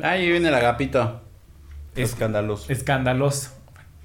Ahí 0.00 0.30
viene 0.30 0.48
el 0.48 0.54
agapito. 0.54 1.20
Escandaloso. 1.96 2.70
Escandaloso. 2.70 3.50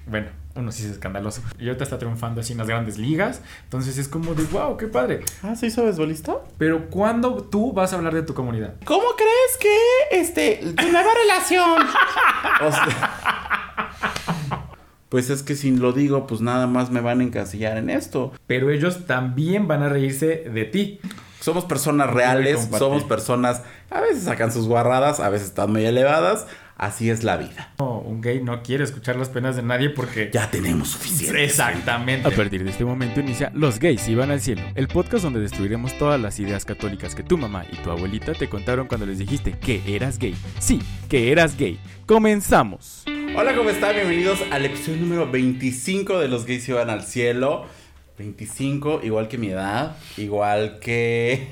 Bueno, 0.06 0.28
uno 0.56 0.72
sí 0.72 0.84
es 0.84 0.90
escandaloso. 0.92 1.42
Y 1.58 1.66
ahorita 1.66 1.84
está 1.84 1.98
triunfando 1.98 2.40
así 2.40 2.52
en 2.52 2.58
las 2.58 2.68
grandes 2.68 2.98
ligas. 2.98 3.42
Entonces 3.64 3.96
es 3.98 4.08
como 4.08 4.34
de, 4.34 4.42
wow, 4.44 4.76
qué 4.76 4.88
padre. 4.88 5.20
Ah, 5.42 5.54
¿sí 5.54 5.70
sabes 5.70 5.96
bolista? 5.96 6.34
Pero 6.58 6.90
¿cuándo 6.90 7.44
tú 7.44 7.72
vas 7.72 7.92
a 7.92 7.96
hablar 7.96 8.14
de 8.14 8.22
tu 8.22 8.34
comunidad? 8.34 8.74
¿Cómo 8.84 9.04
crees 9.16 9.56
que, 9.60 10.20
este, 10.20 10.74
tu 10.76 10.90
nueva 10.90 11.10
relación? 11.22 11.86
O 12.60 12.72
sea, 12.72 13.90
pues 15.08 15.30
es 15.30 15.42
que 15.42 15.54
si 15.54 15.70
lo 15.70 15.92
digo, 15.92 16.26
pues 16.26 16.40
nada 16.40 16.66
más 16.66 16.90
me 16.90 17.00
van 17.00 17.20
a 17.20 17.24
encasillar 17.24 17.76
en 17.76 17.88
esto. 17.88 18.32
Pero 18.46 18.70
ellos 18.70 19.06
también 19.06 19.68
van 19.68 19.82
a 19.82 19.88
reírse 19.88 20.48
de 20.52 20.64
ti. 20.64 21.00
Somos 21.44 21.66
personas 21.66 22.08
reales, 22.10 22.70
somos 22.78 23.04
personas, 23.04 23.60
a 23.90 24.00
veces 24.00 24.22
sacan 24.22 24.50
sus 24.50 24.66
guarradas, 24.66 25.20
a 25.20 25.28
veces 25.28 25.48
están 25.48 25.70
muy 25.72 25.84
elevadas. 25.84 26.46
Así 26.78 27.10
es 27.10 27.22
la 27.22 27.36
vida. 27.36 27.74
No, 27.78 27.98
un 27.98 28.22
gay 28.22 28.42
no 28.42 28.62
quiere 28.62 28.82
escuchar 28.82 29.16
las 29.16 29.28
penas 29.28 29.54
de 29.54 29.62
nadie 29.62 29.90
porque... 29.90 30.30
Ya 30.32 30.50
tenemos 30.50 30.88
suficiente. 30.88 31.44
Exactamente. 31.44 32.26
A 32.26 32.30
partir 32.30 32.64
de 32.64 32.70
este 32.70 32.86
momento 32.86 33.20
inicia 33.20 33.52
Los 33.54 33.78
gays 33.78 34.08
iban 34.08 34.30
al 34.30 34.40
cielo, 34.40 34.62
el 34.74 34.88
podcast 34.88 35.22
donde 35.22 35.38
destruiremos 35.38 35.98
todas 35.98 36.18
las 36.18 36.40
ideas 36.40 36.64
católicas 36.64 37.14
que 37.14 37.22
tu 37.22 37.36
mamá 37.36 37.66
y 37.70 37.76
tu 37.76 37.90
abuelita 37.90 38.32
te 38.32 38.48
contaron 38.48 38.86
cuando 38.86 39.04
les 39.04 39.18
dijiste 39.18 39.52
que 39.52 39.82
eras 39.86 40.18
gay. 40.18 40.34
Sí, 40.60 40.80
que 41.10 41.30
eras 41.30 41.58
gay. 41.58 41.78
Comenzamos. 42.06 43.04
Hola, 43.36 43.54
¿cómo 43.54 43.68
están? 43.68 43.94
Bienvenidos 43.94 44.38
al 44.50 44.64
episodio 44.64 44.96
número 44.96 45.30
25 45.30 46.20
de 46.20 46.28
Los 46.28 46.46
gays 46.46 46.66
iban 46.70 46.88
al 46.88 47.02
cielo. 47.02 47.66
25, 48.18 49.00
igual 49.02 49.28
que 49.28 49.38
mi 49.38 49.48
edad, 49.48 49.96
igual 50.16 50.78
que... 50.78 51.48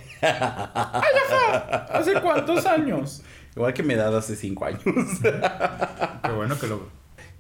¿Hace 1.91 2.21
cuántos 2.21 2.67
años? 2.67 3.23
igual 3.55 3.75
que 3.75 3.83
mi 3.83 3.95
edad 3.95 4.17
hace 4.17 4.37
5 4.37 4.65
años. 4.65 4.83
Qué 4.83 6.31
bueno 6.31 6.59
que 6.59 6.67
lo... 6.67 6.89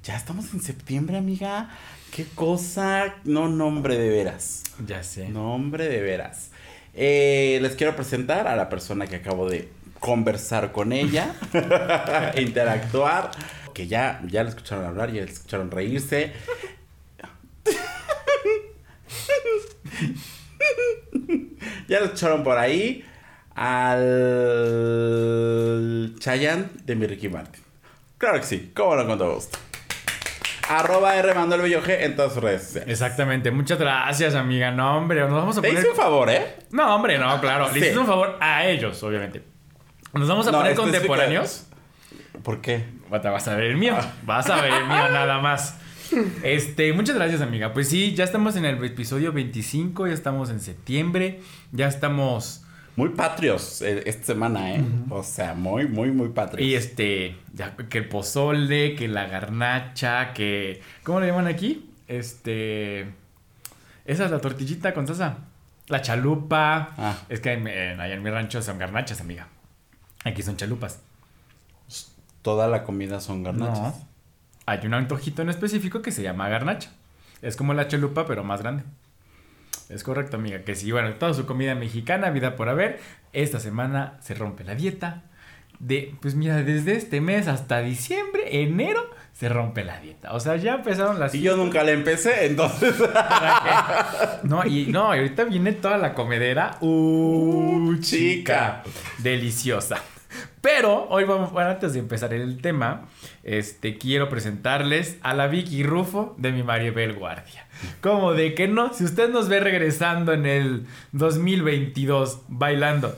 ya 0.02 0.16
estamos 0.16 0.52
en 0.52 0.60
septiembre, 0.60 1.16
amiga. 1.16 1.70
Qué 2.10 2.26
cosa. 2.34 3.14
No, 3.24 3.48
nombre 3.48 3.96
de 3.96 4.08
veras. 4.10 4.64
Ya 4.86 5.02
sé. 5.02 5.28
Nombre 5.28 5.88
de 5.88 6.00
veras. 6.00 6.50
Eh, 6.94 7.58
les 7.62 7.74
quiero 7.76 7.96
presentar 7.96 8.46
a 8.46 8.56
la 8.56 8.68
persona 8.68 9.06
que 9.06 9.16
acabo 9.16 9.48
de 9.48 9.70
conversar 9.98 10.72
con 10.72 10.92
ella, 10.92 11.34
interactuar, 12.36 13.30
que 13.72 13.86
ya, 13.86 14.20
ya 14.26 14.42
la 14.42 14.50
escucharon 14.50 14.84
hablar, 14.84 15.12
ya 15.12 15.24
la 15.24 15.30
escucharon 15.30 15.70
reírse. 15.70 16.32
ya 21.88 22.00
la 22.00 22.04
escucharon 22.06 22.42
por 22.44 22.58
ahí 22.58 23.04
al 23.54 24.04
Chayan 26.18 26.70
de 26.84 26.96
mi 26.96 27.06
Ricky 27.06 27.28
Martin. 27.28 27.62
Claro 28.18 28.38
que 28.40 28.46
sí, 28.46 28.72
cómo 28.74 28.96
no 28.96 29.06
con 29.06 29.18
todo 29.18 29.34
gusto. 29.34 29.58
Arroba 30.68 31.16
R 31.16 31.34
Manuel 31.34 31.60
Bello 31.62 31.82
G 31.82 32.02
en 32.04 32.16
todas 32.16 32.32
sus 32.34 32.42
redes 32.42 32.62
sociales. 32.62 32.88
Exactamente. 32.88 33.50
Muchas 33.50 33.78
gracias, 33.78 34.34
amiga. 34.34 34.70
No, 34.70 34.96
hombre, 34.96 35.20
nos 35.20 35.32
vamos 35.32 35.58
a 35.58 35.60
Te 35.60 35.68
poner... 35.68 35.82
hice 35.82 35.90
un 35.90 35.96
favor, 35.96 36.30
¿eh? 36.30 36.56
No, 36.70 36.94
hombre, 36.94 37.18
no, 37.18 37.40
claro. 37.40 37.66
Le 37.66 37.72
Sí. 37.74 37.78
hiciste 37.80 37.98
un 37.98 38.06
favor 38.06 38.38
a 38.40 38.64
ellos, 38.66 39.02
obviamente. 39.02 39.42
Nos 40.14 40.28
vamos 40.28 40.46
a 40.46 40.52
No, 40.52 40.58
poner 40.58 40.74
contemporáneos. 40.76 41.66
¿Por 42.42 42.60
qué? 42.60 42.84
Vas 43.10 43.48
a 43.48 43.56
ver 43.56 43.64
el 43.66 43.76
mío. 43.76 43.96
Vas 44.22 44.48
a 44.48 44.62
ver 44.62 44.72
el 44.72 44.84
mío 44.86 45.08
nada 45.10 45.38
más. 45.40 45.76
Este, 46.42 46.92
muchas 46.92 47.16
gracias, 47.16 47.40
amiga. 47.40 47.72
Pues 47.72 47.88
sí, 47.88 48.14
ya 48.14 48.24
estamos 48.24 48.56
en 48.56 48.64
el 48.64 48.82
episodio 48.84 49.32
25, 49.32 50.06
ya 50.06 50.12
estamos 50.14 50.50
en 50.50 50.60
septiembre, 50.60 51.40
ya 51.72 51.88
estamos. 51.88 52.64
Muy 52.94 53.08
patrios 53.10 53.80
eh, 53.80 54.02
esta 54.04 54.24
semana, 54.26 54.74
¿eh? 54.74 54.84
O 55.08 55.22
sea, 55.22 55.54
muy, 55.54 55.88
muy, 55.88 56.10
muy 56.10 56.28
patrios. 56.28 56.68
Y 56.68 56.74
este, 56.74 57.36
ya 57.54 57.74
que 57.76 57.98
el 57.98 58.08
pozole, 58.08 58.94
que 58.96 59.08
la 59.08 59.26
garnacha, 59.26 60.32
que. 60.34 60.82
¿Cómo 61.02 61.20
le 61.20 61.28
llaman 61.28 61.46
aquí? 61.46 61.88
Este. 62.08 63.00
Esa 64.04 64.24
es 64.26 64.30
la 64.30 64.40
tortillita 64.40 64.92
con 64.92 65.06
salsa. 65.06 65.38
La 65.88 66.02
chalupa. 66.02 66.90
Ah. 66.98 67.16
Es 67.30 67.40
que 67.40 67.52
en- 67.52 67.66
en- 67.66 67.98
allá 68.00 68.14
en 68.14 68.22
mi 68.22 68.28
rancho 68.30 68.60
son 68.60 68.78
garnachas, 68.78 69.20
amiga. 69.22 69.48
Aquí 70.24 70.42
son 70.42 70.56
chalupas. 70.58 71.00
Toda 72.42 72.68
la 72.68 72.84
comida 72.84 73.20
son 73.20 73.42
garnachas. 73.42 73.78
No. 73.98 74.08
Hay 74.66 74.86
un 74.86 74.94
antojito 74.94 75.42
en 75.42 75.48
específico 75.48 76.02
que 76.02 76.12
se 76.12 76.22
llama 76.22 76.48
garnacha. 76.48 76.90
Es 77.40 77.56
como 77.56 77.74
la 77.74 77.88
chalupa, 77.88 78.26
pero 78.26 78.44
más 78.44 78.62
grande. 78.62 78.84
Es 79.88 80.04
correcto, 80.04 80.36
amiga. 80.36 80.62
Que 80.62 80.74
sí, 80.74 80.90
bueno, 80.92 81.12
toda 81.14 81.34
su 81.34 81.44
comida 81.44 81.74
mexicana, 81.74 82.30
vida 82.30 82.56
por 82.56 82.68
haber. 82.68 83.00
Esta 83.32 83.60
semana 83.60 84.18
se 84.20 84.34
rompe 84.34 84.64
la 84.64 84.74
dieta. 84.74 85.24
De, 85.80 86.14
pues 86.20 86.36
mira, 86.36 86.62
desde 86.62 86.94
este 86.94 87.20
mes 87.20 87.48
hasta 87.48 87.80
diciembre, 87.80 88.62
enero, 88.62 89.10
se 89.32 89.48
rompe 89.48 89.84
la 89.84 90.00
dieta. 90.00 90.32
O 90.32 90.38
sea, 90.38 90.54
ya 90.56 90.74
empezaron 90.74 91.18
las. 91.18 91.34
Y 91.34 91.40
yo 91.40 91.56
nunca 91.56 91.82
le 91.82 91.92
empecé, 91.92 92.46
entonces. 92.46 92.94
No, 94.44 94.66
y 94.66 94.86
no, 94.86 95.14
y 95.14 95.18
ahorita 95.18 95.44
viene 95.44 95.72
toda 95.72 95.98
la 95.98 96.14
comedera. 96.14 96.76
Uh, 96.80 97.96
chica. 98.00 98.82
Deliciosa. 99.18 100.02
Pero 100.60 101.06
hoy 101.08 101.24
vamos, 101.24 101.52
bueno, 101.52 101.70
antes 101.70 101.92
de 101.92 101.98
empezar 101.98 102.32
el 102.32 102.60
tema, 102.60 103.08
este, 103.42 103.98
quiero 103.98 104.28
presentarles 104.28 105.18
a 105.22 105.34
la 105.34 105.48
Vicky 105.48 105.82
Rufo 105.82 106.34
de 106.38 106.52
mi 106.52 106.62
Maribel 106.62 107.14
Guardia. 107.14 107.66
Como 108.00 108.32
de 108.32 108.54
que 108.54 108.68
no, 108.68 108.92
si 108.94 109.04
usted 109.04 109.28
nos 109.30 109.48
ve 109.48 109.58
regresando 109.58 110.32
en 110.32 110.46
el 110.46 110.86
2022 111.12 112.42
bailando, 112.48 113.16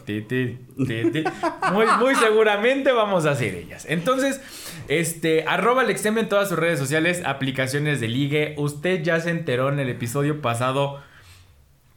muy, 1.73 1.87
muy 1.99 2.15
seguramente 2.15 2.93
vamos 2.93 3.27
a 3.27 3.35
ser 3.35 3.55
ellas. 3.55 3.87
Entonces, 3.89 4.41
este, 4.89 5.45
arroba 5.47 5.83
Alexem 5.83 6.17
en 6.19 6.29
todas 6.29 6.49
sus 6.49 6.59
redes 6.59 6.79
sociales, 6.79 7.23
aplicaciones 7.27 8.01
de 8.01 8.09
ligue. 8.09 8.55
Usted 8.57 9.03
ya 9.03 9.21
se 9.21 9.31
enteró 9.31 9.71
en 9.71 9.81
el 9.81 9.91
episodio 9.91 10.41
pasado 10.41 11.03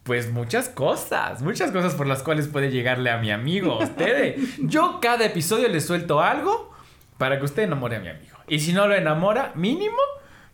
pues 0.08 0.32
muchas 0.32 0.70
cosas, 0.70 1.42
muchas 1.42 1.70
cosas 1.70 1.94
por 1.94 2.06
las 2.06 2.22
cuales 2.22 2.48
puede 2.48 2.70
llegarle 2.70 3.10
a 3.10 3.18
mi 3.18 3.30
amigo, 3.30 3.74
a 3.74 3.84
usted. 3.84 4.36
Yo 4.62 5.00
cada 5.02 5.26
episodio 5.26 5.68
le 5.68 5.82
suelto 5.82 6.22
algo 6.22 6.72
para 7.18 7.38
que 7.38 7.44
usted 7.44 7.64
enamore 7.64 7.96
a 7.96 8.00
mi 8.00 8.08
amigo. 8.08 8.38
Y 8.48 8.60
si 8.60 8.72
no 8.72 8.88
lo 8.88 8.94
enamora, 8.94 9.52
mínimo, 9.54 9.98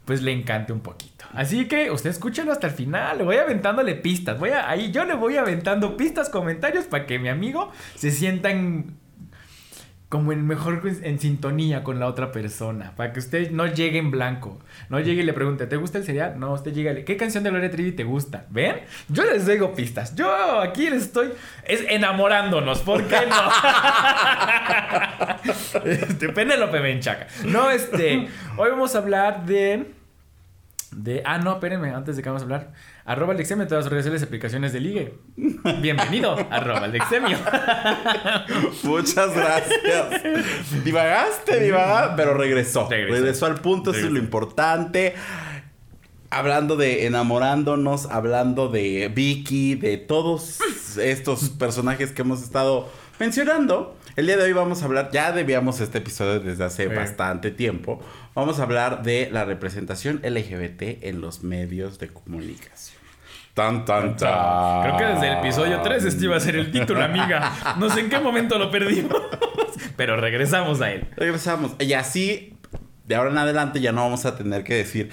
pues 0.06 0.22
le 0.22 0.32
encante 0.32 0.72
un 0.72 0.80
poquito. 0.80 1.24
Así 1.34 1.68
que 1.68 1.92
usted 1.92 2.10
escúchalo 2.10 2.50
hasta 2.50 2.66
el 2.66 2.72
final, 2.72 3.18
le 3.18 3.22
voy 3.24 3.36
aventándole 3.36 3.94
pistas. 3.94 4.40
Voy 4.40 4.50
a, 4.50 4.68
ahí 4.68 4.90
yo 4.90 5.04
le 5.04 5.14
voy 5.14 5.36
aventando 5.36 5.96
pistas, 5.96 6.30
comentarios 6.30 6.86
para 6.86 7.06
que 7.06 7.20
mi 7.20 7.28
amigo 7.28 7.70
se 7.94 8.10
sienta 8.10 8.50
en- 8.50 8.96
como 10.14 10.30
en 10.30 10.46
mejor 10.46 10.80
en 11.02 11.18
sintonía 11.18 11.82
con 11.82 11.98
la 11.98 12.06
otra 12.06 12.30
persona, 12.30 12.92
para 12.94 13.12
que 13.12 13.18
usted 13.18 13.50
no 13.50 13.66
llegue 13.66 13.98
en 13.98 14.12
blanco, 14.12 14.60
no 14.88 15.00
llegue 15.00 15.22
y 15.22 15.24
le 15.24 15.32
pregunte, 15.32 15.66
¿te 15.66 15.74
gusta 15.74 15.98
el 15.98 16.04
cereal? 16.04 16.38
No, 16.38 16.52
usted 16.52 16.72
llega, 16.72 16.94
¿qué 17.04 17.16
canción 17.16 17.42
de 17.42 17.50
Gloria 17.50 17.68
Trevi 17.68 17.90
te 17.90 18.04
gusta? 18.04 18.46
¿Ven? 18.48 18.76
Yo 19.08 19.24
les 19.24 19.44
digo 19.44 19.74
pistas, 19.74 20.14
yo 20.14 20.60
aquí 20.60 20.88
les 20.88 21.02
estoy 21.02 21.32
es 21.64 21.84
enamorándonos, 21.88 22.78
¿por 22.82 23.02
qué 23.08 23.26
no? 23.28 23.36
este, 25.84 26.28
Penélope 26.28 26.78
Menchaca. 26.78 27.26
No, 27.46 27.68
este, 27.70 28.28
hoy 28.56 28.70
vamos 28.70 28.94
a 28.94 28.98
hablar 28.98 29.44
de 29.44 29.94
de, 30.92 31.22
ah, 31.24 31.38
no, 31.38 31.54
espérenme, 31.54 31.90
antes 31.90 32.14
de 32.14 32.22
que 32.22 32.28
vamos 32.28 32.42
a 32.42 32.44
hablar. 32.44 32.72
Arroba 33.06 33.34
Alexemio 33.34 33.64
en 33.64 33.68
todas 33.68 33.84
sus 33.84 33.92
redes 33.92 34.04
sociales, 34.06 34.22
aplicaciones 34.22 34.72
de 34.72 34.80
ligue. 34.80 35.14
Bienvenido, 35.82 36.36
arroba 36.50 36.84
Alexemio. 36.84 37.36
Muchas 38.82 39.34
gracias. 39.34 40.84
Divagaste, 40.84 41.60
divagaste, 41.60 42.14
pero 42.16 42.32
regresó. 42.34 42.88
Regresó. 42.88 43.14
Regresó, 43.14 43.46
al 43.46 43.60
punto, 43.60 43.90
eso 43.90 44.06
es 44.06 44.12
lo 44.12 44.18
importante. 44.18 45.14
Hablando 46.30 46.76
de 46.76 47.04
enamorándonos, 47.06 48.06
hablando 48.06 48.68
de 48.68 49.12
Vicky, 49.14 49.74
de 49.74 49.98
todos 49.98 50.58
estos 50.98 51.50
personajes 51.50 52.10
que 52.10 52.22
hemos 52.22 52.42
estado 52.42 52.88
mencionando. 53.20 53.98
El 54.16 54.26
día 54.26 54.36
de 54.36 54.44
hoy 54.44 54.52
vamos 54.52 54.80
a 54.80 54.86
hablar, 54.86 55.10
ya 55.12 55.32
debíamos 55.32 55.80
este 55.80 55.98
episodio 55.98 56.40
desde 56.40 56.64
hace 56.64 56.88
Sí. 56.88 56.94
bastante 56.94 57.50
tiempo. 57.50 58.00
Vamos 58.34 58.60
a 58.60 58.62
hablar 58.62 59.02
de 59.02 59.28
la 59.30 59.44
representación 59.44 60.20
LGBT 60.22 61.00
en 61.02 61.20
los 61.20 61.42
medios 61.42 61.98
de 61.98 62.08
comunicación. 62.08 63.03
Tan, 63.54 63.84
tan, 63.84 64.16
tan. 64.16 64.82
Creo 64.82 64.96
que 64.96 65.04
desde 65.14 65.28
el 65.32 65.38
episodio 65.38 65.80
3 65.80 66.04
este 66.04 66.24
iba 66.24 66.36
a 66.36 66.40
ser 66.40 66.56
el 66.56 66.72
título, 66.72 67.02
amiga. 67.02 67.52
No 67.78 67.88
sé 67.88 68.00
en 68.00 68.10
qué 68.10 68.18
momento 68.18 68.58
lo 68.58 68.70
perdimos. 68.70 69.16
Pero 69.96 70.16
regresamos 70.16 70.80
a 70.80 70.90
él. 70.90 71.06
Regresamos. 71.16 71.76
Y 71.78 71.92
así, 71.92 72.58
de 73.04 73.14
ahora 73.14 73.30
en 73.30 73.38
adelante, 73.38 73.80
ya 73.80 73.92
no 73.92 74.02
vamos 74.02 74.26
a 74.26 74.36
tener 74.36 74.64
que 74.64 74.74
decir 74.74 75.10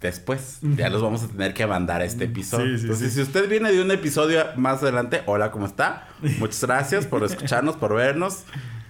después. 0.00 0.58
Ya 0.62 0.90
los 0.90 1.02
vamos 1.02 1.22
a 1.22 1.28
tener 1.28 1.54
que 1.54 1.66
mandar 1.68 2.00
a 2.00 2.04
este 2.04 2.24
episodio. 2.24 2.66
Sí, 2.66 2.78
sí, 2.78 2.82
Entonces, 2.82 3.10
sí. 3.10 3.16
si 3.16 3.22
usted 3.22 3.48
viene 3.48 3.70
de 3.70 3.80
un 3.80 3.90
episodio 3.92 4.44
más 4.56 4.82
adelante, 4.82 5.22
hola, 5.26 5.52
¿cómo 5.52 5.66
está? 5.66 6.08
Muchas 6.38 6.64
gracias 6.64 7.06
por 7.06 7.22
escucharnos, 7.22 7.76
por 7.76 7.94
vernos. 7.94 8.44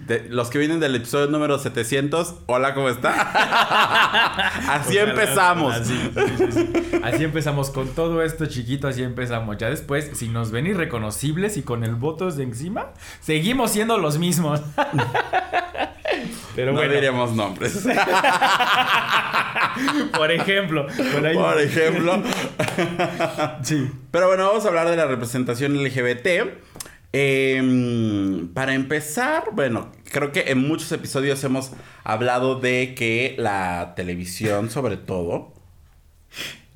De- 0.05 0.27
los 0.29 0.49
que 0.49 0.59
vienen 0.59 0.79
del 0.79 0.93
episodio 0.95 1.27
número 1.27 1.57
700, 1.57 2.35
hola, 2.45 2.75
¿cómo 2.75 2.89
está? 2.89 3.09
así 4.75 4.97
empezamos. 4.97 5.73
Así, 5.75 6.11
sí, 6.13 6.21
sí, 6.37 6.51
sí. 6.51 6.99
Así 7.03 7.23
empezamos 7.23 7.71
con 7.71 7.87
todo 7.89 8.21
esto 8.21 8.45
chiquito, 8.45 8.87
así 8.87 9.01
empezamos. 9.01 9.57
Ya 9.57 9.69
después, 9.69 10.11
si 10.13 10.27
nos 10.27 10.51
ven 10.51 10.67
irreconocibles 10.67 11.57
y 11.57 11.63
con 11.63 11.83
el 11.83 11.95
votos 11.95 12.37
de 12.37 12.43
encima, 12.43 12.91
seguimos 13.19 13.71
siendo 13.71 13.97
los 13.97 14.19
mismos. 14.19 14.61
Pero 16.55 16.71
no 16.71 16.81
diríamos 16.81 17.33
nombres. 17.33 17.83
por 20.15 20.31
ejemplo. 20.31 20.85
Por, 20.85 21.59
ejemplo. 21.59 22.23
sí. 23.61 23.91
Pero 24.11 24.27
bueno, 24.27 24.47
vamos 24.47 24.63
a 24.65 24.69
hablar 24.69 24.89
de 24.89 24.95
la 24.95 25.05
representación 25.05 25.73
LGBT. 25.83 26.27
Em, 27.11 28.47
para 28.53 28.73
empezar, 28.73 29.45
bueno, 29.53 29.91
creo 30.11 30.31
que 30.31 30.51
en 30.51 30.67
muchos 30.67 30.91
episodios 30.91 31.43
hemos 31.43 31.71
hablado 32.03 32.59
de 32.59 32.95
que 32.95 33.35
la 33.37 33.93
televisión, 33.95 34.69
sobre 34.69 34.97
todo, 34.97 35.53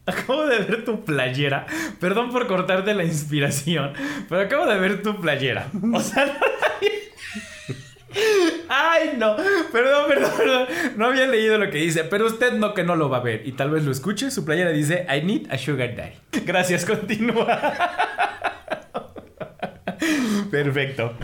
Acabo 0.05 0.47
de 0.47 0.57
ver 0.59 0.85
tu 0.85 1.05
playera. 1.05 1.67
Perdón 1.99 2.31
por 2.31 2.47
cortarte 2.47 2.95
la 2.95 3.03
inspiración, 3.03 3.93
pero 4.27 4.41
acabo 4.41 4.65
de 4.65 4.79
ver 4.79 5.03
tu 5.03 5.21
playera. 5.21 5.67
O 5.93 5.99
sea, 5.99 6.35
Ay, 8.67 9.13
no. 9.17 9.35
Perdón, 9.71 10.05
perdón, 10.07 10.31
perdón. 10.35 10.67
No 10.95 11.05
había 11.07 11.27
leído 11.27 11.57
lo 11.57 11.69
que 11.69 11.77
dice, 11.77 12.03
pero 12.03 12.25
usted 12.25 12.53
no 12.53 12.73
que 12.73 12.83
no 12.83 12.95
lo 12.95 13.09
va 13.09 13.17
a 13.17 13.21
ver 13.21 13.43
y 13.45 13.51
tal 13.51 13.69
vez 13.69 13.83
lo 13.83 13.91
escuche. 13.91 14.31
Su 14.31 14.45
playera 14.45 14.71
dice 14.71 15.05
I 15.09 15.25
need 15.25 15.51
a 15.51 15.57
sugar 15.57 15.95
daddy. 15.95 16.43
Gracias, 16.45 16.85
continúa. 16.85 17.59
Perfecto. 20.51 21.15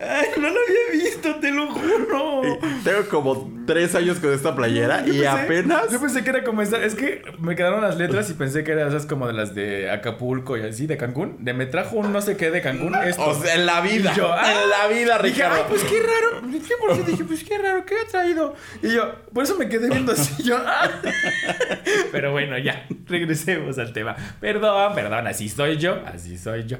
Ay, 0.00 0.26
no 0.36 0.48
lo 0.48 0.58
había 0.60 1.02
visto, 1.04 1.36
te 1.36 1.50
lo 1.50 1.70
juro. 1.70 2.58
Tengo 2.84 3.08
como 3.08 3.52
tres 3.66 3.94
años 3.94 4.18
con 4.18 4.32
esta 4.32 4.54
playera 4.54 5.06
y 5.06 5.24
apenas. 5.24 5.90
Yo 5.90 6.00
pensé 6.00 6.24
que 6.24 6.30
era 6.30 6.44
como 6.44 6.62
esta. 6.62 6.82
Es 6.82 6.94
que 6.94 7.22
me 7.38 7.54
quedaron 7.54 7.82
las 7.82 7.96
letras 7.96 8.28
y 8.30 8.34
pensé 8.34 8.64
que 8.64 8.72
eran 8.72 8.88
esas 8.88 9.06
como 9.06 9.26
de 9.26 9.32
las 9.32 9.54
de 9.54 9.90
Acapulco 9.90 10.56
y 10.56 10.62
así, 10.62 10.86
de 10.86 10.96
Cancún. 10.96 11.44
De 11.44 11.52
me 11.52 11.66
trajo 11.66 11.96
un 11.96 12.12
no 12.12 12.20
sé 12.20 12.36
qué 12.36 12.50
de 12.50 12.62
Cancún. 12.62 12.94
Esto. 12.94 13.26
O 13.26 13.34
sea, 13.34 13.54
en 13.54 13.66
la 13.66 13.80
vida. 13.80 14.14
yo, 14.16 14.34
en 14.34 14.70
la 14.70 14.88
vida, 14.88 15.18
Ricardo. 15.18 15.56
Dije, 15.56 15.68
pues 15.68 15.84
qué 15.84 16.00
raro. 16.00 16.42
¿Qué 16.50 16.74
por 16.80 16.96
qué 16.96 17.10
dije, 17.10 17.24
pues 17.24 17.44
qué 17.44 17.58
raro, 17.58 17.84
¿qué 17.84 17.94
ha 18.00 18.06
traído? 18.06 18.54
Y 18.82 18.94
yo, 18.94 19.14
por 19.32 19.44
eso 19.44 19.56
me 19.56 19.68
quedé 19.68 19.88
viendo 19.88 20.12
así. 20.12 20.42
Yo, 20.42 20.56
ah". 20.56 20.90
Pero 22.22 22.30
bueno, 22.30 22.56
ya, 22.56 22.86
regresemos 23.08 23.78
al 23.78 23.92
tema. 23.92 24.14
Perdón, 24.40 24.94
perdón, 24.94 25.26
así 25.26 25.48
soy 25.48 25.76
yo, 25.76 26.00
así 26.06 26.38
soy 26.38 26.68
yo. 26.68 26.76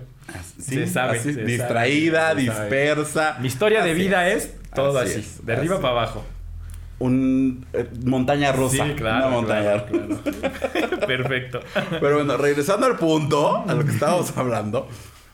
se 0.56 0.86
sabe. 0.86 1.18
distraída, 1.18 2.32
dispersa. 2.32 3.38
Mi 3.40 3.48
historia 3.48 3.82
de 3.82 3.92
vida 3.92 4.28
es 4.28 4.54
todo 4.72 5.00
así, 5.00 5.26
de 5.42 5.52
arriba 5.52 5.80
para 5.80 5.94
abajo. 5.94 6.24
Un 7.00 7.66
eh, 7.72 7.88
montaña 8.04 8.52
rusa. 8.52 8.86
Sí, 8.86 8.92
claro. 8.92 9.26
Una 9.26 9.36
montaña 9.36 9.84
Perfecto. 11.08 11.58
Pero 11.90 12.18
bueno, 12.18 12.36
regresando 12.36 12.86
al 12.86 12.96
punto, 12.96 13.64
a 13.66 13.74
lo 13.74 13.84
que 13.84 13.90
estábamos 13.90 14.32
hablando. 14.36 14.88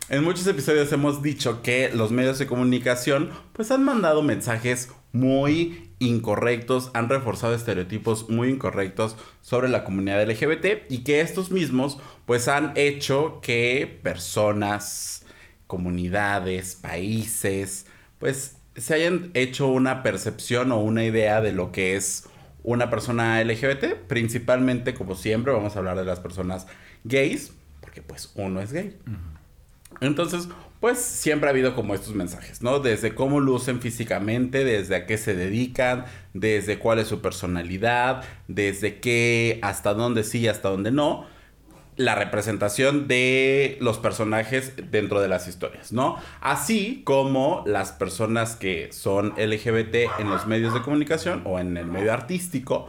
En 0.08 0.24
muchos 0.24 0.46
episodios 0.46 0.90
hemos 0.90 1.22
dicho 1.22 1.60
que 1.60 1.90
los 1.92 2.12
medios 2.12 2.38
de 2.38 2.46
comunicación 2.46 3.28
pues 3.52 3.70
han 3.70 3.84
mandado 3.84 4.22
mensajes 4.22 4.90
muy 5.12 5.87
incorrectos, 5.98 6.90
han 6.94 7.08
reforzado 7.08 7.54
estereotipos 7.54 8.28
muy 8.28 8.50
incorrectos 8.50 9.16
sobre 9.42 9.68
la 9.68 9.84
comunidad 9.84 10.22
LGBT 10.28 10.90
y 10.90 10.98
que 10.98 11.20
estos 11.20 11.50
mismos 11.50 11.98
pues 12.24 12.48
han 12.48 12.72
hecho 12.76 13.40
que 13.42 13.98
personas, 14.02 15.24
comunidades, 15.66 16.76
países 16.76 17.86
pues 18.18 18.56
se 18.76 18.94
hayan 18.94 19.30
hecho 19.34 19.68
una 19.68 20.02
percepción 20.02 20.72
o 20.72 20.78
una 20.80 21.04
idea 21.04 21.40
de 21.40 21.52
lo 21.52 21.72
que 21.72 21.96
es 21.96 22.28
una 22.62 22.90
persona 22.90 23.42
LGBT, 23.42 23.94
principalmente 24.06 24.94
como 24.94 25.14
siempre 25.14 25.52
vamos 25.52 25.74
a 25.74 25.78
hablar 25.78 25.96
de 25.96 26.04
las 26.04 26.20
personas 26.20 26.66
gays, 27.04 27.52
porque 27.80 28.02
pues 28.02 28.32
uno 28.34 28.60
es 28.60 28.72
gay. 28.72 28.96
Entonces, 30.00 30.48
pues 30.80 30.98
siempre 30.98 31.48
ha 31.48 31.50
habido 31.50 31.74
como 31.74 31.94
estos 31.94 32.14
mensajes, 32.14 32.62
¿no? 32.62 32.78
Desde 32.78 33.14
cómo 33.14 33.40
lucen 33.40 33.80
físicamente, 33.80 34.64
desde 34.64 34.96
a 34.96 35.06
qué 35.06 35.18
se 35.18 35.34
dedican, 35.34 36.04
desde 36.34 36.78
cuál 36.78 37.00
es 37.00 37.08
su 37.08 37.20
personalidad, 37.20 38.22
desde 38.46 39.00
qué, 39.00 39.58
hasta 39.62 39.94
dónde 39.94 40.22
sí 40.24 40.40
y 40.40 40.48
hasta 40.48 40.68
dónde 40.68 40.90
no 40.90 41.26
la 41.98 42.14
representación 42.14 43.08
de 43.08 43.76
los 43.80 43.98
personajes 43.98 44.72
dentro 44.90 45.20
de 45.20 45.26
las 45.26 45.48
historias, 45.48 45.92
¿no? 45.92 46.16
Así 46.40 47.02
como 47.04 47.64
las 47.66 47.90
personas 47.90 48.54
que 48.54 48.92
son 48.92 49.34
LGBT 49.36 50.20
en 50.20 50.30
los 50.30 50.46
medios 50.46 50.72
de 50.74 50.80
comunicación 50.80 51.42
o 51.44 51.58
en 51.58 51.76
el 51.76 51.86
medio 51.86 52.12
artístico, 52.12 52.88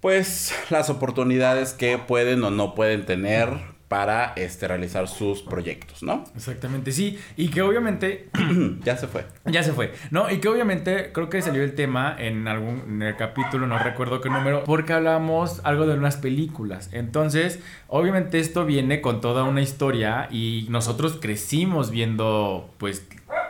pues 0.00 0.54
las 0.70 0.88
oportunidades 0.88 1.74
que 1.74 1.98
pueden 1.98 2.42
o 2.42 2.50
no 2.50 2.74
pueden 2.74 3.04
tener 3.04 3.50
para 3.90 4.34
este, 4.36 4.68
realizar 4.68 5.08
sus 5.08 5.42
proyectos, 5.42 6.04
¿no? 6.04 6.22
Exactamente, 6.36 6.92
sí. 6.92 7.18
Y 7.36 7.48
que 7.48 7.60
obviamente... 7.60 8.28
ya 8.84 8.96
se 8.96 9.08
fue. 9.08 9.26
Ya 9.46 9.64
se 9.64 9.72
fue. 9.72 9.92
No, 10.12 10.30
y 10.30 10.38
que 10.38 10.46
obviamente 10.46 11.10
creo 11.12 11.28
que 11.28 11.42
salió 11.42 11.64
el 11.64 11.74
tema 11.74 12.14
en 12.16 12.46
algún 12.46 12.84
en 12.86 13.02
el 13.02 13.16
capítulo, 13.16 13.66
no 13.66 13.80
recuerdo 13.80 14.20
qué 14.20 14.30
número, 14.30 14.62
porque 14.62 14.92
hablamos 14.92 15.60
algo 15.64 15.88
de 15.88 15.94
unas 15.94 16.16
películas. 16.16 16.88
Entonces, 16.92 17.58
obviamente 17.88 18.38
esto 18.38 18.64
viene 18.64 19.00
con 19.00 19.20
toda 19.20 19.42
una 19.42 19.60
historia 19.60 20.28
y 20.30 20.68
nosotros 20.70 21.18
crecimos 21.20 21.90
viendo, 21.90 22.70
pues, 22.78 23.04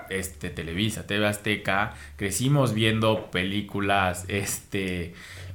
este, 0.09 0.49
Televisa, 0.49 1.07
TV 1.07 1.27
Azteca, 1.27 1.93
crecimos 2.17 2.73
viendo 2.73 3.31
películas, 3.31 4.25
este 4.29 5.13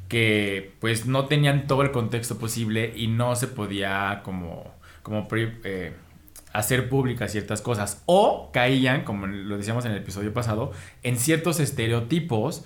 que 0.07 0.71
pues 0.79 1.07
no 1.07 1.25
tenían 1.25 1.67
todo 1.67 1.81
el 1.81 1.91
contexto 1.91 2.37
posible 2.37 2.93
y 2.95 3.07
no 3.07 3.35
se 3.35 3.47
podía 3.47 4.21
como 4.23 4.74
como 5.05 5.27
eh, 5.33 5.93
hacer 6.51 6.89
públicas 6.89 7.31
ciertas 7.31 7.61
cosas. 7.61 8.01
O 8.07 8.49
caían, 8.51 9.03
como 9.03 9.27
lo 9.27 9.55
decíamos 9.55 9.85
en 9.85 9.91
el 9.91 9.99
episodio 9.99 10.33
pasado, 10.33 10.71
en 11.03 11.17
ciertos 11.19 11.59
estereotipos 11.59 12.65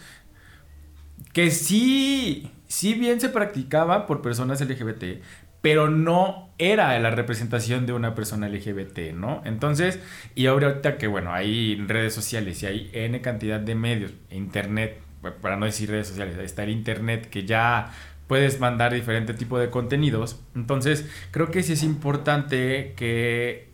que 1.34 1.52
sí, 1.52 2.50
sí 2.66 2.94
bien 2.94 3.20
se 3.20 3.28
practicaba 3.28 4.08
por 4.08 4.22
personas 4.22 4.62
LGBT, 4.62 5.22
pero 5.60 5.90
no 5.90 6.50
era 6.58 6.98
la 6.98 7.12
representación 7.12 7.86
de 7.86 7.92
una 7.92 8.16
persona 8.16 8.48
LGBT, 8.48 9.14
¿no? 9.14 9.42
Entonces, 9.44 10.00
y 10.34 10.46
ahorita 10.46 10.98
que, 10.98 11.08
bueno, 11.08 11.34
hay 11.34 11.76
redes 11.76 12.14
sociales 12.14 12.64
y 12.64 12.68
hay 12.68 12.90
N 12.94 13.20
cantidad 13.20 13.60
de 13.60 13.76
medios, 13.76 14.14
internet, 14.32 15.02
para 15.42 15.58
no 15.58 15.66
decir 15.66 15.92
redes 15.92 16.08
sociales, 16.08 16.38
está 16.38 16.64
el 16.64 16.70
internet 16.70 17.30
que 17.30 17.44
ya 17.44 17.92
puedes 18.30 18.60
mandar 18.60 18.94
diferente 18.94 19.34
tipo 19.34 19.58
de 19.58 19.72
contenidos. 19.72 20.40
Entonces, 20.56 21.10
creo 21.32 21.50
que 21.50 21.64
sí 21.64 21.74
es 21.74 21.82
importante 21.82 22.94
que 22.96 23.72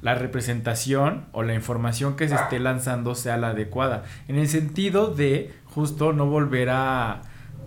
la 0.00 0.14
representación 0.14 1.26
o 1.32 1.42
la 1.42 1.52
información 1.52 2.14
que 2.14 2.28
se 2.28 2.36
esté 2.36 2.60
lanzando 2.60 3.16
sea 3.16 3.36
la 3.36 3.48
adecuada. 3.48 4.04
En 4.28 4.36
el 4.36 4.48
sentido 4.48 5.08
de 5.08 5.52
justo 5.64 6.12
no 6.12 6.26
volver 6.26 6.70
a, 6.70 7.22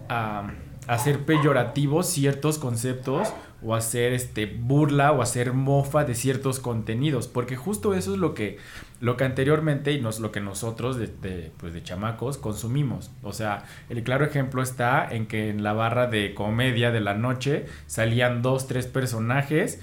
a 0.07 0.50
hacer 0.88 1.25
peyorativos 1.25 2.07
ciertos 2.07 2.57
conceptos 2.57 3.27
o 3.62 3.75
hacer 3.75 4.13
este 4.13 4.45
burla 4.45 5.12
o 5.12 5.22
hacer 5.22 5.51
mofa 5.51 6.05
de 6.05 6.15
ciertos 6.15 6.62
contenidos, 6.62 7.27
porque 7.27 7.57
justo 7.57 7.93
eso 7.93 8.13
es 8.13 8.19
lo 8.19 8.34
que 8.34 8.60
lo 9.01 9.15
que 9.15 9.24
anteriormente 9.24 9.91
y 9.94 10.01
nos, 10.01 10.20
lo 10.20 10.32
que 10.32 10.41
nosotros 10.41 10.98
de, 10.98 11.51
pues 11.58 11.74
de 11.74 11.84
chamacos 11.84 12.38
consumimos. 12.38 13.12
O 13.24 13.34
sea, 13.34 13.63
el 13.89 14.03
claro 14.03 14.25
ejemplo 14.25 14.62
está 14.62 15.08
en 15.10 15.25
que 15.25 15.50
en 15.50 15.63
la 15.63 15.74
barra 15.74 16.08
de 16.08 16.34
comedia 16.34 16.91
de 16.91 17.00
la 17.00 17.13
noche 17.13 17.65
salían 17.88 18.41
dos, 18.41 18.68
tres 18.68 18.88
personajes 18.88 19.82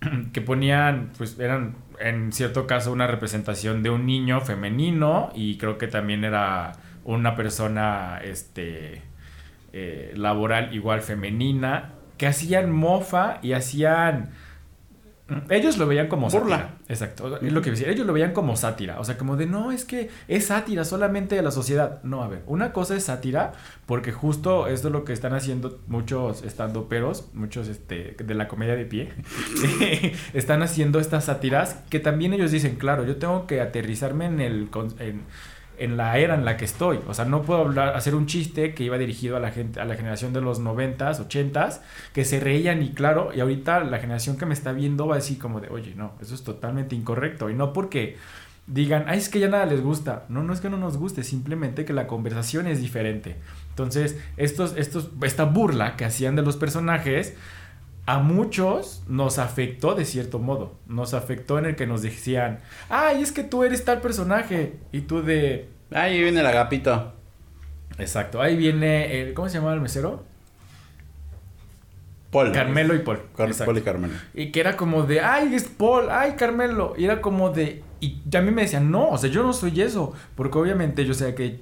que 0.32 0.40
ponían, 0.40 1.10
pues 1.18 1.38
eran 1.38 1.76
en 2.00 2.32
cierto 2.32 2.66
caso 2.66 2.90
una 2.90 3.06
representación 3.06 3.82
de 3.82 3.90
un 3.90 4.06
niño 4.06 4.40
femenino 4.40 5.30
y 5.34 5.58
creo 5.58 5.78
que 5.78 5.86
también 5.86 6.24
era 6.24 6.72
una 7.04 7.36
persona 7.36 8.20
este 8.24 9.02
eh, 9.72 10.12
laboral 10.16 10.74
igual 10.74 11.00
femenina 11.00 11.92
que 12.18 12.26
hacían 12.26 12.70
mofa 12.70 13.38
y 13.42 13.52
hacían 13.52 14.30
ellos 15.50 15.78
lo 15.78 15.86
veían 15.86 16.08
como 16.08 16.28
Burla. 16.28 16.76
Exacto. 16.88 17.38
Es 17.38 17.52
lo 17.52 17.62
que 17.62 17.70
decía. 17.70 17.88
Ellos 17.88 18.06
lo 18.06 18.12
veían 18.12 18.32
como 18.32 18.56
sátira. 18.56 19.00
O 19.00 19.04
sea, 19.04 19.18
como 19.18 19.36
de 19.36 19.46
no, 19.46 19.72
es 19.72 19.84
que 19.84 20.10
es 20.28 20.46
sátira 20.46 20.84
solamente 20.84 21.36
de 21.36 21.42
la 21.42 21.50
sociedad. 21.50 22.02
No, 22.02 22.22
a 22.22 22.28
ver, 22.28 22.42
una 22.46 22.72
cosa 22.72 22.96
es 22.96 23.04
sátira, 23.04 23.52
porque 23.86 24.12
justo 24.12 24.66
esto 24.66 24.88
es 24.88 24.92
lo 24.92 25.04
que 25.04 25.12
están 25.12 25.34
haciendo 25.34 25.80
muchos 25.86 26.42
estando 26.42 26.88
peros, 26.88 27.28
muchos 27.34 27.68
este, 27.68 28.16
de 28.18 28.34
la 28.34 28.48
comedia 28.48 28.74
de 28.74 28.84
pie. 28.84 29.12
están 30.32 30.62
haciendo 30.62 31.00
estas 31.00 31.26
sátiras 31.26 31.82
que 31.90 32.00
también 32.00 32.32
ellos 32.32 32.50
dicen, 32.50 32.76
claro, 32.76 33.04
yo 33.04 33.16
tengo 33.16 33.46
que 33.46 33.60
aterrizarme 33.60 34.26
en 34.26 34.40
el. 34.40 34.68
En, 34.98 35.22
en 35.82 35.96
la 35.96 36.18
era 36.18 36.34
en 36.34 36.44
la 36.44 36.56
que 36.56 36.64
estoy. 36.64 37.00
O 37.08 37.14
sea, 37.14 37.24
no 37.24 37.42
puedo 37.42 37.60
hablar, 37.60 37.96
hacer 37.96 38.14
un 38.14 38.26
chiste 38.26 38.74
que 38.74 38.84
iba 38.84 38.98
dirigido 38.98 39.36
a 39.36 39.40
la 39.40 39.50
gente, 39.50 39.80
a 39.80 39.84
la 39.84 39.96
generación 39.96 40.32
de 40.32 40.40
los 40.40 40.60
noventas, 40.60 41.20
ochentas, 41.20 41.82
que 42.12 42.24
se 42.24 42.40
reían 42.40 42.82
y 42.82 42.92
claro, 42.92 43.30
y 43.34 43.40
ahorita 43.40 43.84
la 43.84 43.98
generación 43.98 44.36
que 44.36 44.46
me 44.46 44.54
está 44.54 44.72
viendo 44.72 45.06
va 45.06 45.16
a 45.16 45.18
decir 45.18 45.38
como 45.38 45.60
de, 45.60 45.68
oye, 45.68 45.94
no, 45.96 46.12
eso 46.20 46.34
es 46.34 46.44
totalmente 46.44 46.94
incorrecto. 46.94 47.50
Y 47.50 47.54
no 47.54 47.72
porque 47.72 48.16
digan, 48.66 49.04
ay, 49.08 49.18
es 49.18 49.28
que 49.28 49.40
ya 49.40 49.48
nada 49.48 49.66
les 49.66 49.82
gusta. 49.82 50.24
No, 50.28 50.42
no 50.42 50.52
es 50.52 50.60
que 50.60 50.70
no 50.70 50.76
nos 50.76 50.96
guste, 50.96 51.24
simplemente 51.24 51.84
que 51.84 51.92
la 51.92 52.06
conversación 52.06 52.66
es 52.66 52.80
diferente. 52.80 53.36
Entonces, 53.70 54.18
estos, 54.36 54.76
estos, 54.76 55.10
esta 55.22 55.44
burla 55.44 55.96
que 55.96 56.04
hacían 56.04 56.36
de 56.36 56.42
los 56.42 56.56
personajes, 56.56 57.34
a 58.06 58.18
muchos 58.18 59.02
nos 59.06 59.38
afectó 59.38 59.94
de 59.94 60.04
cierto 60.04 60.38
modo. 60.38 60.74
Nos 60.86 61.14
afectó 61.14 61.58
en 61.58 61.66
el 61.66 61.76
que 61.76 61.86
nos 61.86 62.02
decían, 62.02 62.60
ay, 62.88 63.22
es 63.22 63.32
que 63.32 63.44
tú 63.44 63.62
eres 63.64 63.84
tal 63.84 64.00
personaje. 64.00 64.76
Y 64.92 65.02
tú 65.02 65.22
de... 65.22 65.68
Ahí 65.94 66.20
viene 66.22 66.40
el 66.40 66.46
agapito. 66.46 67.12
Exacto, 67.98 68.40
ahí 68.40 68.56
viene 68.56 69.20
el... 69.20 69.34
¿Cómo 69.34 69.48
se 69.48 69.56
llamaba 69.56 69.74
el 69.74 69.80
mesero? 69.80 70.24
Paul. 72.30 72.50
Carmelo 72.52 72.94
y 72.94 73.00
Paul. 73.00 73.18
Paul 73.36 73.78
y 73.78 73.82
Carmelo. 73.82 74.14
Y 74.32 74.50
que 74.50 74.60
era 74.60 74.76
como 74.76 75.02
de, 75.02 75.20
ay, 75.20 75.54
es 75.54 75.64
Paul, 75.64 76.08
ay, 76.10 76.32
Carmelo. 76.32 76.94
Y 76.96 77.04
era 77.04 77.20
como 77.20 77.50
de... 77.50 77.82
Y 78.00 78.22
a 78.34 78.40
mí 78.40 78.50
me 78.50 78.62
decían, 78.62 78.90
no, 78.90 79.10
o 79.10 79.18
sea, 79.18 79.30
yo 79.30 79.42
no 79.42 79.52
soy 79.52 79.82
eso. 79.82 80.14
Porque 80.34 80.58
obviamente 80.58 81.04
yo 81.04 81.12
sé 81.12 81.34
que 81.34 81.60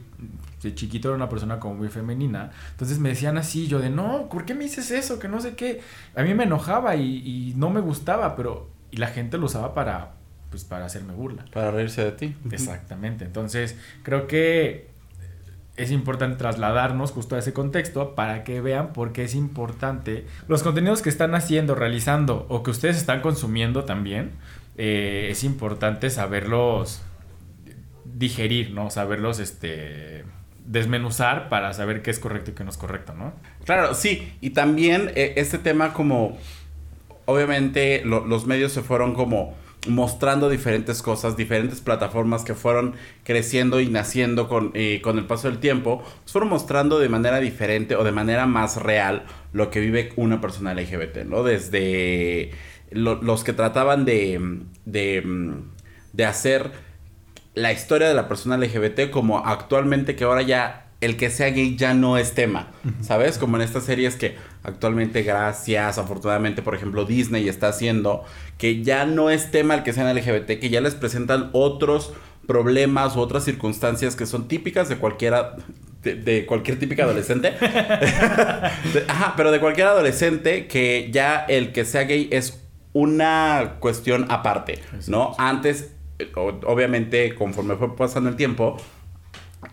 de 0.62 0.74
chiquito 0.74 1.08
era 1.08 1.16
una 1.16 1.28
persona 1.28 1.58
como 1.58 1.74
muy 1.74 1.88
femenina. 1.88 2.50
Entonces 2.70 2.98
me 2.98 3.10
decían 3.10 3.36
así, 3.36 3.66
yo 3.66 3.80
de, 3.80 3.90
no, 3.90 4.28
¿por 4.28 4.44
qué 4.44 4.54
me 4.54 4.64
dices 4.64 4.90
eso? 4.92 5.18
Que 5.18 5.28
no 5.28 5.40
sé 5.40 5.54
qué. 5.54 5.80
A 6.14 6.22
mí 6.22 6.34
me 6.34 6.44
enojaba 6.44 6.96
y, 6.96 7.52
no 7.56 7.70
me 7.70 7.80
gustaba, 7.80 8.36
pero... 8.36 8.68
Y 8.92 8.96
la 8.96 9.08
gente 9.08 9.38
lo 9.38 9.46
usaba 9.46 9.74
para, 9.74 10.12
pues, 10.50 10.64
para 10.64 10.84
hacerme 10.84 11.14
burla. 11.14 11.44
Para 11.52 11.70
reírse 11.70 12.04
de 12.04 12.12
ti. 12.12 12.36
Exactamente. 12.50 13.24
Entonces, 13.24 13.76
creo 14.02 14.26
que 14.26 14.90
es 15.76 15.90
importante 15.90 16.36
trasladarnos 16.36 17.12
justo 17.12 17.36
a 17.36 17.38
ese 17.38 17.52
contexto 17.52 18.14
para 18.14 18.44
que 18.44 18.60
vean 18.60 18.92
por 18.92 19.12
qué 19.12 19.24
es 19.24 19.34
importante 19.34 20.26
los 20.46 20.62
contenidos 20.62 21.00
que 21.00 21.08
están 21.08 21.34
haciendo, 21.34 21.74
realizando 21.74 22.46
o 22.50 22.62
que 22.62 22.70
ustedes 22.70 22.96
están 22.96 23.22
consumiendo 23.22 23.84
también. 23.84 24.32
Eh, 24.76 25.28
es 25.30 25.44
importante 25.44 26.10
saberlos 26.10 27.02
digerir, 28.04 28.72
¿no? 28.72 28.90
Saberlos, 28.90 29.38
este 29.38 30.24
desmenuzar 30.66 31.48
para 31.48 31.72
saber 31.72 32.02
qué 32.02 32.10
es 32.10 32.18
correcto 32.18 32.50
y 32.50 32.54
qué 32.54 32.62
no 32.64 32.70
es 32.70 32.76
correcto, 32.76 33.14
¿no? 33.14 33.32
Claro, 33.64 33.94
sí. 33.94 34.32
Y 34.40 34.50
también 34.50 35.10
eh, 35.16 35.34
este 35.36 35.58
tema 35.58 35.92
como, 35.92 36.38
obviamente 37.24 38.02
los 38.04 38.46
medios 38.46 38.72
se 38.72 38.82
fueron 38.82 39.14
como 39.14 39.54
mostrando 39.88 40.48
diferentes 40.48 41.02
cosas, 41.02 41.36
diferentes 41.36 41.80
plataformas 41.80 42.44
que 42.44 42.54
fueron 42.54 42.94
creciendo 43.24 43.80
y 43.80 43.88
naciendo 43.88 44.48
con, 44.48 44.72
eh, 44.74 45.00
con 45.02 45.18
el 45.18 45.26
paso 45.26 45.48
del 45.48 45.58
tiempo, 45.58 46.02
pues 46.02 46.32
fueron 46.32 46.50
mostrando 46.50 46.98
de 46.98 47.08
manera 47.08 47.40
diferente 47.40 47.96
o 47.96 48.04
de 48.04 48.12
manera 48.12 48.46
más 48.46 48.76
real 48.76 49.24
lo 49.52 49.70
que 49.70 49.80
vive 49.80 50.12
una 50.16 50.40
persona 50.40 50.74
LGBT, 50.74 51.24
¿no? 51.24 51.42
Desde 51.42 52.50
los 52.90 53.44
que 53.44 53.52
trataban 53.52 54.04
de, 54.04 54.60
de, 54.84 55.62
de 56.12 56.24
hacer 56.24 56.70
la 57.54 57.72
historia 57.72 58.08
de 58.08 58.14
la 58.14 58.28
persona 58.28 58.56
LGBT 58.56 59.10
como 59.10 59.38
actualmente 59.38 60.16
que 60.16 60.24
ahora 60.24 60.42
ya 60.42 60.89
el 61.00 61.16
que 61.16 61.30
sea 61.30 61.48
gay 61.50 61.76
ya 61.76 61.94
no 61.94 62.18
es 62.18 62.34
tema, 62.34 62.68
¿sabes? 63.00 63.38
Como 63.38 63.56
en 63.56 63.62
estas 63.62 63.84
series 63.84 64.16
que 64.16 64.36
actualmente, 64.62 65.22
gracias, 65.22 65.96
afortunadamente, 65.96 66.60
por 66.60 66.74
ejemplo, 66.74 67.06
Disney 67.06 67.48
está 67.48 67.68
haciendo, 67.68 68.24
que 68.58 68.82
ya 68.82 69.06
no 69.06 69.30
es 69.30 69.50
tema 69.50 69.74
el 69.74 69.82
que 69.82 69.94
sean 69.94 70.14
LGBT, 70.14 70.60
que 70.60 70.68
ya 70.68 70.82
les 70.82 70.94
presentan 70.94 71.48
otros 71.52 72.12
problemas 72.46 73.16
u 73.16 73.20
otras 73.20 73.44
circunstancias 73.44 74.14
que 74.14 74.26
son 74.26 74.46
típicas 74.46 74.88
de 74.90 74.96
cualquiera, 74.96 75.56
de, 76.02 76.44
cualquier 76.46 76.78
típica 76.78 77.04
adolescente. 77.04 77.54
ajá, 79.08 79.34
pero 79.36 79.52
de 79.52 79.60
cualquier 79.60 79.86
adolescente 79.86 80.66
que 80.66 81.08
ya 81.10 81.46
el 81.48 81.72
que 81.72 81.86
sea 81.86 82.02
gay 82.02 82.28
es 82.30 82.62
una 82.92 83.76
cuestión 83.78 84.26
aparte, 84.28 84.80
¿no? 85.06 85.34
Antes, 85.38 85.92
obviamente, 86.34 87.34
conforme 87.34 87.76
fue 87.76 87.96
pasando 87.96 88.28
el 88.28 88.36
tiempo, 88.36 88.76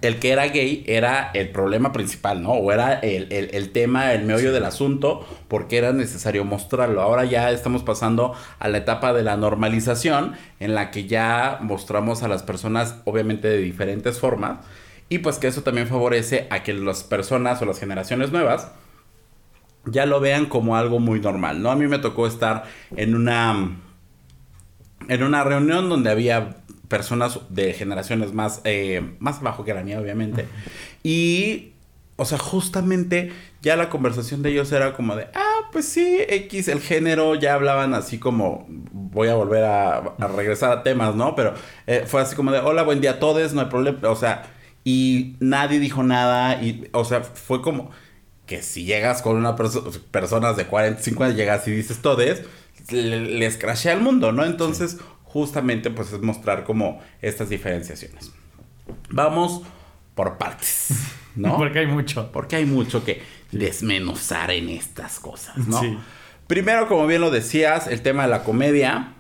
el 0.01 0.19
que 0.19 0.31
era 0.31 0.47
gay 0.47 0.83
era 0.85 1.31
el 1.33 1.49
problema 1.49 1.91
principal, 1.91 2.43
¿no? 2.43 2.51
O 2.51 2.71
era 2.71 2.93
el, 2.99 3.71
tema, 3.71 4.13
el 4.13 4.25
meollo 4.25 4.51
del 4.51 4.65
asunto, 4.65 5.25
porque 5.47 5.77
era 5.77 5.93
necesario 5.93 6.43
mostrarlo. 6.43 7.01
Ahora 7.01 7.25
ya 7.25 7.51
estamos 7.51 7.83
pasando 7.83 8.33
a 8.59 8.67
la 8.67 8.79
etapa 8.79 9.13
de 9.13 9.23
la 9.23 9.37
normalización, 9.37 10.33
en 10.59 10.75
la 10.75 10.91
que 10.91 11.07
ya 11.07 11.59
mostramos 11.61 12.21
a 12.21 12.27
las 12.27 12.43
personas, 12.43 12.95
obviamente, 13.05 13.47
de 13.47 13.57
diferentes 13.59 14.19
formas. 14.19 14.59
Y 15.09 15.19
pues 15.19 15.37
que 15.37 15.47
eso 15.47 15.63
también 15.63 15.87
favorece 15.87 16.47
a 16.49 16.63
que 16.63 16.73
las 16.73 17.03
personas 17.03 17.61
o 17.61 17.65
las 17.65 17.79
generaciones 17.79 18.31
nuevas 18.31 18.71
ya 19.85 20.05
lo 20.05 20.19
vean 20.19 20.47
como 20.47 20.75
algo 20.75 20.99
muy 20.99 21.21
normal, 21.21 21.61
¿no? 21.61 21.71
A 21.71 21.77
mí 21.77 21.87
me 21.87 21.99
tocó 21.99 22.27
estar 22.27 22.65
en 22.95 23.15
una 23.15 23.77
en 25.07 25.23
una 25.23 25.43
reunión 25.45 25.87
donde 25.87 26.09
había 26.09 26.57
personas 26.87 27.39
de 27.49 27.73
generaciones 27.73 28.33
más, 28.33 28.61
eh, 28.63 29.15
más 29.19 29.39
abajo 29.39 29.63
que 29.63 29.73
la 29.73 29.83
mía, 29.83 29.99
obviamente. 29.99 30.45
Y, 31.03 31.73
o 32.15 32.25
sea, 32.25 32.37
justamente 32.37 33.31
ya 33.61 33.75
la 33.75 33.89
conversación 33.89 34.41
de 34.41 34.51
ellos 34.51 34.71
era 34.71 34.93
como 34.93 35.15
de, 35.15 35.27
ah, 35.33 35.69
pues 35.71 35.85
sí, 35.85 36.17
X, 36.27 36.67
el 36.67 36.79
género, 36.79 37.35
ya 37.35 37.53
hablaban 37.53 37.93
así 37.93 38.17
como, 38.19 38.65
voy 38.69 39.27
a 39.27 39.35
volver 39.35 39.63
a, 39.63 40.15
regresar 40.35 40.71
a 40.71 40.83
temas, 40.83 41.15
¿no? 41.15 41.35
Pero 41.35 41.53
eh, 41.85 42.03
fue 42.07 42.21
así 42.21 42.35
como 42.35 42.51
de, 42.51 42.59
hola, 42.59 42.83
buen 42.83 43.01
día 43.01 43.11
a 43.11 43.19
todos, 43.19 43.53
no 43.53 43.61
hay 43.61 43.67
problema, 43.67 44.09
o 44.09 44.15
sea, 44.15 44.49
y 44.83 45.35
nadie 45.39 45.79
dijo 45.79 46.03
nada, 46.03 46.61
y, 46.61 46.87
o 46.93 47.03
sea, 47.03 47.21
fue 47.21 47.61
como 47.61 47.91
que 48.45 48.61
si 48.61 48.85
llegas 48.85 49.21
con 49.21 49.35
una 49.35 49.55
persona, 49.57 49.91
personas 50.09 50.55
de 50.55 50.65
45 50.65 51.23
años, 51.25 51.35
llegas 51.35 51.67
y 51.67 51.71
dices 51.71 52.01
todes, 52.01 52.43
les 52.89 53.57
crashea 53.57 53.93
el 53.93 53.99
mundo, 53.99 54.31
¿no? 54.31 54.45
Entonces, 54.45 54.97
justamente 55.37 55.91
pues 55.91 56.11
es 56.11 56.19
mostrar 56.19 56.63
como 56.63 56.99
estas 57.21 57.49
diferenciaciones. 57.49 58.31
Vamos 59.11 59.61
por 60.15 60.39
partes, 60.39 60.89
¿no? 61.35 61.57
Porque 61.57 61.77
hay 61.77 61.85
mucho. 61.85 62.31
Porque 62.31 62.55
hay 62.55 62.65
mucho 62.65 63.05
que 63.05 63.21
desmenuzar 63.51 64.49
en 64.49 64.69
estas 64.69 65.19
cosas, 65.19 65.55
¿no? 65.67 65.79
Sí. 65.79 65.95
Primero, 66.47 66.87
como 66.87 67.05
bien 67.05 67.21
lo 67.21 67.29
decías, 67.29 67.85
el 67.85 68.01
tema 68.01 68.23
de 68.23 68.29
la 68.29 68.43
comedia. 68.43 69.13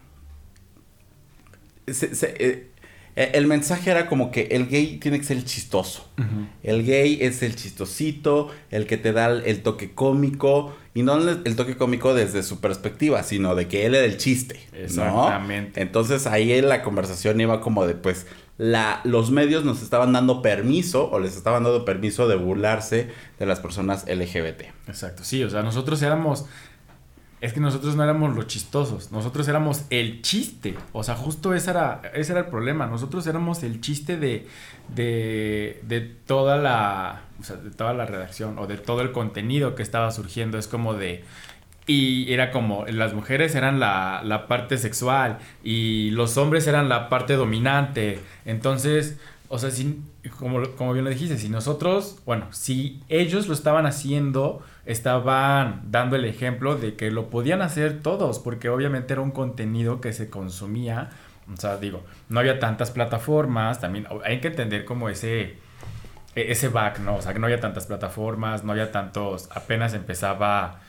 Eh, 1.85 1.93
eh, 2.39 2.71
el 3.17 3.47
mensaje 3.47 3.89
era 3.89 4.07
como 4.07 4.29
que 4.29 4.43
el 4.51 4.67
gay 4.67 4.97
tiene 4.97 5.17
que 5.17 5.25
ser 5.25 5.37
el 5.37 5.45
chistoso. 5.45 6.07
El 6.61 6.85
gay 6.85 7.17
es 7.19 7.41
el 7.41 7.55
chistosito, 7.55 8.49
el 8.69 8.85
que 8.85 8.97
te 8.97 9.11
da 9.11 9.31
el, 9.31 9.63
toque 9.63 9.91
cómico. 9.95 10.75
Y 10.93 11.01
no 11.01 11.17
el, 11.17 11.55
toque 11.55 11.77
cómico 11.77 12.13
desde 12.13 12.43
su 12.43 12.59
perspectiva, 12.59 13.23
sino 13.23 13.55
de 13.55 13.67
que 13.67 13.87
él 13.87 13.95
era 13.95 14.05
el 14.05 14.17
chiste. 14.17 14.59
Exactamente. 14.71 15.81
Entonces 15.81 16.27
ahí 16.27 16.61
la 16.61 16.83
conversación 16.83 17.41
iba 17.41 17.59
como 17.59 17.87
de 17.87 17.95
pues 17.95 18.27
la, 18.59 19.01
los 19.03 19.31
medios 19.31 19.65
nos 19.65 19.81
estaban 19.81 20.13
dando 20.13 20.43
permiso 20.43 21.09
o 21.09 21.19
les 21.19 21.35
estaban 21.35 21.63
dando 21.63 21.85
permiso 21.85 22.27
de 22.27 22.35
burlarse 22.35 23.09
de 23.39 23.45
las 23.47 23.59
personas 23.59 24.05
LGBT. 24.07 24.61
Exacto, 24.87 25.23
sí, 25.23 25.43
o 25.43 25.49
sea, 25.49 25.63
nosotros 25.63 26.01
éramos 26.01 26.45
es 27.39 27.53
que 27.53 27.59
nosotros 27.59 27.95
no 27.95 28.03
éramos 28.03 28.35
los 28.35 28.47
chistosos, 28.47 29.11
nosotros 29.11 29.47
éramos 29.47 29.83
el 29.91 30.21
chiste. 30.23 30.75
O 30.91 31.03
sea, 31.03 31.15
justo 31.15 31.53
ese 31.53 31.69
era, 31.69 32.01
ese 32.13 32.31
era 32.31 32.41
el 32.41 32.47
problema. 32.47 32.87
Nosotros 32.87 33.27
éramos 33.27 33.61
el 33.61 33.79
chiste 33.79 34.17
de, 34.17 34.47
de, 34.95 35.79
de 35.83 36.01
toda 36.01 36.57
la, 36.57 37.21
o 37.39 37.43
sea, 37.43 37.57
de 37.57 37.69
toda 37.69 37.93
la 37.93 38.05
redacción 38.05 38.57
o 38.57 38.65
de 38.65 38.77
todo 38.77 39.01
el 39.01 39.11
contenido 39.11 39.75
que 39.75 39.83
estaba 39.83 40.09
surgiendo. 40.09 40.57
Es 40.57 40.67
como 40.67 40.95
de, 40.95 41.23
y 41.85 42.33
era 42.33 42.51
como, 42.51 42.85
las 42.87 43.13
mujeres 43.13 43.53
eran 43.53 43.79
la, 43.79 44.21
la 44.23 44.47
parte 44.47 44.77
sexual 44.77 45.37
y 45.63 46.09
los 46.11 46.37
hombres 46.37 46.65
eran 46.65 46.89
la 46.89 47.07
parte 47.07 47.33
dominante. 47.33 48.19
Entonces, 48.45 49.19
o 49.47 49.59
sea, 49.59 49.71
si, 49.71 50.01
como, 50.39 50.61
como 50.75 50.93
bien 50.93 51.05
lo 51.05 51.11
dijiste, 51.11 51.37
si 51.37 51.49
nosotros, 51.49 52.17
bueno, 52.25 52.47
si 52.51 53.01
ellos 53.09 53.47
lo 53.47 53.53
estaban 53.53 53.85
haciendo 53.85 54.61
estaban 54.87 55.81
dando 55.91 56.15
el 56.15 56.25
ejemplo 56.25 56.75
de 56.75 56.95
que 56.95 57.11
lo 57.11 57.29
podían 57.29 57.61
hacer 57.61 58.01
todos, 58.01 58.39
porque 58.39 58.69
obviamente 58.69 59.13
era 59.13 59.21
un 59.21 59.31
contenido 59.31 60.01
que 60.01 60.13
se 60.13 60.29
consumía, 60.29 61.09
o 61.53 61.57
sea, 61.57 61.77
digo, 61.77 62.03
no 62.29 62.39
había 62.39 62.59
tantas 62.59 62.91
plataformas, 62.91 63.79
también 63.81 64.07
hay 64.23 64.39
que 64.39 64.47
entender 64.47 64.85
como 64.85 65.09
ese, 65.09 65.57
e, 66.35 66.51
ese 66.51 66.69
back, 66.69 66.99
¿no? 66.99 67.17
O 67.17 67.21
sea, 67.21 67.33
que 67.33 67.39
no 67.39 67.47
había 67.47 67.59
tantas 67.59 67.85
plataformas, 67.85 68.63
no 68.63 68.71
había 68.71 68.91
tantos, 68.91 69.49
apenas 69.53 69.93
empezaba, 69.93 70.79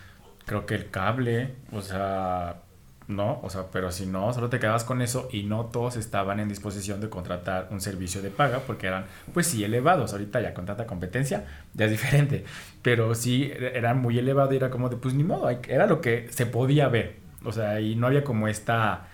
creo 0.46 0.64
que 0.64 0.76
el 0.76 0.90
cable, 0.90 1.56
o 1.72 1.82
sea, 1.82 2.62
¿no? 3.08 3.40
O 3.42 3.50
sea, 3.50 3.64
pero 3.72 3.90
si 3.90 4.06
no, 4.06 4.32
solo 4.34 4.50
te 4.50 4.60
quedabas 4.60 4.84
con 4.84 5.00
eso 5.00 5.28
y 5.32 5.42
no 5.42 5.64
todos 5.66 5.96
estaban 5.96 6.40
en 6.40 6.48
disposición 6.48 7.00
de 7.00 7.08
contratar 7.08 7.68
un 7.70 7.80
servicio 7.80 8.20
de 8.20 8.30
paga 8.30 8.60
porque 8.66 8.86
eran, 8.86 9.06
pues 9.32 9.46
sí, 9.46 9.64
elevados. 9.64 10.12
Ahorita 10.12 10.40
ya 10.42 10.52
con 10.52 10.66
tanta 10.66 10.86
competencia 10.86 11.46
ya 11.72 11.86
es 11.86 11.90
diferente, 11.90 12.44
pero 12.82 13.14
sí 13.14 13.50
eran 13.56 14.00
muy 14.00 14.18
elevados 14.18 14.52
y 14.52 14.56
era 14.56 14.70
como 14.70 14.90
de, 14.90 14.96
pues 14.96 15.14
ni 15.14 15.24
modo, 15.24 15.48
era 15.48 15.86
lo 15.86 16.00
que 16.02 16.28
se 16.30 16.46
podía 16.46 16.88
ver. 16.88 17.16
O 17.44 17.52
sea, 17.52 17.80
y 17.80 17.96
no 17.96 18.06
había 18.06 18.22
como 18.22 18.46
esta... 18.46 19.08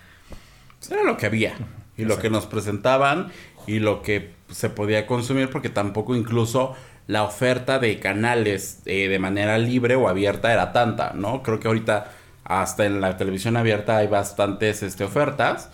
Era 0.91 1.03
lo 1.03 1.17
que 1.17 1.25
había 1.25 1.55
y 1.97 2.03
lo 2.03 2.19
que 2.19 2.29
nos 2.29 2.45
presentaban 2.45 3.31
y 3.65 3.79
lo 3.79 4.01
que 4.01 4.33
se 4.51 4.69
podía 4.69 5.07
consumir 5.07 5.49
porque 5.49 5.69
tampoco 5.69 6.15
incluso 6.15 6.75
la 7.07 7.23
oferta 7.23 7.79
de 7.79 7.99
canales 7.99 8.81
eh, 8.85 9.07
de 9.07 9.19
manera 9.19 9.57
libre 9.57 9.95
o 9.95 10.09
abierta 10.09 10.51
era 10.51 10.73
tanta, 10.73 11.13
¿no? 11.13 11.41
Creo 11.43 11.59
que 11.59 11.67
ahorita 11.67 12.11
hasta 12.45 12.85
en 12.85 13.01
la 13.01 13.17
televisión 13.17 13.57
abierta 13.57 13.97
hay 13.97 14.07
bastantes 14.07 14.83
este, 14.83 15.03
ofertas 15.03 15.69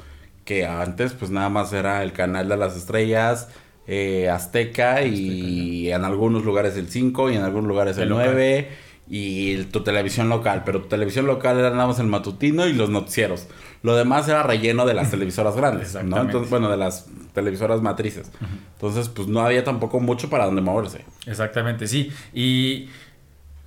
que 0.46 0.66
antes 0.66 1.14
pues 1.14 1.32
nada 1.32 1.50
más 1.50 1.72
era 1.74 2.04
el 2.04 2.14
canal 2.14 2.50
de 2.50 2.58
las 2.58 2.76
estrellas, 2.76 3.50
eh, 3.88 4.30
Azteca, 4.30 5.04
y 5.04 5.92
en 5.92 6.04
algunos 6.04 6.44
lugares 6.44 6.76
el 6.78 6.90
5 6.90 7.30
y 7.30 7.36
en 7.36 7.44
algunos 7.44 7.68
lugares 7.68 7.98
el, 7.98 8.10
9 8.10 8.70
y 9.14 9.64
tu 9.66 9.82
televisión 9.82 10.30
local, 10.30 10.64
pero 10.66 10.82
tu 10.82 10.88
televisión 10.88 11.28
local 11.28 11.60
era 11.60 11.70
nada 11.72 11.88
más 11.88 12.00
el 12.00 12.08
matutino 12.08 12.66
y 12.66 12.74
los 12.74 12.90
noticieros. 12.90 13.48
Lo 13.84 13.96
demás 13.96 14.28
era 14.30 14.42
relleno 14.44 14.86
de 14.86 14.94
las 14.94 15.12
televisoras 15.12 15.56
grandes, 15.56 15.94
¿no? 16.04 16.22
Entonces, 16.22 16.50
bueno, 16.50 16.70
de 16.70 16.78
las 16.78 17.08
televisoras 17.34 17.82
matrices. 17.82 18.32
Entonces, 18.76 19.10
pues 19.10 19.28
no 19.28 19.42
había 19.42 19.64
tampoco 19.64 20.00
mucho 20.00 20.30
para 20.30 20.46
donde 20.46 20.62
moverse. 20.62 21.04
Exactamente, 21.26 21.88
sí. 21.88 22.12
Y 22.34 22.88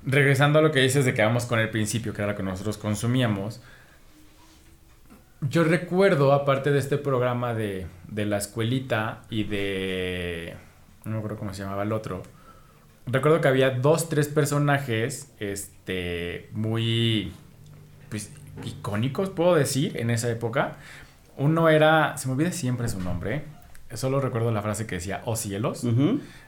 regresando 0.05 0.59
a 0.59 0.63
lo 0.63 0.71
que 0.71 0.81
dices 0.81 1.05
de 1.05 1.15
que 1.15 1.23
vamos 1.23 1.47
con 1.47 1.59
el 1.59 1.71
principio, 1.71 2.13
que 2.13 2.23
era 2.23 2.33
lo 2.33 2.37
que 2.37 2.43
nosotros 2.43 2.79
consumíamos, 2.79 3.61
yo 5.41 5.65
recuerdo, 5.65 6.33
aparte 6.33 6.71
de 6.71 6.79
este 6.79 6.97
programa 6.97 7.55
de, 7.55 7.87
de 8.09 8.25
la 8.25 8.39
escuelita 8.39 9.23
y 9.29 9.45
de... 9.45 10.55
No 11.05 11.13
me 11.13 11.19
acuerdo 11.19 11.37
cómo 11.37 11.53
se 11.53 11.63
llamaba 11.63 11.83
el 11.83 11.93
otro. 11.93 12.23
Recuerdo 13.07 13.43
que 13.43 13.49
había 13.49 13.71
dos, 13.71 14.09
tres 14.09 14.29
personajes, 14.29 15.31
este, 15.39 16.49
muy, 16.53 17.33
pues, 18.09 18.33
icónicos, 18.65 19.29
puedo 19.29 19.55
decir, 19.55 19.99
en 19.99 20.09
esa 20.09 20.31
época. 20.31 20.77
Uno 21.37 21.69
era, 21.69 22.17
se 22.17 22.29
me 22.29 22.33
olvida 22.33 22.53
siempre 22.53 22.89
su 22.89 23.01
nombre, 23.01 23.45
solo 23.93 24.21
recuerdo 24.21 24.51
la 24.51 24.63
frase 24.63 24.87
que 24.87 24.95
decía, 24.95 25.21
oh 25.27 25.37
cielos 25.37 25.85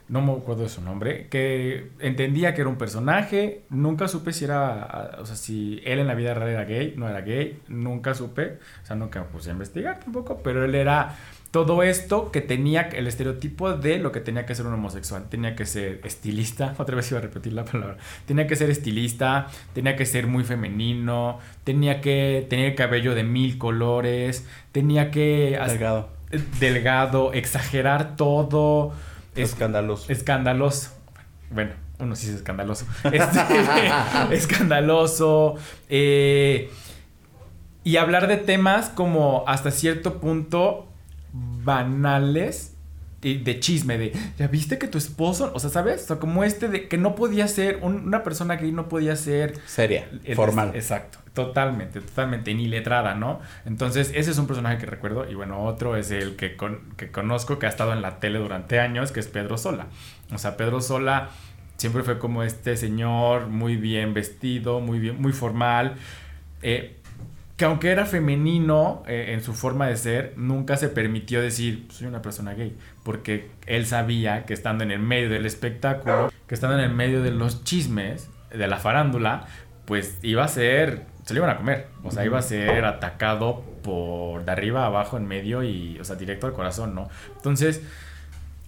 no 0.09 0.23
me 0.23 0.33
acuerdo 0.33 0.63
de 0.63 0.69
su 0.69 0.83
nombre, 0.83 1.27
que 1.29 1.91
entendía 1.99 2.55
que 2.55 2.61
era 2.61 2.71
un 2.71 2.77
personaje, 2.77 3.63
nunca 3.71 4.07
supe 4.07 4.33
si 4.33 4.45
era, 4.45 5.17
o 5.19 5.27
sea, 5.27 5.35
si 5.35 5.81
él 5.85 5.99
en 5.99 6.07
la 6.07 6.15
vida 6.15 6.33
real 6.33 6.51
era 6.51 6.65
gay, 6.65 6.95
no 6.97 7.09
era 7.09 7.23
gay, 7.23 7.61
nunca 7.69 8.15
supe, 8.15 8.59
o 8.83 8.87
sea, 8.87 8.95
nunca 8.95 9.21
me 9.21 9.27
puse 9.27 9.51
a 9.51 9.53
investigar 9.53 9.99
tampoco, 9.99 10.41
pero 10.45 10.65
él 10.65 10.77
era 10.77 11.17
todo 11.51 11.83
esto 11.83 12.31
que 12.31 12.41
tenía 12.41 12.83
el 12.83 13.07
estereotipo 13.09 13.73
de 13.73 13.99
lo 13.99 14.13
que 14.13 14.21
tenía 14.21 14.47
que 14.47 14.55
ser 14.55 14.67
un 14.67 14.75
homosexual, 14.75 15.29
tenía 15.29 15.57
que 15.57 15.67
ser 15.67 16.01
estilista, 16.05 16.75
otra 16.79 16.95
vez 16.95 17.11
iba 17.11 17.19
a 17.19 17.23
repetir 17.23 17.53
la 17.53 17.65
palabra, 17.65 17.97
tenía 18.27 18.47
que 18.47 18.55
ser 18.55 18.71
estilista, 18.71 19.49
tenía 19.73 19.97
que 19.97 20.07
ser 20.07 20.29
muy 20.29 20.45
femenino, 20.45 21.41
tenía 21.65 22.01
que 22.01 22.47
tener 22.49 22.77
cabello 22.77 23.15
de 23.17 23.25
mil 23.25 23.59
colores, 23.59 24.47
tenía 24.71 25.11
que... 25.11 25.59
Delgado. 25.67 26.11
Delgado, 26.61 27.33
exagerar 27.33 28.17
todo 28.17 28.93
escandaloso. 29.37 30.11
Escandaloso. 30.13 30.91
Bueno, 31.51 31.73
uno 31.99 32.17
sí 32.17 32.29
es 32.29 32.37
escandaloso. 32.37 32.87
Este, 33.05 33.41
escandaloso. 34.33 35.55
Eh, 35.89 36.71
y 37.85 37.97
hablar 37.99 38.27
de 38.27 38.37
temas 38.37 38.89
como 38.89 39.45
hasta 39.47 39.71
cierto 39.71 40.21
punto 40.21 40.89
banales 41.33 42.76
de 43.23 43.61
chisme, 43.61 43.99
de, 43.99 44.13
¿ya 44.39 44.47
viste 44.47 44.79
que 44.79 44.89
tu 44.89 44.99
esposo, 44.99 45.51
o 45.55 45.59
sea, 45.59 45.71
¿sabes? 45.71 46.05
O 46.05 46.07
sea, 46.07 46.17
como 46.17 46.45
este 46.45 46.69
de 46.69 46.89
que 46.89 46.99
no 46.99 47.15
podía 47.15 47.49
ser, 47.49 47.81
una 47.83 48.23
persona 48.23 48.57
gay 48.57 48.73
no 48.73 48.89
podía 48.89 49.17
ser... 49.17 49.59
Seria, 49.67 50.09
formal. 50.35 50.73
Exacto. 50.75 51.19
Totalmente, 51.33 52.01
totalmente, 52.01 52.55
ni 52.55 52.67
letrada, 52.67 53.15
¿no? 53.15 53.41
Entonces, 53.67 54.11
ese 54.15 54.31
es 54.31 54.39
un 54.39 54.47
personaje 54.47 54.79
que 54.79 54.87
recuerdo. 54.87 55.31
Y 55.31 55.35
bueno, 55.35 55.65
otro 55.65 55.95
es 55.95 56.11
el 56.11 56.35
que, 56.37 56.57
que 56.97 57.11
conozco, 57.11 57.59
que 57.59 57.67
ha 57.67 57.69
estado 57.69 57.93
en 57.93 58.01
la 58.01 58.21
tele 58.21 58.39
durante 58.39 58.81
años, 58.81 59.13
que 59.13 59.21
es 59.21 59.29
Pedro 59.29 59.59
Sola. 59.59 59.87
O 60.33 60.39
sea, 60.39 60.57
Pedro 60.57 60.81
Sola 60.81 61.29
siempre 61.77 62.03
fue 62.05 62.19
como 62.19 62.43
este 62.43 62.77
señor 62.77 63.49
muy 63.49 63.77
bien 63.77 64.15
vestido, 64.15 64.81
muy 64.81 64.99
bien, 64.99 65.21
muy 65.21 65.33
formal. 65.33 65.97
Eh, 66.63 66.96
que 67.57 67.65
aunque 67.65 67.91
era 67.91 68.05
femenino 68.05 69.03
eh, 69.07 69.33
en 69.33 69.43
su 69.43 69.55
forma 69.55 69.87
de 69.87 69.97
ser, 69.97 70.35
nunca 70.37 70.77
se 70.77 70.89
permitió 70.89 71.41
decir, 71.41 71.87
soy 71.91 72.07
una 72.07 72.23
persona 72.23 72.55
gay, 72.55 72.77
porque 73.03 73.51
él 73.67 73.87
sabía 73.87 74.45
que 74.45 74.55
estando 74.55 74.85
en 74.85 74.91
el 74.91 74.99
medio 74.99 75.31
del 75.31 75.47
espectáculo, 75.47 76.31
que 76.47 76.55
estando 76.55 76.79
en 76.79 76.85
el 76.85 76.95
medio 76.95 77.23
de 77.23 77.31
los 77.31 77.65
chismes, 77.65 78.29
de 78.51 78.67
la 78.67 78.77
farándula, 78.77 79.47
pues 79.87 80.19
iba 80.23 80.45
a 80.45 80.49
ser 80.49 81.07
se 81.27 81.35
lo 81.35 81.41
iban 81.41 81.51
a 81.51 81.57
comer. 81.57 81.89
O 82.05 82.13
sea, 82.13 82.25
iba 82.25 82.39
a 82.39 82.43
ser 82.43 82.85
atacado 82.85 83.65
por 83.83 84.45
de 84.45 84.53
arriba 84.53 84.87
abajo, 84.87 85.17
en 85.17 85.27
medio 85.27 85.65
y, 85.65 85.99
o 85.99 86.05
sea, 86.05 86.15
directo 86.15 86.47
al 86.47 86.53
corazón, 86.53 86.95
¿no? 86.95 87.09
Entonces, 87.35 87.83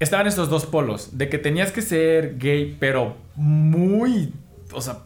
estaban 0.00 0.26
estos 0.26 0.50
dos 0.50 0.66
polos, 0.66 1.16
de 1.16 1.28
que 1.28 1.38
tenías 1.38 1.70
que 1.70 1.82
ser 1.82 2.36
gay, 2.36 2.76
pero 2.80 3.16
muy, 3.36 4.34
o 4.72 4.80
sea, 4.80 4.98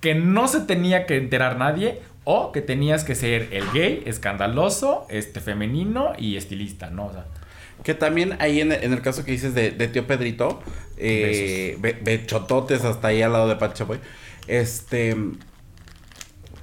que 0.00 0.14
no 0.14 0.48
se 0.48 0.60
tenía 0.60 1.04
que 1.04 1.18
enterar 1.18 1.58
nadie, 1.58 2.00
o 2.24 2.52
que 2.52 2.62
tenías 2.62 3.04
que 3.04 3.14
ser 3.14 3.48
el 3.52 3.70
gay, 3.72 4.02
escandaloso, 4.06 5.06
este, 5.10 5.40
femenino 5.40 6.12
y 6.18 6.36
estilista, 6.36 6.90
¿no? 6.90 7.06
O 7.06 7.12
sea, 7.12 7.26
que 7.82 7.94
también 7.94 8.36
ahí 8.40 8.60
en, 8.60 8.72
el 8.72 9.02
caso 9.02 9.24
que 9.24 9.32
dices 9.32 9.54
de, 9.54 9.70
tío 9.70 10.06
Pedrito, 10.06 10.62
eh, 10.96 11.76
bechototes 12.02 12.84
hasta 12.84 13.08
ahí 13.08 13.20
al 13.20 13.32
lado 13.32 13.48
de 13.48 13.56
Pachapoy, 13.56 13.98
este 14.46 15.16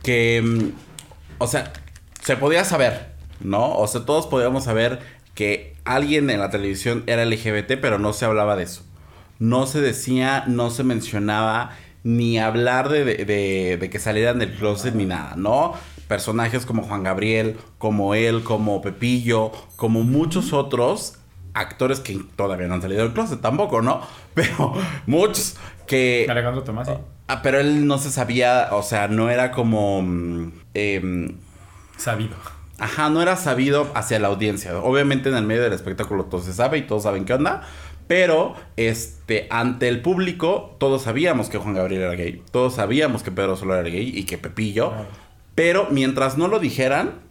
que, 0.04 0.42
mm, 0.42 0.72
o 1.38 1.48
sea, 1.48 1.72
se 2.24 2.38
podía 2.38 2.64
saber, 2.64 3.12
¿no? 3.40 3.76
O 3.76 3.88
sea, 3.88 4.06
todos 4.06 4.28
podíamos 4.28 4.64
saber 4.64 5.00
que 5.36 5.76
alguien 5.86 6.30
en 6.30 6.40
la 6.40 6.50
televisión 6.50 7.04
era 7.08 7.26
LGBT, 7.26 7.78
pero 7.80 8.00
no 8.00 8.14
se 8.14 8.26
hablaba 8.26 8.56
de 8.56 8.64
eso. 8.64 8.84
No 9.40 9.66
se 9.66 9.82
decía, 9.82 10.44
no 10.48 10.70
se 10.70 10.84
mencionaba, 10.84 11.78
ni 12.04 12.40
hablar 12.40 12.90
de, 12.90 13.04
de, 13.06 13.90
que 13.90 14.00
salieran 14.00 14.40
del 14.40 14.54
closet 14.54 14.96
ni 14.96 15.06
nada, 15.06 15.36
¿no? 15.36 15.74
Personajes 16.08 16.66
como 16.66 16.84
Juan 16.84 17.04
Gabriel, 17.04 17.58
como 17.78 18.16
él, 18.16 18.44
como 18.44 18.82
Pepillo, 18.82 19.52
como 19.76 20.04
muchos 20.04 20.54
otros 20.54 21.18
actores 21.54 22.00
que 22.00 22.20
todavía 22.36 22.68
no 22.68 22.76
han 22.76 22.82
salido 22.82 23.04
del 23.04 23.14
closet 23.14 23.42
tampoco, 23.42 23.82
¿no? 23.82 24.02
Pero 24.34 24.74
muchos 25.06 25.58
que... 25.86 26.26
Alejandro 26.30 26.64
Tomás, 26.64 26.88
sí. 26.88 26.94
Ah, 27.28 27.42
pero 27.42 27.62
él 27.62 27.88
no 27.88 27.98
se 27.98 28.12
sabía, 28.12 28.70
o 28.74 28.84
sea, 28.84 29.08
no 29.08 29.30
era 29.30 29.52
como... 29.52 30.02
Mm, 30.02 30.52
em, 30.74 31.38
sabido. 31.96 32.36
Ajá, 32.78 33.10
no 33.10 33.22
era 33.22 33.38
sabido 33.38 33.90
hacia 33.94 34.20
la 34.20 34.28
audiencia. 34.28 34.78
Obviamente 34.78 35.30
en 35.30 35.36
el 35.36 35.46
medio 35.46 35.62
del 35.62 35.72
espectáculo 35.72 36.26
todo 36.26 36.42
se 36.42 36.52
sabe 36.52 36.80
y 36.80 36.82
todos 36.82 37.04
saben 37.04 37.24
qué 37.24 37.34
onda. 37.34 37.62
Pero, 38.12 38.56
este, 38.76 39.48
ante 39.50 39.88
el 39.88 40.02
público, 40.02 40.76
todos 40.80 41.04
sabíamos 41.04 41.48
que 41.48 41.58
Juan 41.58 41.76
Gabriel 41.76 42.02
era 42.02 42.16
gay. 42.16 42.44
Todos 42.52 42.76
sabíamos 42.76 43.24
que 43.24 43.32
Pedro 43.32 43.56
Solar 43.56 43.80
era 43.80 43.90
gay 43.90 44.12
y 44.14 44.26
que 44.26 44.38
Pepillo. 44.38 44.92
Pero 45.56 45.88
mientras 45.92 46.38
no 46.38 46.50
lo 46.50 46.60
dijeran, 46.60 47.22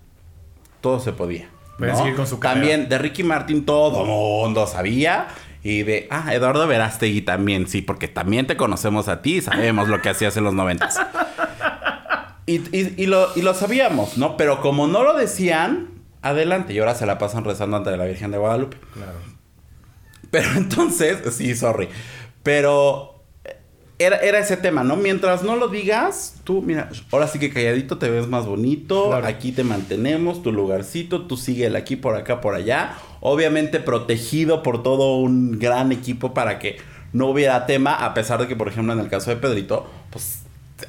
todo 0.80 0.98
se 0.98 1.12
podía. 1.12 1.50
seguir 1.78 2.14
con 2.14 2.26
su 2.26 2.38
También 2.38 2.88
de 2.88 2.96
Ricky 2.96 3.22
Martin 3.24 3.66
todo 3.66 4.00
el 4.00 4.08
mundo 4.08 4.66
sabía. 4.66 5.28
Y 5.62 5.82
de, 5.82 6.08
ah, 6.10 6.32
Eduardo 6.32 6.66
Verástegui 6.66 7.20
también, 7.20 7.68
sí, 7.68 7.82
porque 7.82 8.08
también 8.08 8.46
te 8.46 8.56
conocemos 8.56 9.08
a 9.08 9.20
ti 9.20 9.36
y 9.36 9.40
sabemos 9.42 9.86
lo 9.86 10.00
que 10.00 10.08
hacías 10.08 10.34
en 10.38 10.44
los 10.44 10.54
noventas. 10.54 10.98
Y, 12.46 12.62
y, 12.74 13.04
lo, 13.04 13.28
y 13.36 13.42
lo 13.42 13.52
sabíamos, 13.52 14.16
¿no? 14.16 14.38
Pero 14.38 14.62
como 14.62 14.86
no 14.86 15.02
lo 15.02 15.12
decían, 15.12 15.90
adelante. 16.22 16.72
Y 16.72 16.78
ahora 16.78 16.94
se 16.94 17.04
la 17.04 17.18
pasan 17.18 17.44
rezando 17.44 17.76
ante 17.76 17.94
la 17.94 18.06
Virgen 18.06 18.30
de 18.30 18.38
Guadalupe. 18.38 18.78
Claro. 18.94 19.39
Pero 20.30 20.48
entonces, 20.56 21.18
sí, 21.34 21.54
sorry. 21.54 21.88
Pero 22.42 23.22
era, 23.98 24.16
era, 24.16 24.38
ese 24.38 24.56
tema, 24.56 24.82
¿no? 24.82 24.96
Mientras 24.96 25.42
no 25.42 25.56
lo 25.56 25.68
digas, 25.68 26.36
tú, 26.44 26.62
mira, 26.62 26.88
ahora 27.12 27.28
sí 27.28 27.38
que 27.38 27.50
calladito 27.50 27.98
te 27.98 28.08
ves 28.08 28.28
más 28.28 28.46
bonito, 28.46 29.12
aquí 29.14 29.52
te 29.52 29.62
mantenemos, 29.62 30.42
tu 30.42 30.52
lugarcito, 30.52 31.26
tú 31.26 31.36
síguele 31.36 31.76
aquí, 31.76 31.96
por 31.96 32.16
acá, 32.16 32.40
por 32.40 32.54
allá. 32.54 32.94
Obviamente 33.20 33.78
protegido 33.78 34.62
por 34.62 34.82
todo 34.82 35.16
un 35.16 35.58
gran 35.58 35.92
equipo 35.92 36.32
para 36.32 36.58
que 36.58 36.78
no 37.12 37.26
hubiera 37.26 37.66
tema, 37.66 37.94
a 37.94 38.14
pesar 38.14 38.40
de 38.40 38.48
que, 38.48 38.56
por 38.56 38.68
ejemplo, 38.68 38.92
en 38.92 39.00
el 39.00 39.08
caso 39.08 39.30
de 39.30 39.36
Pedrito, 39.36 39.86
pues 40.10 40.44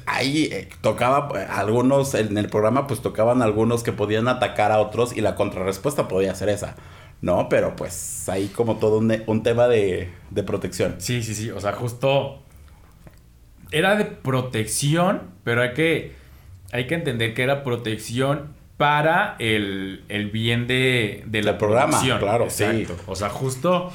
ahí 0.06 0.44
eh, 0.44 0.68
tocaba 0.80 1.28
eh, 1.38 1.46
algunos, 1.50 2.14
en 2.14 2.38
el 2.38 2.48
programa, 2.48 2.86
pues 2.86 3.00
tocaban 3.00 3.42
algunos 3.42 3.82
que 3.82 3.92
podían 3.92 4.28
atacar 4.28 4.72
a 4.72 4.78
otros 4.80 5.16
y 5.16 5.20
la 5.20 5.34
contrarrespuesta 5.34 6.08
podía 6.08 6.34
ser 6.34 6.48
esa. 6.48 6.76
¿No? 7.22 7.48
Pero 7.48 7.74
pues 7.74 8.28
ahí 8.28 8.48
como 8.48 8.76
todo 8.76 8.98
un, 8.98 9.22
un 9.26 9.42
tema 9.42 9.68
de, 9.68 10.10
de, 10.30 10.42
protección. 10.42 10.96
Sí, 10.98 11.22
sí, 11.22 11.34
sí. 11.34 11.50
O 11.50 11.60
sea, 11.60 11.72
justo 11.72 12.42
era 13.70 13.96
de 13.96 14.04
protección, 14.04 15.22
pero 15.44 15.62
hay 15.62 15.72
que, 15.72 16.12
hay 16.72 16.86
que 16.86 16.94
entender 16.94 17.32
que 17.32 17.42
era 17.42 17.62
protección 17.64 18.54
para 18.76 19.36
el, 19.38 20.02
bien 20.32 20.66
de, 20.66 21.22
de 21.26 21.42
la 21.42 21.56
programa. 21.56 22.02
Claro, 22.18 22.44
Exacto. 22.44 22.96
O 23.06 23.14
sea, 23.14 23.30
justo 23.30 23.92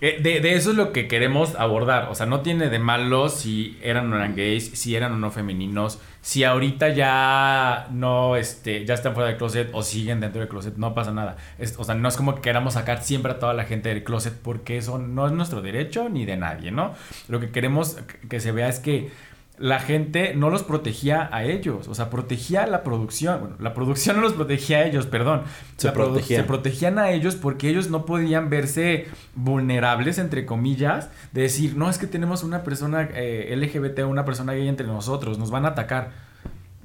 eh, 0.00 0.18
de, 0.22 0.54
eso 0.54 0.70
es 0.70 0.76
lo 0.76 0.92
que 0.92 1.08
queremos 1.08 1.54
abordar. 1.54 2.08
O 2.10 2.14
sea, 2.14 2.26
no 2.26 2.40
tiene 2.40 2.68
de 2.68 2.78
malo 2.78 3.28
si 3.28 3.78
eran 3.82 4.12
o 4.12 4.16
eran 4.16 4.36
gays, 4.36 4.70
si 4.70 4.94
eran 4.94 5.12
o 5.12 5.16
no 5.16 5.30
femeninos, 5.30 5.98
si 6.20 6.44
ahorita 6.44 6.90
ya 6.90 7.86
no, 7.90 8.36
este, 8.36 8.84
ya 8.84 8.94
están 8.94 9.14
fuera 9.14 9.28
del 9.28 9.38
closet 9.38 9.70
o 9.72 9.82
siguen 9.82 10.20
dentro 10.20 10.40
del 10.40 10.48
closet, 10.48 10.76
no 10.76 10.94
pasa 10.94 11.12
nada. 11.12 11.36
o 11.78 11.84
sea, 11.84 11.94
no 11.94 12.08
es 12.08 12.16
como 12.16 12.34
que 12.34 12.42
queramos 12.42 12.74
sacar 12.74 13.02
siempre 13.02 13.32
a 13.32 13.38
toda 13.38 13.54
la 13.54 13.64
gente 13.64 13.88
del 13.88 14.04
closet 14.04 14.34
porque 14.42 14.76
eso 14.76 14.98
no 14.98 15.26
es 15.26 15.32
nuestro 15.32 15.62
derecho 15.62 16.08
ni 16.08 16.26
de 16.26 16.36
nadie, 16.36 16.72
¿no? 16.72 16.94
Lo 17.28 17.40
que 17.40 17.50
queremos 17.50 17.96
que 18.28 18.40
se 18.40 18.52
vea 18.52 18.68
es 18.68 18.80
que 18.80 19.10
la 19.58 19.80
gente 19.80 20.34
no 20.34 20.50
los 20.50 20.62
protegía 20.62 21.30
a 21.32 21.44
ellos, 21.44 21.88
o 21.88 21.94
sea, 21.94 22.10
protegía 22.10 22.64
a 22.64 22.66
la 22.66 22.82
producción. 22.82 23.40
Bueno, 23.40 23.56
la 23.58 23.72
producción 23.72 24.16
no 24.16 24.22
los 24.22 24.34
protegía 24.34 24.78
a 24.78 24.84
ellos, 24.84 25.06
perdón. 25.06 25.42
Se 25.76 25.92
protegían. 25.92 26.42
se 26.42 26.46
protegían 26.46 26.98
a 26.98 27.10
ellos 27.10 27.36
porque 27.36 27.70
ellos 27.70 27.88
no 27.88 28.04
podían 28.04 28.50
verse 28.50 29.06
vulnerables, 29.34 30.18
entre 30.18 30.44
comillas, 30.44 31.08
de 31.32 31.42
decir, 31.42 31.76
no, 31.76 31.88
es 31.88 31.96
que 31.96 32.06
tenemos 32.06 32.42
una 32.44 32.64
persona 32.64 33.08
eh, 33.14 33.54
LGBT, 33.56 34.00
una 34.00 34.24
persona 34.24 34.52
gay 34.52 34.68
entre 34.68 34.86
nosotros, 34.86 35.38
nos 35.38 35.50
van 35.50 35.64
a 35.64 35.68
atacar. 35.68 36.10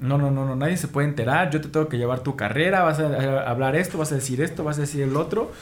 No, 0.00 0.18
no, 0.18 0.30
no, 0.30 0.46
no, 0.46 0.56
nadie 0.56 0.76
se 0.76 0.88
puede 0.88 1.06
enterar, 1.06 1.50
yo 1.50 1.60
te 1.60 1.68
tengo 1.68 1.88
que 1.88 1.96
llevar 1.96 2.20
tu 2.20 2.34
carrera, 2.34 2.82
vas 2.82 2.98
a 2.98 3.48
hablar 3.48 3.76
esto, 3.76 3.98
vas 3.98 4.10
a 4.10 4.16
decir 4.16 4.40
esto, 4.40 4.64
vas 4.64 4.78
a 4.78 4.80
decir 4.80 5.02
el 5.02 5.16
otro. 5.16 5.52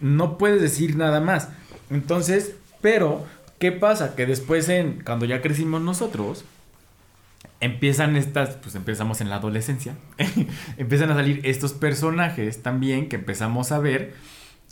No 0.00 0.36
puedes 0.36 0.60
decir 0.60 0.96
nada 0.96 1.20
más. 1.20 1.50
Entonces, 1.90 2.56
pero, 2.80 3.24
¿qué 3.58 3.72
pasa? 3.72 4.14
Que 4.16 4.26
después, 4.26 4.68
en, 4.68 5.02
cuando 5.04 5.24
ya 5.26 5.40
crecimos 5.40 5.80
nosotros, 5.80 6.44
empiezan 7.60 8.16
estas, 8.16 8.56
pues 8.56 8.74
empezamos 8.74 9.20
en 9.20 9.30
la 9.30 9.36
adolescencia, 9.36 9.96
empiezan 10.76 11.10
a 11.10 11.14
salir 11.14 11.40
estos 11.44 11.72
personajes 11.72 12.62
también 12.62 13.08
que 13.08 13.16
empezamos 13.16 13.72
a 13.72 13.78
ver 13.78 14.14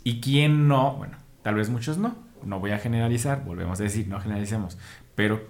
y 0.03 0.21
quién 0.21 0.67
no, 0.67 0.95
bueno, 0.95 1.17
tal 1.41 1.55
vez 1.55 1.69
muchos 1.69 1.97
no, 1.97 2.15
no 2.43 2.59
voy 2.59 2.71
a 2.71 2.79
generalizar, 2.79 3.43
volvemos 3.43 3.79
a 3.79 3.83
decir, 3.83 4.07
no 4.07 4.19
generalicemos, 4.21 4.77
pero 5.15 5.45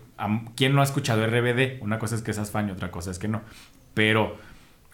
¿quién 0.55 0.73
no 0.73 0.81
ha 0.81 0.83
escuchado 0.83 1.25
RBD? 1.27 1.81
Una 1.81 1.99
cosa 1.99 2.15
es 2.15 2.21
que 2.21 2.33
seas 2.33 2.51
fan 2.51 2.69
otra 2.71 2.89
cosa 2.89 3.11
es 3.11 3.19
que 3.19 3.27
no, 3.27 3.41
pero, 3.93 4.37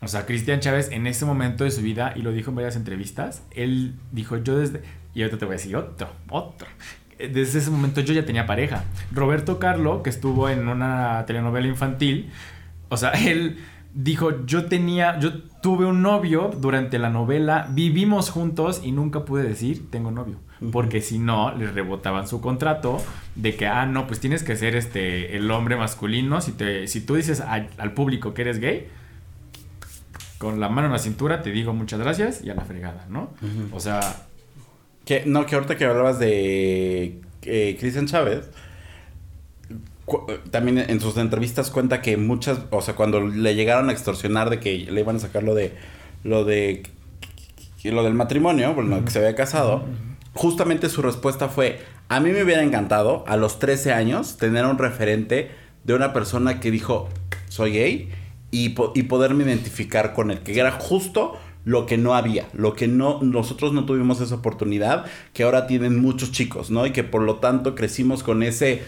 o 0.02 0.08
sea, 0.08 0.26
Cristian 0.26 0.60
Chávez 0.60 0.90
en 0.92 1.08
ese 1.08 1.26
momento 1.26 1.64
de 1.64 1.72
su 1.72 1.82
vida, 1.82 2.14
y 2.16 2.24
lo 2.24 2.32
dijo 2.32 2.50
en 2.50 2.56
varias 2.58 2.76
entrevistas, 2.76 3.44
él 3.52 3.96
dijo, 4.12 4.38
yo 4.38 4.58
desde, 4.58 4.82
y 5.14 5.22
ahorita 5.22 5.38
te 5.38 5.46
voy 5.46 5.54
a 5.54 5.58
decir 5.58 5.76
otro, 5.78 6.10
otro, 6.30 6.68
desde 7.18 7.60
ese 7.60 7.70
momento 7.70 8.02
yo 8.02 8.14
ya 8.14 8.26
tenía 8.26 8.46
pareja. 8.46 8.84
Roberto 9.12 9.60
Carlo, 9.60 10.04
que 10.04 10.10
estuvo 10.10 10.50
en 10.50 10.68
una 10.68 11.26
telenovela 11.26 11.68
infantil, 11.68 12.32
o 12.90 12.98
sea, 12.98 13.10
él 13.26 13.58
dijo, 13.94 14.46
yo 14.46 14.66
tenía, 14.66 15.20
yo 15.20 15.42
tuve 15.62 15.86
un 15.86 16.02
novio 16.02 16.52
durante 16.60 16.98
la 17.00 17.10
novela, 17.10 17.68
vivimos 17.72 18.30
juntos 18.30 18.82
y 18.84 18.92
nunca 18.92 19.26
pude 19.26 19.44
decir, 19.44 19.90
tengo 19.90 20.12
novio. 20.12 20.38
Porque 20.72 21.02
si 21.02 21.20
no, 21.20 21.54
les 21.54 21.74
rebotaban 21.74 22.26
su 22.26 22.40
contrato 22.40 22.98
de 23.36 23.56
que, 23.56 23.68
ah, 23.68 23.86
no, 23.86 24.08
pues 24.08 24.22
tienes 24.22 24.44
que 24.44 24.56
ser 24.56 24.78
este, 24.78 25.36
el 25.36 25.52
hombre 25.52 25.76
masculino. 25.76 26.40
Si, 26.40 26.54
te, 26.54 26.88
si 26.88 27.02
tú 27.02 27.16
dices 27.16 27.42
al, 27.42 27.68
al 27.78 27.92
público 27.92 28.34
que 28.34 28.44
eres 28.44 28.60
gay, 28.60 28.88
con 30.44 30.60
la 30.60 30.68
mano 30.68 30.88
en 30.88 30.94
la 30.94 31.00
cintura 31.00 31.42
te 31.42 31.52
digo 31.52 31.74
muchas 31.74 32.02
gracias 32.02 32.44
y 32.44 32.50
a 32.50 32.54
la 32.54 32.66
fregada, 32.66 33.06
¿no? 33.10 33.30
O 33.72 33.80
sea, 33.80 34.02
Que, 35.06 35.24
no, 35.26 35.46
que 35.46 35.56
ahorita 35.56 35.76
que 35.78 35.86
hablabas 35.86 36.18
de 36.20 37.20
eh, 37.44 37.78
Cristian 37.80 38.06
Chávez, 38.08 38.50
también 40.52 40.78
en 40.80 41.00
sus 41.00 41.18
entrevistas 41.18 41.72
cuenta 41.72 42.02
que 42.02 42.18
muchas, 42.18 42.60
o 42.72 42.82
sea, 42.82 42.96
cuando 42.96 43.22
le 43.22 43.56
llegaron 43.56 43.90
a 43.90 43.94
extorsionar 43.94 44.50
de 44.50 44.60
que 44.60 44.78
le 44.92 45.00
iban 45.02 45.16
a 45.16 45.20
sacar 45.20 45.44
lo 45.44 45.56
de, 45.56 45.74
lo 46.24 46.44
de, 46.44 46.84
lo 47.84 48.04
del 48.04 48.14
matrimonio, 48.14 48.74
bueno, 48.74 49.04
que 49.04 49.12
se 49.12 49.20
había 49.20 49.36
casado, 49.36 49.84
justamente 50.34 50.90
su 50.90 51.02
respuesta 51.02 51.48
fue, 51.48 51.80
a 52.10 52.20
mí 52.20 52.32
me 52.32 52.44
hubiera 52.44 52.64
encantado 52.64 53.24
a 53.28 53.38
los 53.38 53.60
13 53.60 53.94
años 53.94 54.38
tener 54.38 54.66
un 54.66 54.78
referente 54.78 55.52
de 55.86 55.94
una 55.94 56.12
persona 56.14 56.60
que 56.60 56.70
dijo, 56.72 57.10
soy 57.48 57.72
gay 57.72 58.10
y, 58.52 58.70
po- 58.70 58.92
y 58.96 59.04
poderme 59.04 59.44
identificar 59.46 60.14
con 60.14 60.32
él, 60.32 60.40
que 60.40 60.58
era 60.60 60.72
justo 60.72 61.38
lo 61.66 61.86
que 61.86 61.98
no 61.98 62.16
había, 62.16 62.48
lo 62.54 62.74
que 62.74 62.88
no, 62.88 63.20
nosotros 63.22 63.74
no 63.74 63.86
tuvimos 63.86 64.22
esa 64.22 64.36
oportunidad, 64.36 65.06
que 65.34 65.44
ahora 65.44 65.68
tienen 65.68 66.02
muchos 66.02 66.32
chicos, 66.32 66.70
¿no? 66.70 66.86
Y 66.86 66.92
que 66.92 67.04
por 67.04 67.22
lo 67.22 67.36
tanto 67.38 67.76
crecimos 67.76 68.24
con 68.24 68.44
ese, 68.44 68.82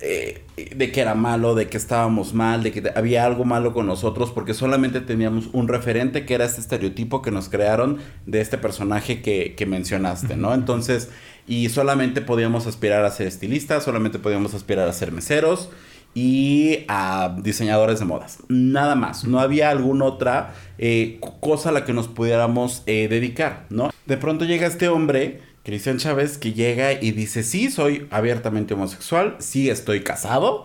eh, 0.00 0.42
de 0.74 0.92
que 0.92 1.00
era 1.00 1.14
malo, 1.14 1.54
de 1.54 1.68
que 1.68 1.76
estábamos 1.76 2.34
mal, 2.34 2.62
de 2.62 2.72
que 2.72 2.92
había 2.94 3.24
algo 3.24 3.44
malo 3.44 3.72
con 3.72 3.86
nosotros, 3.86 4.30
porque 4.32 4.54
solamente 4.54 5.00
teníamos 5.00 5.48
un 5.52 5.68
referente 5.68 6.26
que 6.26 6.34
era 6.34 6.44
este 6.44 6.60
estereotipo 6.60 7.22
que 7.22 7.30
nos 7.30 7.48
crearon 7.48 7.98
de 8.26 8.40
este 8.40 8.58
personaje 8.58 9.22
que, 9.22 9.54
que 9.56 9.66
mencionaste, 9.66 10.36
¿no? 10.36 10.54
Entonces, 10.54 11.10
y 11.46 11.68
solamente 11.68 12.20
podíamos 12.20 12.66
aspirar 12.66 13.04
a 13.04 13.10
ser 13.10 13.26
estilistas, 13.26 13.84
solamente 13.84 14.18
podíamos 14.18 14.54
aspirar 14.54 14.88
a 14.88 14.92
ser 14.92 15.12
meseros 15.12 15.70
y 16.14 16.84
a 16.88 17.36
diseñadores 17.42 17.98
de 18.00 18.04
modas. 18.06 18.38
Nada 18.48 18.94
más. 18.94 19.24
No 19.24 19.38
había 19.40 19.70
alguna 19.70 20.04
otra 20.06 20.54
eh, 20.78 21.18
co- 21.20 21.38
cosa 21.40 21.68
a 21.68 21.72
la 21.72 21.84
que 21.84 21.92
nos 21.92 22.08
pudiéramos 22.08 22.82
eh, 22.86 23.06
dedicar, 23.08 23.66
¿no? 23.70 23.90
De 24.06 24.16
pronto 24.16 24.44
llega 24.44 24.66
este 24.66 24.88
hombre, 24.88 25.40
Cristian 25.64 25.98
Chávez, 25.98 26.38
que 26.38 26.52
llega 26.54 26.92
y 26.94 27.12
dice, 27.12 27.42
sí, 27.42 27.70
soy 27.70 28.06
abiertamente 28.10 28.74
homosexual, 28.74 29.36
sí 29.38 29.70
estoy 29.70 30.00
casado. 30.02 30.64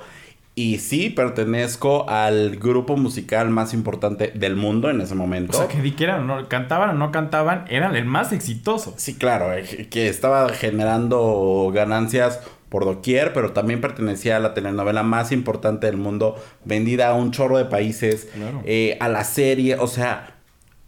Y 0.55 0.77
sí, 0.77 1.09
pertenezco 1.09 2.07
al 2.07 2.57
grupo 2.57 2.95
musical 2.95 3.49
más 3.49 3.73
importante 3.73 4.31
del 4.35 4.55
mundo 4.55 4.91
en 4.91 5.01
ese 5.01 5.15
momento. 5.15 5.57
o 5.57 5.59
sea, 5.61 5.67
que 5.67 5.81
dijeran, 5.81 6.27
no, 6.27 6.47
cantaban 6.47 6.91
o 6.91 6.93
no 6.93 7.11
cantaban, 7.11 7.65
eran 7.69 7.95
el 7.95 8.05
más 8.05 8.31
exitoso. 8.31 8.93
Sí, 8.97 9.15
claro, 9.15 9.51
eh, 9.51 9.87
que 9.89 10.09
estaba 10.09 10.49
generando 10.49 11.71
ganancias 11.73 12.39
por 12.73 12.85
doquier, 12.85 13.33
pero 13.33 13.51
también 13.51 13.81
pertenecía 13.81 14.37
a 14.37 14.39
la 14.39 14.55
telenovela 14.55 15.03
más 15.03 15.31
importante 15.31 15.85
del 15.85 15.97
mundo, 15.97 16.35
vendida 16.65 17.09
a 17.09 17.13
un 17.13 17.29
chorro 17.29 17.59
de 17.59 17.65
países, 17.65 18.27
Claro. 18.33 18.63
eh, 18.65 18.97
a 18.99 19.09
la 19.09 19.23
serie, 19.25 19.75
o 19.75 19.85
sea, 19.85 20.37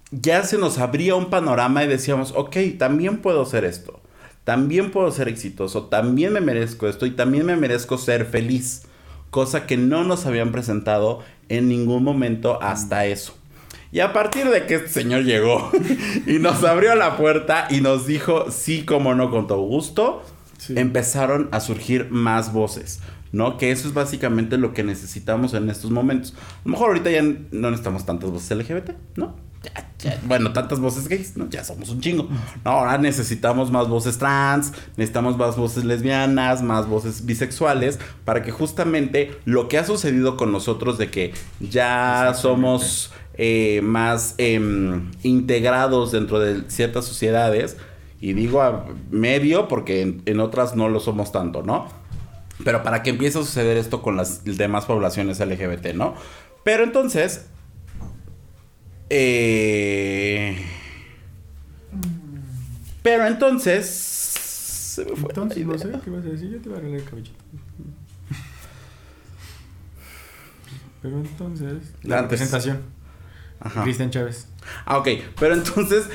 ya 0.09 0.41
se 0.41 0.57
nos 0.57 0.79
abría 0.79 1.13
un 1.13 1.29
panorama 1.29 1.83
y 1.83 1.87
decíamos, 1.87 2.33
ok, 2.35 2.55
también 2.79 3.17
puedo 3.17 3.43
hacer 3.43 3.65
esto, 3.65 3.99
también 4.43 4.89
puedo 4.89 5.11
ser 5.11 5.27
exitoso, 5.27 5.83
también 5.85 6.33
me 6.33 6.41
merezco 6.41 6.87
esto 6.87 7.05
y 7.05 7.11
también 7.11 7.45
me 7.45 7.55
merezco 7.55 7.99
ser 7.99 8.25
feliz, 8.25 8.87
cosa 9.29 9.67
que 9.67 9.77
no 9.77 10.03
nos 10.03 10.25
habían 10.25 10.51
presentado 10.51 11.19
en 11.49 11.67
ningún 11.69 12.03
momento 12.03 12.59
hasta 12.63 13.05
eso. 13.05 13.35
Y 13.91 13.99
a 13.99 14.11
partir 14.11 14.49
de 14.49 14.65
que 14.65 14.75
este 14.75 14.89
señor 14.89 15.23
llegó 15.23 15.69
y 16.25 16.39
nos 16.39 16.63
abrió 16.63 16.95
la 16.95 17.15
puerta 17.15 17.67
y 17.69 17.81
nos 17.81 18.07
dijo, 18.07 18.49
sí, 18.49 18.83
como 18.85 19.13
no, 19.13 19.29
con 19.29 19.45
todo 19.45 19.61
gusto, 19.61 20.23
empezaron 20.69 21.49
a 21.51 21.59
surgir 21.59 22.09
más 22.11 22.53
voces, 22.53 22.99
¿no? 23.31 23.57
Que 23.57 23.71
eso 23.71 23.87
es 23.87 23.93
básicamente 23.93 24.57
lo 24.57 24.73
que 24.73 24.83
necesitamos 24.83 25.53
en 25.53 25.69
estos 25.69 25.91
momentos. 25.91 26.33
A 26.33 26.61
lo 26.65 26.71
mejor 26.71 26.87
ahorita 26.89 27.11
ya 27.11 27.21
no 27.21 27.69
necesitamos 27.69 28.05
tantas 28.05 28.31
voces 28.31 28.57
LGBT, 28.57 28.91
¿no? 29.15 29.35
Ya, 29.63 29.89
ya, 29.97 30.19
bueno, 30.25 30.53
tantas 30.53 30.79
voces 30.79 31.07
gays, 31.07 31.37
¿no? 31.37 31.49
Ya 31.49 31.63
somos 31.63 31.89
un 31.89 31.99
chingo. 31.99 32.29
No, 32.63 32.71
ahora 32.71 32.97
necesitamos 32.97 33.71
más 33.71 33.87
voces 33.87 34.17
trans, 34.17 34.73
necesitamos 34.95 35.37
más 35.37 35.55
voces 35.55 35.85
lesbianas, 35.85 36.61
más 36.61 36.87
voces 36.87 37.25
bisexuales, 37.25 37.99
para 38.25 38.43
que 38.43 38.51
justamente 38.51 39.37
lo 39.45 39.67
que 39.67 39.79
ha 39.79 39.83
sucedido 39.83 40.37
con 40.37 40.51
nosotros 40.51 40.97
de 40.97 41.09
que 41.09 41.33
ya 41.59 42.33
somos 42.35 43.11
eh, 43.37 43.81
más 43.83 44.35
em, 44.37 45.11
integrados 45.23 46.11
dentro 46.11 46.39
de 46.39 46.69
ciertas 46.69 47.05
sociedades, 47.05 47.75
y 48.25 48.33
digo 48.33 48.63
a 48.63 48.87
medio 49.11 49.67
porque 49.67 50.01
en, 50.01 50.23
en 50.25 50.39
otras 50.39 50.75
no 50.75 50.89
lo 50.89 50.99
somos 50.99 51.31
tanto, 51.31 51.61
¿no? 51.61 51.87
Pero 52.63 52.81
para 52.81 53.03
que 53.03 53.11
empiece 53.11 53.37
a 53.37 53.43
suceder 53.43 53.77
esto 53.77 54.01
con 54.01 54.17
las 54.17 54.43
demás 54.43 54.85
poblaciones 54.85 55.39
LGBT, 55.39 55.93
¿no? 55.93 56.15
Pero 56.63 56.83
entonces... 56.83 57.45
eh, 59.11 60.57
pero 63.03 63.27
entonces... 63.27 63.85
se 63.85 65.05
me 65.05 65.11
fue 65.11 65.31
la 65.31 65.43
Entonces, 65.43 65.67
no 65.67 65.77
sé, 65.77 65.91
¿qué 66.03 66.09
vas 66.09 66.25
a 66.25 66.29
decir? 66.29 66.49
Yo 66.49 66.59
te 66.61 66.69
voy 66.69 66.77
a 66.77 66.79
arreglar 66.79 67.01
el 67.01 67.07
cabellito. 67.07 67.37
Pero 71.03 71.17
entonces, 71.17 71.93
la 72.01 72.23
representación. 72.23 72.81
Cristian 73.83 74.11
Chávez. 74.11 74.47
Ah, 74.85 74.97
ok. 74.97 75.09
Pero 75.39 75.53
entonces 75.53 76.09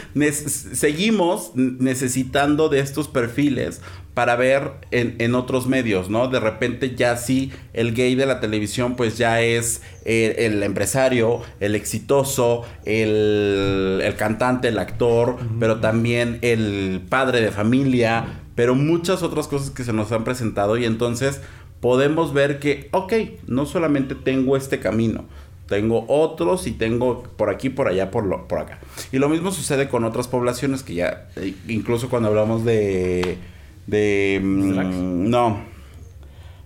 seguimos 0.74 1.53
necesitando 1.55 2.68
de 2.68 2.81
estos 2.81 3.09
perfiles 3.09 3.81
para 4.14 4.37
ver 4.37 4.72
en, 4.90 5.16
en 5.18 5.35
otros 5.35 5.66
medios, 5.66 6.11
¿no? 6.11 6.29
De 6.29 6.40
repente 6.40 6.94
ya 6.94 7.16
sí, 7.16 7.53
el 7.72 7.94
gay 7.94 8.14
de 8.16 8.26
la 8.26 8.40
televisión 8.40 8.96
pues 8.96 9.16
ya 9.16 9.40
es 9.40 9.83
eh, 10.05 10.35
el 10.38 10.62
empresario, 10.62 11.40
el 11.61 11.74
exitoso, 11.74 12.64
el, 12.85 14.00
el 14.03 14.16
cantante, 14.16 14.68
el 14.68 14.79
actor, 14.79 15.37
pero 15.59 15.81
también 15.81 16.38
el 16.42 17.03
padre 17.09 17.40
de 17.40 17.50
familia, 17.50 18.42
pero 18.57 18.74
muchas 18.74 19.22
otras 19.22 19.46
cosas 19.46 19.70
que 19.70 19.85
se 19.85 19.92
nos 19.92 20.11
han 20.12 20.24
presentado 20.24 20.76
y 20.76 20.85
entonces 20.85 21.40
podemos 21.81 22.35
ver 22.35 22.59
que, 22.59 22.88
ok, 22.92 23.12
no 23.46 23.64
solamente 23.64 24.14
tengo 24.14 24.57
este 24.57 24.81
camino, 24.81 25.24
tengo 25.71 26.05
otros 26.09 26.67
y 26.67 26.73
tengo 26.73 27.23
por 27.23 27.49
aquí, 27.49 27.71
por 27.71 27.87
allá, 27.87 28.11
por, 28.11 28.27
lo, 28.27 28.49
por 28.49 28.59
acá. 28.59 28.81
Y 29.13 29.19
lo 29.19 29.29
mismo 29.29 29.53
sucede 29.53 29.89
con 29.89 30.03
otras 30.05 30.27
poblaciones 30.27 30.83
que 30.83 30.95
ya, 30.95 31.29
eh, 31.37 31.55
incluso 31.69 32.11
cuando 32.11 32.29
hablamos 32.29 32.65
de... 32.65 33.39
de 33.87 34.41
mm, 34.43 35.31
no. 35.31 35.70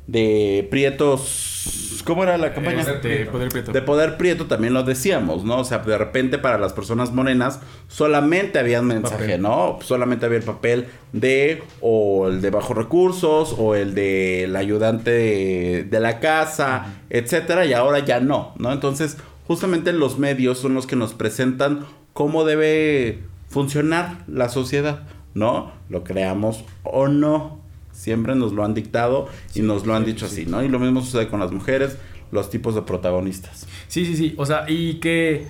De 0.06 0.66
Prietos. 0.70 2.02
¿Cómo 2.04 2.22
era 2.22 2.36
la 2.36 2.52
campaña? 2.52 2.80
Este, 2.80 3.08
de 3.08 3.26
Poder 3.26 3.48
Prieto. 3.48 3.72
De 3.72 3.80
Poder 3.80 4.16
Prieto 4.18 4.46
también 4.46 4.74
lo 4.74 4.82
decíamos, 4.82 5.44
¿no? 5.44 5.60
O 5.60 5.64
sea, 5.64 5.78
de 5.78 5.96
repente 5.96 6.38
para 6.38 6.58
las 6.58 6.74
personas 6.74 7.12
morenas 7.12 7.60
solamente 7.88 8.58
había 8.58 8.80
un 8.80 8.88
mensaje, 8.88 9.24
Papel. 9.24 9.42
¿no? 9.42 9.78
Solamente 9.82 10.26
había 10.26 10.38
el 10.38 10.44
papel 10.44 10.86
de 11.12 11.62
o 11.80 12.28
el 12.28 12.42
de 12.42 12.50
bajos 12.50 12.76
recursos 12.76 13.54
o 13.58 13.74
el 13.74 13.94
de 13.94 14.44
el 14.44 14.56
ayudante 14.56 15.10
de, 15.10 15.84
de 15.84 16.00
la 16.00 16.20
casa, 16.20 16.94
etcétera, 17.08 17.64
y 17.64 17.72
ahora 17.72 18.00
ya 18.00 18.20
no, 18.20 18.52
¿no? 18.58 18.72
Entonces, 18.72 19.16
justamente 19.46 19.92
los 19.94 20.18
medios 20.18 20.58
son 20.58 20.74
los 20.74 20.86
que 20.86 20.96
nos 20.96 21.14
presentan 21.14 21.86
cómo 22.12 22.44
debe 22.44 23.20
funcionar 23.48 24.24
la 24.26 24.48
sociedad, 24.48 25.02
¿no? 25.32 25.72
Lo 25.88 26.04
creamos 26.04 26.64
o 26.82 27.08
no. 27.08 27.63
Siempre 27.94 28.34
nos 28.34 28.52
lo 28.52 28.64
han 28.64 28.74
dictado 28.74 29.28
y 29.54 29.62
nos 29.62 29.86
lo 29.86 29.94
han 29.94 30.04
sí, 30.04 30.12
dicho 30.12 30.28
sí. 30.28 30.42
así, 30.42 30.50
¿no? 30.50 30.62
Y 30.62 30.68
lo 30.68 30.78
mismo 30.78 31.00
sucede 31.00 31.28
con 31.28 31.40
las 31.40 31.52
mujeres, 31.52 31.96
los 32.32 32.50
tipos 32.50 32.74
de 32.74 32.82
protagonistas. 32.82 33.66
Sí, 33.88 34.04
sí, 34.04 34.16
sí. 34.16 34.34
O 34.36 34.44
sea, 34.44 34.66
y 34.68 34.94
que. 34.94 35.46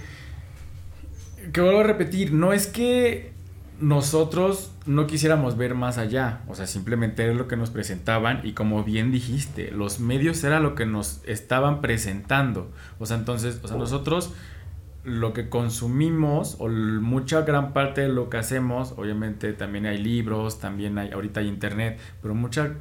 Que 1.53 1.61
vuelvo 1.61 1.81
a 1.81 1.85
repetir, 1.85 2.33
no 2.33 2.53
es 2.53 2.67
que 2.67 3.35
nosotros 3.81 4.71
no 4.87 5.07
quisiéramos 5.07 5.57
ver 5.57 5.75
más 5.75 5.99
allá. 5.99 6.41
O 6.49 6.55
sea, 6.55 6.67
simplemente 6.67 7.25
era 7.25 7.35
lo 7.35 7.49
que 7.49 7.57
nos 7.57 7.71
presentaban. 7.71 8.41
Y 8.45 8.53
como 8.53 8.85
bien 8.85 9.11
dijiste, 9.11 9.71
los 9.71 10.01
medios 10.01 10.43
era 10.45 10.61
lo 10.61 10.75
que 10.75 10.87
nos 10.87 11.21
estaban 11.27 11.81
presentando. 11.81 12.71
O 12.99 13.07
sea, 13.07 13.17
entonces, 13.17 13.61
o 13.63 13.69
sea, 13.69 13.77
nosotros 13.77 14.33
lo 15.05 15.33
que 15.33 15.49
consumimos 15.49 16.57
o 16.59 16.69
mucha 16.69 17.43
gran 17.43 17.73
parte 17.73 18.01
de 18.01 18.09
lo 18.09 18.31
que 18.31 18.39
hacemos, 18.39 18.95
obviamente 18.97 19.53
también 19.53 19.87
hay 19.87 19.99
libros, 19.99 20.59
también 20.59 20.99
hay 20.99 21.11
ahorita 21.13 21.41
hay 21.41 21.49
internet, 21.49 21.99
pero 22.23 22.35
mucha 22.35 22.75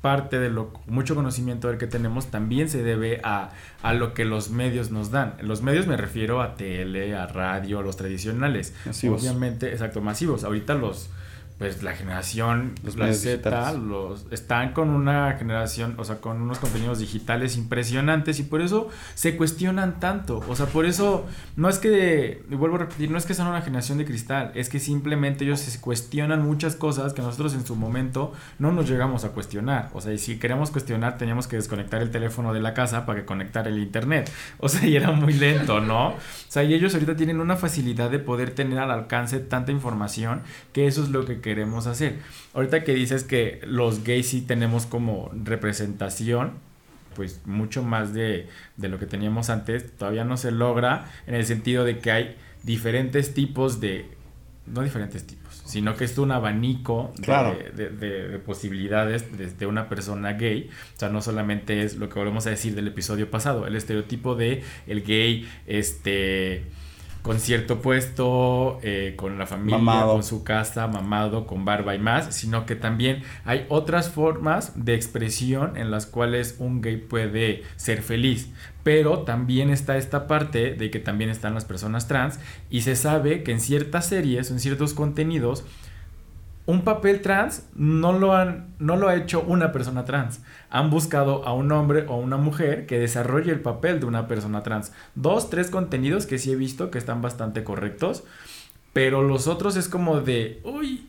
parte 0.00 0.38
de 0.38 0.48
lo 0.48 0.72
mucho 0.86 1.14
conocimiento 1.14 1.68
del 1.68 1.76
que 1.76 1.86
tenemos 1.86 2.30
también 2.30 2.68
se 2.68 2.82
debe 2.82 3.20
a, 3.22 3.50
a 3.82 3.92
lo 3.92 4.14
que 4.14 4.24
los 4.24 4.50
medios 4.50 4.90
nos 4.90 5.10
dan. 5.10 5.34
Los 5.42 5.62
medios 5.62 5.86
me 5.86 5.96
refiero 5.96 6.40
a 6.40 6.54
tele, 6.54 7.14
a 7.14 7.26
radio, 7.26 7.82
los 7.82 7.96
tradicionales. 7.96 8.74
Masivos. 8.86 9.22
Obviamente, 9.22 9.70
exacto, 9.70 10.00
masivos. 10.00 10.44
Ahorita 10.44 10.74
los 10.74 11.10
pues 11.60 11.82
la 11.82 11.92
generación, 11.92 12.72
Los 12.82 12.96
la 12.96 13.12
Z, 13.12 13.72
los 13.74 14.24
están 14.30 14.72
con 14.72 14.88
una 14.88 15.34
generación, 15.34 15.94
o 15.98 16.04
sea, 16.04 16.16
con 16.16 16.40
unos 16.40 16.58
contenidos 16.58 17.00
digitales 17.00 17.58
impresionantes 17.58 18.40
y 18.40 18.44
por 18.44 18.62
eso 18.62 18.88
se 19.14 19.36
cuestionan 19.36 20.00
tanto. 20.00 20.42
O 20.48 20.56
sea, 20.56 20.64
por 20.64 20.86
eso 20.86 21.26
no 21.56 21.68
es 21.68 21.78
que, 21.78 22.42
vuelvo 22.48 22.76
a 22.76 22.78
repetir, 22.78 23.10
no 23.10 23.18
es 23.18 23.26
que 23.26 23.34
sean 23.34 23.48
una 23.48 23.60
generación 23.60 23.98
de 23.98 24.06
cristal, 24.06 24.52
es 24.54 24.70
que 24.70 24.80
simplemente 24.80 25.44
ellos 25.44 25.60
se 25.60 25.78
cuestionan 25.82 26.42
muchas 26.42 26.76
cosas 26.76 27.12
que 27.12 27.20
nosotros 27.20 27.52
en 27.52 27.66
su 27.66 27.76
momento 27.76 28.32
no 28.58 28.72
nos 28.72 28.88
llegamos 28.88 29.24
a 29.24 29.32
cuestionar. 29.32 29.90
O 29.92 30.00
sea, 30.00 30.14
y 30.14 30.18
si 30.18 30.38
queremos 30.38 30.70
cuestionar, 30.70 31.18
teníamos 31.18 31.46
que 31.46 31.56
desconectar 31.56 32.00
el 32.00 32.10
teléfono 32.10 32.54
de 32.54 32.60
la 32.60 32.72
casa 32.72 33.04
para 33.04 33.20
que 33.20 33.26
conectar 33.26 33.68
el 33.68 33.78
internet. 33.78 34.32
O 34.60 34.70
sea, 34.70 34.86
y 34.88 34.96
era 34.96 35.10
muy 35.10 35.34
lento, 35.34 35.82
¿no? 35.82 36.08
O 36.08 36.18
sea, 36.48 36.64
y 36.64 36.72
ellos 36.72 36.94
ahorita 36.94 37.16
tienen 37.16 37.38
una 37.38 37.56
facilidad 37.56 38.10
de 38.10 38.18
poder 38.18 38.52
tener 38.52 38.78
al 38.78 38.90
alcance 38.90 39.40
tanta 39.40 39.72
información 39.72 40.40
que 40.72 40.86
eso 40.86 41.02
es 41.02 41.10
lo 41.10 41.26
que 41.26 41.49
queremos 41.54 41.86
hacer. 41.86 42.18
Ahorita 42.54 42.84
que 42.84 42.94
dices 42.94 43.24
que 43.24 43.60
los 43.66 44.04
gays 44.04 44.28
sí 44.28 44.40
tenemos 44.42 44.86
como 44.86 45.30
representación, 45.44 46.52
pues 47.14 47.40
mucho 47.44 47.82
más 47.82 48.14
de, 48.14 48.48
de 48.76 48.88
lo 48.88 48.98
que 48.98 49.06
teníamos 49.06 49.50
antes, 49.50 49.96
todavía 49.96 50.24
no 50.24 50.36
se 50.36 50.52
logra 50.52 51.10
en 51.26 51.34
el 51.34 51.44
sentido 51.44 51.84
de 51.84 51.98
que 51.98 52.10
hay 52.12 52.36
diferentes 52.62 53.34
tipos 53.34 53.80
de, 53.80 54.06
no 54.66 54.82
diferentes 54.82 55.26
tipos, 55.26 55.60
sino 55.64 55.96
que 55.96 56.04
es 56.04 56.16
un 56.18 56.30
abanico 56.30 57.12
de, 57.16 57.22
Claro. 57.24 57.58
de, 57.74 57.90
de- 57.90 58.28
de 58.28 58.38
posibilidades 58.38 59.36
de, 59.36 59.46
de 59.48 59.66
una 59.66 59.88
persona 59.88 60.34
gay. 60.34 60.70
O 60.96 60.98
sea, 61.00 61.08
no 61.08 61.20
solamente 61.20 61.82
es 61.82 61.96
lo 61.96 62.08
que 62.08 62.14
volvemos 62.18 62.46
a 62.46 62.50
decir 62.50 62.74
del 62.76 62.86
episodio 62.88 63.28
pasado, 63.30 63.66
el 63.66 63.74
estereotipo 63.74 64.36
de 64.36 64.62
el 64.86 65.02
gay, 65.02 65.48
este 65.66 66.64
con 67.22 67.38
cierto 67.38 67.82
puesto, 67.82 68.78
eh, 68.82 69.14
con 69.16 69.38
la 69.38 69.46
familia, 69.46 69.78
Mamado. 69.78 70.12
con 70.14 70.22
su 70.24 70.42
casa, 70.42 70.86
mamado, 70.86 71.46
con 71.46 71.64
barba 71.64 71.94
y 71.94 71.98
más, 71.98 72.34
sino 72.34 72.66
que 72.66 72.76
también 72.76 73.22
hay 73.44 73.66
otras 73.68 74.10
formas 74.10 74.72
de 74.74 74.94
expresión 74.94 75.76
en 75.76 75.90
las 75.90 76.06
cuales 76.06 76.56
un 76.58 76.80
gay 76.80 76.96
puede 76.96 77.62
ser 77.76 78.02
feliz. 78.02 78.48
Pero 78.82 79.20
también 79.20 79.70
está 79.70 79.98
esta 79.98 80.26
parte 80.26 80.74
de 80.74 80.90
que 80.90 81.00
también 81.00 81.28
están 81.28 81.54
las 81.54 81.66
personas 81.66 82.08
trans 82.08 82.38
y 82.70 82.80
se 82.80 82.96
sabe 82.96 83.42
que 83.42 83.52
en 83.52 83.60
ciertas 83.60 84.06
series, 84.06 84.50
en 84.50 84.58
ciertos 84.58 84.94
contenidos, 84.94 85.64
un 86.66 86.82
papel 86.82 87.20
trans 87.20 87.66
no 87.74 88.12
lo, 88.12 88.34
han, 88.34 88.74
no 88.78 88.96
lo 88.96 89.08
ha 89.08 89.16
hecho 89.16 89.40
una 89.40 89.72
persona 89.72 90.04
trans. 90.04 90.40
Han 90.68 90.90
buscado 90.90 91.44
a 91.46 91.52
un 91.52 91.72
hombre 91.72 92.04
o 92.08 92.16
una 92.16 92.36
mujer 92.36 92.86
que 92.86 92.98
desarrolle 92.98 93.50
el 93.50 93.60
papel 93.60 93.98
de 93.98 94.06
una 94.06 94.28
persona 94.28 94.62
trans. 94.62 94.92
Dos, 95.14 95.50
tres 95.50 95.68
contenidos 95.70 96.26
que 96.26 96.38
sí 96.38 96.52
he 96.52 96.56
visto 96.56 96.90
que 96.90 96.98
están 96.98 97.22
bastante 97.22 97.64
correctos. 97.64 98.22
Pero 98.92 99.22
los 99.22 99.46
otros 99.48 99.76
es 99.76 99.88
como 99.88 100.20
de, 100.20 100.60
uy, 100.64 101.06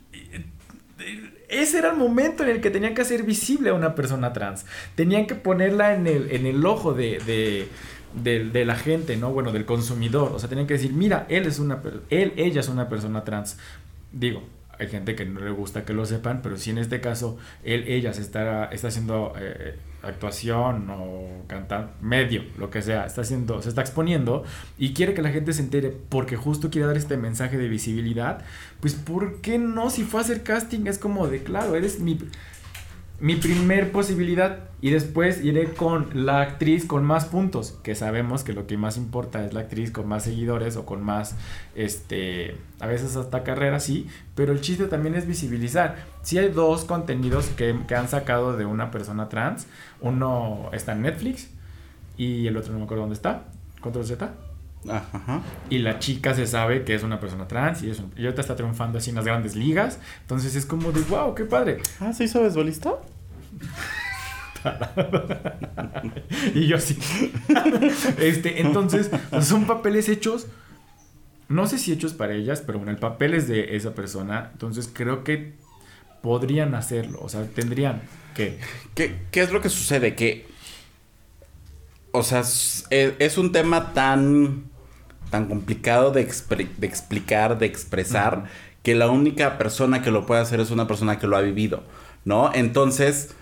ese 1.49 1.79
era 1.79 1.91
el 1.91 1.97
momento 1.97 2.43
en 2.43 2.49
el 2.49 2.61
que 2.61 2.69
tenían 2.69 2.93
que 2.95 3.01
hacer 3.01 3.23
visible 3.23 3.69
a 3.71 3.73
una 3.73 3.93
persona 3.95 4.33
trans. 4.33 4.65
Tenían 4.95 5.27
que 5.27 5.35
ponerla 5.35 5.93
en 5.95 6.07
el, 6.07 6.31
en 6.31 6.45
el 6.45 6.65
ojo 6.65 6.93
de, 6.93 7.19
de, 7.25 7.67
de- 8.23 8.45
de 8.49 8.65
la 8.65 8.75
gente, 8.75 9.17
¿no? 9.17 9.31
Bueno, 9.31 9.51
del 9.51 9.65
consumidor. 9.65 10.31
O 10.33 10.39
sea, 10.39 10.47
tenían 10.47 10.67
que 10.67 10.75
decir, 10.75 10.93
mira, 10.93 11.25
él 11.29 11.45
es 11.45 11.59
una, 11.59 11.81
él, 12.09 12.33
ella 12.37 12.61
es 12.61 12.69
una 12.69 12.87
persona 12.87 13.23
trans. 13.23 13.57
Digo, 14.11 14.43
hay 14.81 14.87
gente 14.87 15.15
que 15.15 15.25
no 15.25 15.41
le 15.41 15.51
gusta 15.51 15.85
que 15.85 15.93
lo 15.93 16.07
sepan, 16.07 16.41
pero 16.41 16.57
si 16.57 16.71
en 16.71 16.79
este 16.79 17.01
caso 17.01 17.37
él, 17.63 17.83
ella 17.87 18.13
se 18.13 18.21
está, 18.21 18.65
está 18.65 18.87
haciendo 18.87 19.33
eh, 19.37 19.77
actuación 20.01 20.89
o 20.89 21.43
cantar, 21.45 21.93
medio, 22.01 22.43
lo 22.57 22.71
que 22.71 22.81
sea, 22.81 23.05
está 23.05 23.21
haciendo, 23.21 23.61
se 23.61 23.69
está 23.69 23.81
exponiendo 23.81 24.43
y 24.79 24.93
quiere 24.93 25.13
que 25.13 25.21
la 25.21 25.29
gente 25.29 25.53
se 25.53 25.61
entere 25.61 25.95
porque 26.09 26.35
justo 26.35 26.71
quiere 26.71 26.87
dar 26.87 26.97
este 26.97 27.15
mensaje 27.15 27.59
de 27.59 27.67
visibilidad, 27.67 28.43
pues 28.79 28.95
¿por 28.95 29.39
qué 29.41 29.59
no? 29.59 29.91
Si 29.91 30.03
fue 30.03 30.21
a 30.21 30.23
hacer 30.23 30.41
casting 30.41 30.87
es 30.87 30.97
como 30.97 31.27
de, 31.27 31.43
claro, 31.43 31.75
eres 31.75 31.99
mi, 31.99 32.17
mi 33.21 33.35
primer 33.35 33.91
posibilidad 33.91 34.59
y 34.81 34.89
después 34.89 35.43
iré 35.45 35.73
con 35.73 36.09
la 36.25 36.41
actriz 36.41 36.85
con 36.85 37.03
más 37.05 37.25
puntos, 37.25 37.77
que 37.83 37.93
sabemos 37.93 38.43
que 38.43 38.51
lo 38.53 38.65
que 38.65 38.77
más 38.77 38.97
importa 38.97 39.45
es 39.45 39.53
la 39.53 39.59
actriz 39.61 39.91
con 39.91 40.07
más 40.07 40.23
seguidores 40.23 40.75
o 40.75 40.85
con 40.87 41.03
más, 41.03 41.35
este, 41.75 42.57
a 42.79 42.87
veces 42.87 43.15
hasta 43.15 43.43
carrera, 43.43 43.79
sí, 43.79 44.07
pero 44.35 44.51
el 44.51 44.61
chiste 44.61 44.85
también 44.87 45.13
es 45.15 45.27
visibilizar. 45.27 45.97
Si 46.23 46.37
hay 46.39 46.49
dos 46.49 46.83
contenidos 46.83 47.45
que, 47.49 47.75
que 47.87 47.95
han 47.95 48.07
sacado 48.07 48.57
de 48.57 48.65
una 48.65 48.89
persona 48.91 49.29
trans, 49.29 49.67
uno 50.01 50.69
está 50.73 50.93
en 50.93 51.03
Netflix 51.03 51.49
y 52.17 52.47
el 52.47 52.57
otro 52.57 52.73
no 52.73 52.79
me 52.79 52.85
acuerdo 52.85 53.03
dónde 53.03 53.15
está, 53.15 53.43
Control 53.81 54.05
Z. 54.05 54.33
Ajá. 54.89 55.41
Y 55.69 55.77
la 55.77 55.99
chica 55.99 56.33
se 56.33 56.47
sabe 56.47 56.83
que 56.83 56.95
es 56.95 57.03
una 57.03 57.19
persona 57.19 57.47
trans 57.47 57.83
y, 57.83 57.91
es 57.91 57.99
un- 57.99 58.11
y 58.17 58.23
ahorita 58.25 58.41
está 58.41 58.55
triunfando 58.55 58.97
así 58.97 59.11
en 59.11 59.15
las 59.15 59.25
grandes 59.25 59.55
ligas. 59.55 59.99
Entonces 60.21 60.55
es 60.55 60.65
como 60.65 60.91
de, 60.91 61.01
wow, 61.01 61.35
qué 61.35 61.45
padre. 61.45 61.77
Ah, 61.99 62.13
¿sí 62.13 62.27
sabes 62.27 62.55
bolista? 62.55 62.93
Y 66.53 66.67
yo 66.67 66.79
sí. 66.79 66.97
este, 68.19 68.61
entonces, 68.61 69.09
pues, 69.29 69.47
son 69.47 69.65
papeles 69.65 70.09
hechos. 70.09 70.47
No 71.49 71.67
sé 71.67 71.77
si 71.77 71.91
hechos 71.91 72.13
para 72.13 72.33
ellas, 72.33 72.63
pero 72.65 72.79
bueno, 72.79 72.91
el 72.91 72.97
papel 72.97 73.33
es 73.33 73.47
de 73.47 73.75
esa 73.75 73.93
persona. 73.93 74.49
Entonces 74.53 74.89
creo 74.91 75.23
que 75.23 75.53
podrían 76.21 76.75
hacerlo. 76.75 77.19
O 77.21 77.29
sea, 77.29 77.45
tendrían 77.45 78.01
que. 78.35 78.59
¿Qué, 78.95 79.19
qué 79.31 79.41
es 79.41 79.51
lo 79.51 79.61
que 79.61 79.69
sucede? 79.69 80.15
Que. 80.15 80.47
O 82.11 82.23
sea, 82.23 82.41
es, 82.41 82.87
es 82.89 83.37
un 83.37 83.51
tema 83.51 83.93
tan. 83.93 84.65
tan 85.29 85.47
complicado 85.47 86.11
de, 86.11 86.25
de 86.25 86.87
explicar, 86.87 87.57
de 87.57 87.65
expresar, 87.65 88.45
que 88.83 88.95
la 88.95 89.09
única 89.09 89.57
persona 89.57 90.01
que 90.01 90.11
lo 90.11 90.25
puede 90.25 90.41
hacer 90.41 90.59
es 90.59 90.71
una 90.71 90.87
persona 90.87 91.19
que 91.19 91.27
lo 91.27 91.35
ha 91.35 91.41
vivido, 91.41 91.83
¿no? 92.23 92.51
Entonces. 92.53 93.35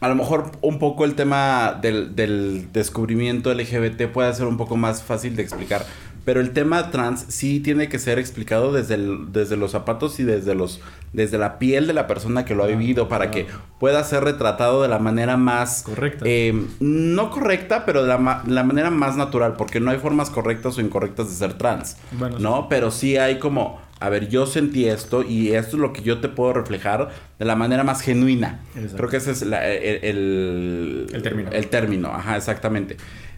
A 0.00 0.08
lo 0.08 0.14
mejor 0.16 0.52
un 0.60 0.78
poco 0.78 1.04
el 1.04 1.14
tema 1.14 1.78
del, 1.80 2.14
del 2.16 2.68
descubrimiento 2.72 3.52
LGBT 3.54 4.08
puede 4.12 4.32
ser 4.34 4.46
un 4.46 4.56
poco 4.56 4.76
más 4.76 5.02
fácil 5.02 5.36
de 5.36 5.42
explicar. 5.42 5.84
Pero 6.24 6.40
el 6.40 6.52
tema 6.52 6.90
trans 6.90 7.24
sí 7.28 7.60
tiene 7.60 7.88
que 7.90 7.98
ser 7.98 8.18
explicado 8.18 8.72
desde, 8.72 8.94
el- 8.94 9.30
desde 9.32 9.56
los 9.58 9.72
zapatos 9.72 10.18
y 10.20 10.24
desde 10.24 10.54
los 10.54 10.80
desde 11.12 11.38
la 11.38 11.60
piel 11.60 11.86
de 11.86 11.92
la 11.92 12.08
persona 12.08 12.44
que 12.44 12.56
lo 12.56 12.64
ha 12.64 12.66
Ah, 12.66 12.70
vivido 12.70 13.08
para 13.08 13.30
que 13.30 13.46
pueda 13.78 14.02
ser 14.02 14.24
retratado 14.24 14.82
de 14.82 14.88
la 14.88 14.98
manera 14.98 15.36
más 15.36 15.82
Correcta. 15.84 16.24
eh, 16.26 16.60
no 16.80 17.30
correcta, 17.30 17.84
pero 17.86 18.02
de 18.02 18.08
la, 18.08 18.42
la 18.46 18.64
manera 18.64 18.90
más 18.90 19.16
natural, 19.16 19.52
porque 19.56 19.78
no 19.78 19.92
hay 19.92 19.98
formas 19.98 20.30
correctas 20.30 20.76
o 20.76 20.80
incorrectas 20.80 21.28
de 21.28 21.36
ser 21.36 21.54
trans, 21.54 21.98
Bueno, 22.18 22.38
¿no? 22.40 22.68
Pero 22.68 22.90
sí 22.90 23.16
hay 23.16 23.38
como, 23.38 23.80
a 24.00 24.08
ver, 24.08 24.28
yo 24.28 24.46
sentí 24.46 24.86
esto 24.86 25.22
y 25.22 25.52
esto 25.52 25.76
es 25.76 25.80
lo 25.80 25.92
que 25.92 26.02
yo 26.02 26.20
te 26.20 26.28
puedo 26.28 26.52
reflejar 26.52 27.10
de 27.38 27.44
la 27.44 27.56
manera 27.56 27.84
más 27.84 28.02
genuina. 28.02 28.60
Exacto. 28.74 28.96
Creo 28.96 29.08
que 29.10 29.16
ese 29.18 29.30
es 29.30 29.42
la- 29.42 29.66
el, 29.70 30.04
el, 30.04 31.06
El 31.12 31.22
término. 31.22 31.50
El 31.52 31.66
término, 31.68 32.08
ajá, 32.08 32.36
exactamente. 32.36 32.96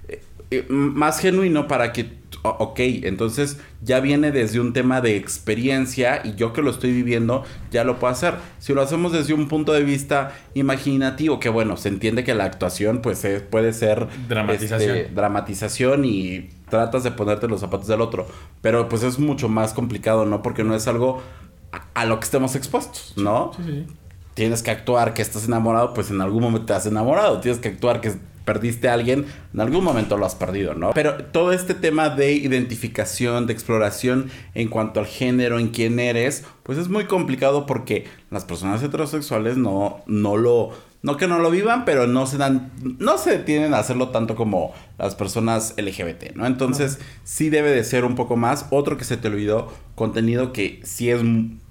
Eh, 0.09 0.21
eh, 0.51 0.65
más 0.69 1.21
genuino 1.21 1.69
para 1.69 1.93
que, 1.93 2.11
ok, 2.43 2.79
entonces 2.79 3.59
ya 3.83 4.01
viene 4.01 4.31
desde 4.33 4.61
un 4.61 4.73
tema 4.73 5.01
de 5.01 5.17
experiencia 5.17 6.21
y 6.25 6.35
yo 6.35 6.53
que 6.53 6.63
lo 6.63 6.71
estoy 6.71 6.93
viviendo 6.93 7.45
ya 7.71 7.85
lo 7.85 7.99
puedo 7.99 8.13
hacer. 8.13 8.35
Si 8.59 8.73
lo 8.75 8.83
hacemos 8.83 9.13
desde 9.13 9.35
un 9.35 9.49
punto 9.49 9.73
de 9.73 9.83
vista 9.83 10.33
imaginativo, 10.55 11.41
que 11.41 11.49
bueno, 11.49 11.77
se 11.77 11.89
entiende 11.89 12.25
que 12.25 12.35
la 12.35 12.45
actuación 12.45 13.01
pues 13.03 13.27
puede 13.51 13.73
ser 13.73 14.07
dramatización. 14.29 14.97
Este, 14.97 15.15
dramatización 15.15 16.05
y 16.05 16.51
tratas 16.69 17.05
de 17.05 17.11
ponerte 17.11 17.49
los 17.49 17.61
zapatos 17.61 17.87
del 17.87 18.01
otro, 18.01 18.27
pero 18.61 18.89
pues 18.89 19.03
es 19.03 19.19
mucho 19.19 19.49
más 19.49 19.73
complicado, 19.73 20.25
¿no? 20.27 20.43
Porque 20.43 20.65
no 20.65 20.75
es 20.75 20.87
algo 20.89 21.23
a, 21.95 22.05
lo 22.05 22.19
que 22.19 22.25
estemos 22.25 22.55
expuestos, 22.57 23.15
¿no? 23.17 23.53
Sí, 23.57 23.63
sí. 23.67 23.87
Tienes 24.35 24.63
que 24.63 24.71
actuar 24.71 25.15
que 25.15 25.23
estás 25.23 25.47
enamorado, 25.47 25.95
pues 25.95 26.11
en 26.11 26.21
algún 26.21 26.43
momento 26.43 26.67
te 26.67 26.75
has 26.75 26.85
enamorado. 26.85 27.41
Tienes 27.41 27.59
que 27.59 27.69
actuar 27.69 28.03
que 28.03 28.13
perdiste 28.47 28.89
a 28.89 28.95
alguien, 28.95 29.27
en 29.53 29.61
algún 29.61 29.85
momento 29.85 30.17
lo 30.17 30.25
has 30.25 30.35
perdido, 30.35 30.75
¿no? 30.75 30.93
Pero 30.95 31.17
todo 31.25 31.53
este 31.53 31.75
tema 31.75 32.09
de 32.09 32.33
identificación, 32.33 33.47
de 33.47 33.53
exploración 33.53 34.31
en 34.55 34.69
cuanto 34.69 35.01
al 35.01 35.07
género, 35.07 35.59
en 35.59 35.69
quién 35.69 35.99
eres, 35.99 36.45
pues 36.63 36.79
es 36.79 36.89
muy 36.89 37.05
complicado 37.05 37.67
porque 37.67 38.07
las 38.31 38.45
personas 38.45 38.83
heterosexuales 38.83 39.59
no, 39.59 40.03
no 40.07 40.37
lo, 40.37 40.71
no 41.03 41.17
que 41.17 41.27
no 41.27 41.41
lo 41.41 41.51
vivan, 41.51 41.85
pero 41.85 42.07
no 42.07 42.27
se 42.27 42.39
dan, 42.39 42.73
no 42.99 43.19
se 43.19 43.33
detienen 43.33 43.75
a 43.75 43.79
hacerlo 43.79 44.09
tanto 44.09 44.37
como 44.37 44.73
las 44.97 45.15
personas 45.17 45.75
LGBT, 45.77 46.37
¿no? 46.37 46.47
Entonces, 46.47 47.01
sí 47.25 47.51
debe 47.51 47.71
de 47.71 47.85
ser 47.85 48.05
un 48.05 48.15
poco 48.15 48.37
más. 48.37 48.67
Otro 48.71 48.97
que 48.97 49.05
se 49.05 49.17
te 49.17 49.29
olvidó, 49.29 49.73
contenido 49.97 50.53
que 50.53 50.81
sí 50.85 51.11
es, 51.11 51.21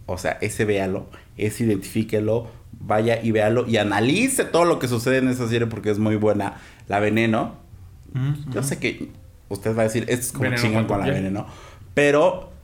o 0.05 0.17
sea, 0.17 0.37
ese 0.41 0.65
véalo, 0.65 1.07
ese 1.37 1.63
identifíquelo, 1.63 2.47
vaya 2.79 3.21
y 3.21 3.31
véalo 3.31 3.67
y 3.67 3.77
analice 3.77 4.45
todo 4.45 4.65
lo 4.65 4.79
que 4.79 4.87
sucede 4.87 5.17
en 5.17 5.29
esa 5.29 5.47
serie 5.47 5.67
porque 5.67 5.89
es 5.89 5.99
muy 5.99 6.15
buena. 6.15 6.55
La 6.87 6.99
Veneno. 6.99 7.55
Yo 8.51 8.63
sé 8.63 8.79
que 8.79 9.09
usted 9.49 9.75
va 9.75 9.81
a 9.81 9.85
decir, 9.85 10.05
es 10.07 10.31
como 10.31 10.55
chingón 10.55 10.85
con 10.85 10.99
la 10.99 11.07
Veneno. 11.07 11.47
Pero 11.93 12.55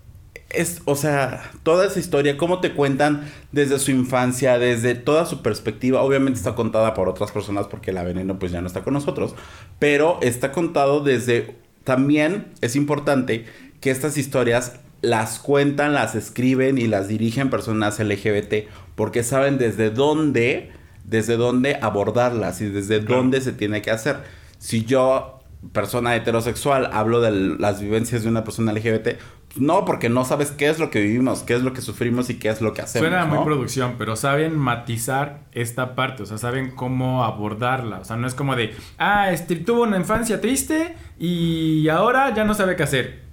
es, 0.53 0.81
o 0.85 0.95
sea, 0.95 1.51
toda 1.63 1.85
esa 1.85 1.99
historia, 1.99 2.37
cómo 2.37 2.59
te 2.59 2.73
cuentan 2.73 3.29
desde 3.51 3.79
su 3.79 3.91
infancia, 3.91 4.59
desde 4.59 4.95
toda 4.95 5.25
su 5.25 5.41
perspectiva, 5.41 6.01
obviamente 6.01 6.37
está 6.37 6.55
contada 6.55 6.93
por 6.93 7.09
otras 7.09 7.31
personas 7.31 7.67
porque 7.67 7.91
la 7.91 8.03
veneno 8.03 8.39
pues 8.39 8.51
ya 8.51 8.61
no 8.61 8.67
está 8.67 8.83
con 8.83 8.93
nosotros, 8.93 9.35
pero 9.79 10.19
está 10.21 10.51
contado 10.51 11.01
desde, 11.01 11.55
también 11.83 12.47
es 12.61 12.75
importante 12.75 13.45
que 13.79 13.91
estas 13.91 14.17
historias 14.17 14.79
las 15.01 15.39
cuentan, 15.39 15.93
las 15.93 16.15
escriben 16.15 16.77
y 16.77 16.87
las 16.87 17.07
dirigen 17.07 17.49
personas 17.49 17.99
LGBT 17.99 18.67
porque 18.95 19.23
saben 19.23 19.57
desde 19.57 19.89
dónde, 19.89 20.71
desde 21.03 21.37
dónde 21.37 21.77
abordarlas 21.81 22.61
y 22.61 22.69
desde 22.69 22.99
dónde 22.99 23.41
se 23.41 23.51
tiene 23.53 23.81
que 23.81 23.91
hacer. 23.91 24.17
Si 24.59 24.85
yo, 24.85 25.39
persona 25.71 26.15
heterosexual, 26.15 26.89
hablo 26.93 27.21
de 27.21 27.31
las 27.31 27.81
vivencias 27.81 28.23
de 28.23 28.29
una 28.29 28.43
persona 28.43 28.73
LGBT, 28.73 29.17
no, 29.57 29.83
porque 29.85 30.07
no 30.07 30.23
sabes 30.23 30.51
qué 30.51 30.69
es 30.69 30.79
lo 30.79 30.89
que 30.91 31.01
vivimos, 31.01 31.43
qué 31.43 31.55
es 31.55 31.63
lo 31.63 31.73
que 31.73 31.81
sufrimos 31.81 32.29
y 32.29 32.35
qué 32.35 32.49
es 32.49 32.61
lo 32.61 32.73
que 32.73 32.81
hacemos. 32.81 33.09
Suena 33.09 33.25
muy 33.25 33.43
producción, 33.43 33.95
pero 33.97 34.15
saben 34.15 34.57
matizar 34.57 35.41
esta 35.51 35.95
parte, 35.95 36.23
o 36.23 36.25
sea, 36.25 36.37
saben 36.37 36.71
cómo 36.71 37.23
abordarla. 37.23 37.99
O 37.99 38.05
sea, 38.05 38.15
no 38.15 38.27
es 38.27 38.33
como 38.33 38.55
de, 38.55 38.73
ah, 38.97 39.31
este, 39.31 39.57
tuvo 39.57 39.83
una 39.83 39.97
infancia 39.97 40.39
triste 40.39 40.95
y 41.19 41.89
ahora 41.89 42.33
ya 42.33 42.45
no 42.45 42.53
sabe 42.53 42.75
qué 42.75 42.83
hacer. 42.83 43.30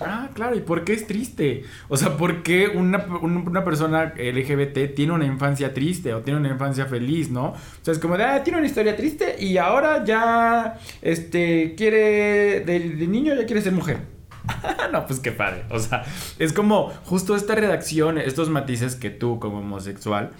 Ah, 0.00 0.30
claro, 0.34 0.56
¿y 0.56 0.60
por 0.60 0.84
qué 0.84 0.92
es 0.92 1.06
triste? 1.06 1.64
O 1.88 1.96
sea, 1.96 2.16
¿por 2.16 2.42
qué 2.42 2.68
una, 2.68 3.64
persona 3.64 4.14
LGBT 4.16 4.94
tiene 4.94 5.12
una 5.12 5.24
infancia 5.24 5.72
triste 5.72 6.12
o 6.14 6.20
tiene 6.20 6.40
una 6.40 6.48
infancia 6.48 6.86
feliz, 6.86 7.30
no? 7.30 7.50
O 7.50 7.56
sea, 7.82 7.92
es 7.92 7.98
como 7.98 8.16
de, 8.16 8.24
ah, 8.24 8.42
tiene 8.42 8.58
una 8.58 8.66
historia 8.66 8.96
triste 8.96 9.36
y 9.38 9.56
ahora 9.56 10.04
ya, 10.04 10.78
este, 11.02 11.74
quiere, 11.76 12.60
de, 12.60 13.06
niño 13.06 13.34
ya 13.34 13.46
quiere 13.46 13.62
ser 13.62 13.72
mujer. 13.72 13.98
no, 14.92 15.06
pues 15.06 15.20
qué 15.20 15.32
padre. 15.32 15.64
O 15.70 15.78
sea, 15.78 16.04
es 16.38 16.52
como 16.52 16.90
justo 17.04 17.36
esta 17.36 17.54
redacción, 17.54 18.18
estos 18.18 18.50
matices 18.50 18.96
que 18.96 19.10
tú 19.10 19.38
como 19.38 19.58
homosexual, 19.58 20.32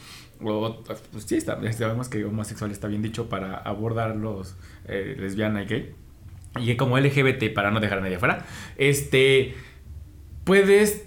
o, 0.43 0.83
pues 1.13 1.25
sí, 1.25 1.37
está, 1.37 1.61
sabemos 1.73 2.09
que 2.09 2.25
homosexual 2.25 2.71
está 2.71 2.89
bien 2.89 3.03
dicho 3.03 3.29
para 3.29 3.57
abordar 3.57 4.17
los 4.17 4.57
eh, 4.87 5.17
lesbiana 5.19 5.63
y 5.63 5.67
gay 5.67 5.95
y 6.59 6.77
como 6.77 6.99
LGBT, 6.99 7.53
para 7.55 7.71
no 7.71 7.81
dejar 7.81 7.99
a 7.99 8.01
nadie 8.03 8.17
afuera, 8.17 8.47
este, 8.77 9.55
puedes 10.45 11.05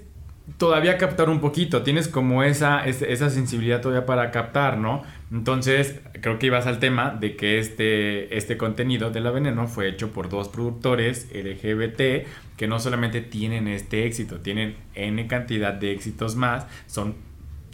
todavía 0.57 0.97
captar 0.97 1.29
un 1.29 1.41
poquito, 1.41 1.83
tienes 1.83 2.07
como 2.07 2.43
esa, 2.43 2.85
esa 2.85 3.29
sensibilidad 3.29 3.81
todavía 3.81 4.05
para 4.05 4.31
captar, 4.31 4.77
¿no? 4.77 5.03
Entonces, 5.31 5.99
creo 6.21 6.39
que 6.39 6.45
ibas 6.45 6.67
al 6.67 6.79
tema 6.79 7.11
de 7.11 7.35
que 7.35 7.59
este, 7.59 8.35
este 8.37 8.55
contenido 8.55 9.11
de 9.11 9.19
la 9.19 9.31
veneno 9.31 9.67
fue 9.67 9.89
hecho 9.89 10.11
por 10.11 10.29
dos 10.29 10.47
productores 10.47 11.27
LGBT 11.33 12.27
que 12.55 12.67
no 12.67 12.79
solamente 12.79 13.21
tienen 13.21 13.67
este 13.67 14.05
éxito, 14.05 14.39
tienen 14.39 14.77
N 14.95 15.27
cantidad 15.27 15.73
de 15.73 15.91
éxitos 15.91 16.37
más, 16.37 16.65
son 16.87 17.15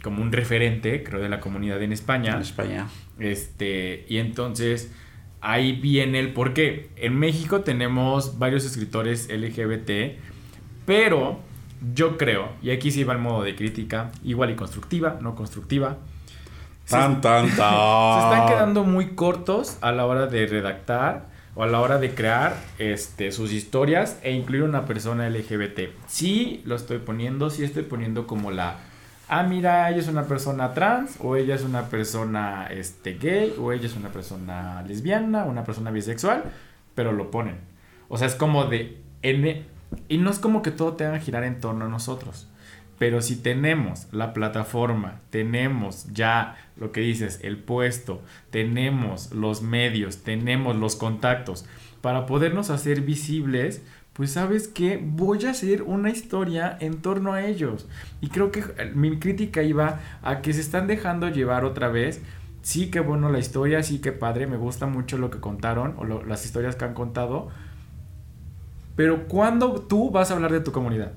como 0.02 0.20
un 0.20 0.32
referente, 0.32 1.02
creo, 1.04 1.20
de 1.20 1.28
la 1.28 1.40
comunidad 1.40 1.80
en 1.80 1.92
España. 1.92 2.34
En 2.34 2.42
España. 2.42 2.88
Este, 3.18 4.04
y 4.08 4.18
entonces 4.18 4.92
ahí 5.44 5.72
viene 5.72 6.18
el 6.18 6.32
por 6.32 6.54
qué. 6.54 6.88
En 6.96 7.18
México 7.18 7.60
tenemos 7.60 8.38
varios 8.38 8.64
escritores 8.64 9.28
LGBT, 9.28 10.18
pero 10.86 11.38
yo 11.94 12.16
creo, 12.16 12.48
y 12.62 12.70
aquí 12.70 12.90
sí 12.90 13.04
va 13.04 13.12
el 13.12 13.18
modo 13.20 13.42
de 13.42 13.54
crítica, 13.54 14.10
igual 14.24 14.50
y 14.50 14.54
constructiva, 14.54 15.18
no 15.20 15.34
constructiva. 15.34 15.98
Tan, 16.88 17.20
tan, 17.20 17.48
tan. 17.56 18.20
Se 18.20 18.36
están 18.36 18.48
quedando 18.48 18.84
muy 18.84 19.14
cortos 19.14 19.78
a 19.82 19.92
la 19.92 20.06
hora 20.06 20.26
de 20.26 20.46
redactar 20.46 21.26
o 21.54 21.62
a 21.62 21.66
la 21.66 21.80
hora 21.80 21.98
de 21.98 22.14
crear 22.14 22.56
este, 22.78 23.30
sus 23.30 23.52
historias 23.52 24.18
e 24.22 24.32
incluir 24.32 24.62
una 24.62 24.86
persona 24.86 25.28
LGBT. 25.28 25.90
Sí 26.06 26.62
lo 26.64 26.74
estoy 26.74 26.98
poniendo, 26.98 27.50
sí 27.50 27.64
estoy 27.64 27.84
poniendo 27.84 28.26
como 28.26 28.50
la 28.50 28.78
ah, 29.28 29.42
mira, 29.42 29.90
ella 29.90 29.98
es 29.98 30.08
una 30.08 30.24
persona 30.24 30.72
trans, 30.72 31.16
o 31.20 31.36
ella 31.36 31.54
es 31.54 31.62
una 31.62 31.88
persona 31.88 32.66
este, 32.70 33.14
gay, 33.14 33.54
o 33.58 33.72
ella 33.72 33.86
es 33.86 33.96
una 33.96 34.10
persona 34.10 34.82
lesbiana, 34.82 35.44
una 35.44 35.64
persona 35.64 35.90
bisexual, 35.90 36.44
pero 36.94 37.12
lo 37.12 37.30
ponen. 37.30 37.56
O 38.08 38.18
sea, 38.18 38.26
es 38.26 38.34
como 38.34 38.64
de 38.64 39.02
N. 39.22 39.64
Y 40.08 40.18
no 40.18 40.30
es 40.30 40.38
como 40.38 40.62
que 40.62 40.70
todo 40.70 40.94
tenga 40.94 41.14
que 41.14 41.24
girar 41.26 41.44
en 41.44 41.60
torno 41.60 41.84
a 41.86 41.88
nosotros. 41.88 42.48
Pero 42.98 43.22
si 43.22 43.36
tenemos 43.36 44.06
la 44.12 44.32
plataforma, 44.32 45.20
tenemos 45.30 46.06
ya 46.12 46.56
lo 46.76 46.92
que 46.92 47.00
dices, 47.00 47.40
el 47.42 47.58
puesto, 47.58 48.22
tenemos 48.50 49.32
los 49.32 49.62
medios, 49.62 50.22
tenemos 50.22 50.76
los 50.76 50.94
contactos 50.96 51.66
para 52.00 52.26
podernos 52.26 52.70
hacer 52.70 53.00
visibles, 53.00 53.82
pues 54.14 54.30
sabes 54.32 54.68
que 54.68 54.96
voy 55.04 55.44
a 55.44 55.50
hacer 55.50 55.82
una 55.82 56.08
historia 56.08 56.76
en 56.80 57.02
torno 57.02 57.32
a 57.32 57.44
ellos. 57.44 57.86
Y 58.20 58.28
creo 58.28 58.52
que 58.52 58.62
mi 58.94 59.18
crítica 59.18 59.62
iba 59.62 60.00
a 60.22 60.40
que 60.40 60.52
se 60.52 60.60
están 60.60 60.86
dejando 60.86 61.28
llevar 61.28 61.64
otra 61.64 61.88
vez. 61.88 62.22
Sí 62.62 62.90
que 62.90 63.00
bueno 63.00 63.28
la 63.28 63.40
historia, 63.40 63.82
sí 63.82 63.98
que 63.98 64.12
padre, 64.12 64.46
me 64.46 64.56
gusta 64.56 64.86
mucho 64.86 65.18
lo 65.18 65.30
que 65.30 65.40
contaron 65.40 65.94
o 65.98 66.04
las 66.04 66.44
historias 66.44 66.76
que 66.76 66.84
han 66.84 66.94
contado. 66.94 67.48
Pero 68.94 69.26
¿cuándo 69.26 69.80
tú 69.80 70.10
vas 70.12 70.30
a 70.30 70.34
hablar 70.34 70.52
de 70.52 70.60
tu 70.60 70.70
comunidad? 70.70 71.12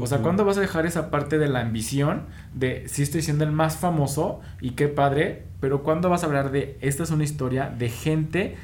O 0.00 0.06
sea, 0.06 0.18
¿cuándo 0.18 0.44
vas 0.44 0.56
a 0.56 0.60
dejar 0.60 0.86
esa 0.86 1.10
parte 1.10 1.38
de 1.38 1.48
la 1.48 1.60
ambición 1.60 2.26
de 2.54 2.86
si 2.88 3.02
estoy 3.02 3.20
siendo 3.20 3.44
el 3.44 3.50
más 3.50 3.76
famoso 3.76 4.40
y 4.60 4.70
qué 4.70 4.86
padre? 4.86 5.44
Pero 5.60 5.82
¿cuándo 5.82 6.08
vas 6.08 6.22
a 6.22 6.26
hablar 6.26 6.52
de 6.52 6.78
esta 6.80 7.02
es 7.02 7.10
una 7.10 7.24
historia 7.24 7.68
de 7.76 7.88
gente 7.88 8.56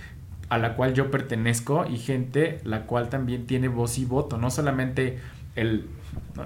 a 0.54 0.58
la 0.58 0.76
cual 0.76 0.94
yo 0.94 1.10
pertenezco 1.10 1.84
y 1.84 1.98
gente 1.98 2.60
la 2.62 2.82
cual 2.82 3.08
también 3.08 3.46
tiene 3.46 3.66
voz 3.66 3.98
y 3.98 4.04
voto, 4.04 4.38
no 4.38 4.50
solamente 4.50 5.18
el... 5.56 5.86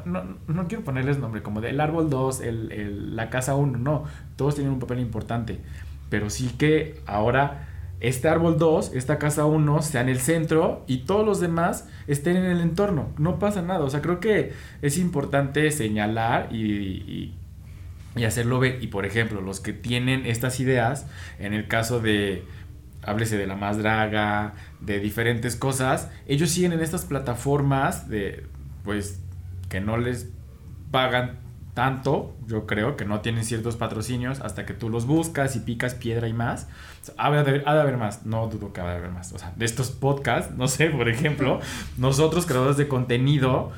No, 0.06 0.24
no, 0.46 0.66
quiero 0.66 0.82
ponerles 0.82 1.18
nombre 1.18 1.42
como 1.42 1.60
del 1.60 1.78
árbol 1.78 2.08
2, 2.08 2.40
el, 2.40 3.16
la 3.16 3.28
casa 3.28 3.54
1, 3.54 3.76
no, 3.76 4.04
todos 4.36 4.54
tienen 4.54 4.72
un 4.72 4.78
papel 4.78 5.00
importante, 5.00 5.60
pero 6.08 6.30
sí 6.30 6.54
que 6.56 7.02
ahora 7.04 7.68
este 8.00 8.30
árbol 8.30 8.56
2, 8.56 8.92
esta 8.94 9.18
casa 9.18 9.44
1 9.44 9.82
sea 9.82 10.00
en 10.00 10.08
el 10.08 10.20
centro 10.20 10.84
y 10.86 10.98
todos 10.98 11.26
los 11.26 11.38
demás 11.38 11.86
estén 12.06 12.38
en 12.38 12.46
el 12.46 12.62
entorno, 12.62 13.10
no 13.18 13.38
pasa 13.38 13.60
nada, 13.60 13.80
o 13.80 13.90
sea, 13.90 14.00
creo 14.00 14.20
que 14.20 14.52
es 14.80 14.96
importante 14.96 15.70
señalar 15.70 16.48
y, 16.50 16.62
y, 16.62 17.34
y 18.16 18.24
hacerlo 18.24 18.58
ver, 18.58 18.82
y 18.82 18.86
por 18.86 19.04
ejemplo, 19.04 19.42
los 19.42 19.60
que 19.60 19.74
tienen 19.74 20.24
estas 20.24 20.60
ideas, 20.60 21.06
en 21.38 21.52
el 21.52 21.68
caso 21.68 22.00
de 22.00 22.42
háblese 23.08 23.36
de 23.36 23.46
la 23.46 23.56
más 23.56 23.78
draga, 23.78 24.54
de 24.80 25.00
diferentes 25.00 25.56
cosas, 25.56 26.10
ellos 26.26 26.50
siguen 26.50 26.72
en 26.72 26.80
estas 26.80 27.04
plataformas 27.04 28.08
de, 28.08 28.46
pues, 28.84 29.20
que 29.68 29.80
no 29.80 29.96
les 29.96 30.28
pagan 30.90 31.38
tanto, 31.74 32.34
yo 32.48 32.66
creo, 32.66 32.96
que 32.96 33.04
no 33.04 33.20
tienen 33.20 33.44
ciertos 33.44 33.76
patrocinios 33.76 34.40
hasta 34.40 34.66
que 34.66 34.74
tú 34.74 34.90
los 34.90 35.06
buscas 35.06 35.54
y 35.54 35.60
picas 35.60 35.94
piedra 35.94 36.26
y 36.26 36.32
más. 36.32 36.66
ha, 37.16 37.30
de 37.30 37.38
haber, 37.38 37.62
ha 37.66 37.74
de 37.74 37.80
haber 37.80 37.96
más, 37.96 38.26
no 38.26 38.48
dudo 38.48 38.72
que 38.72 38.80
ha 38.80 38.84
de 38.84 38.96
haber 38.96 39.10
más. 39.10 39.32
O 39.32 39.38
sea, 39.38 39.52
de 39.54 39.64
estos 39.64 39.92
podcasts, 39.92 40.56
no 40.56 40.66
sé, 40.66 40.90
por 40.90 41.08
ejemplo, 41.08 41.60
nosotros 41.96 42.46
creadores 42.46 42.76
de 42.76 42.88
contenido, 42.88 43.70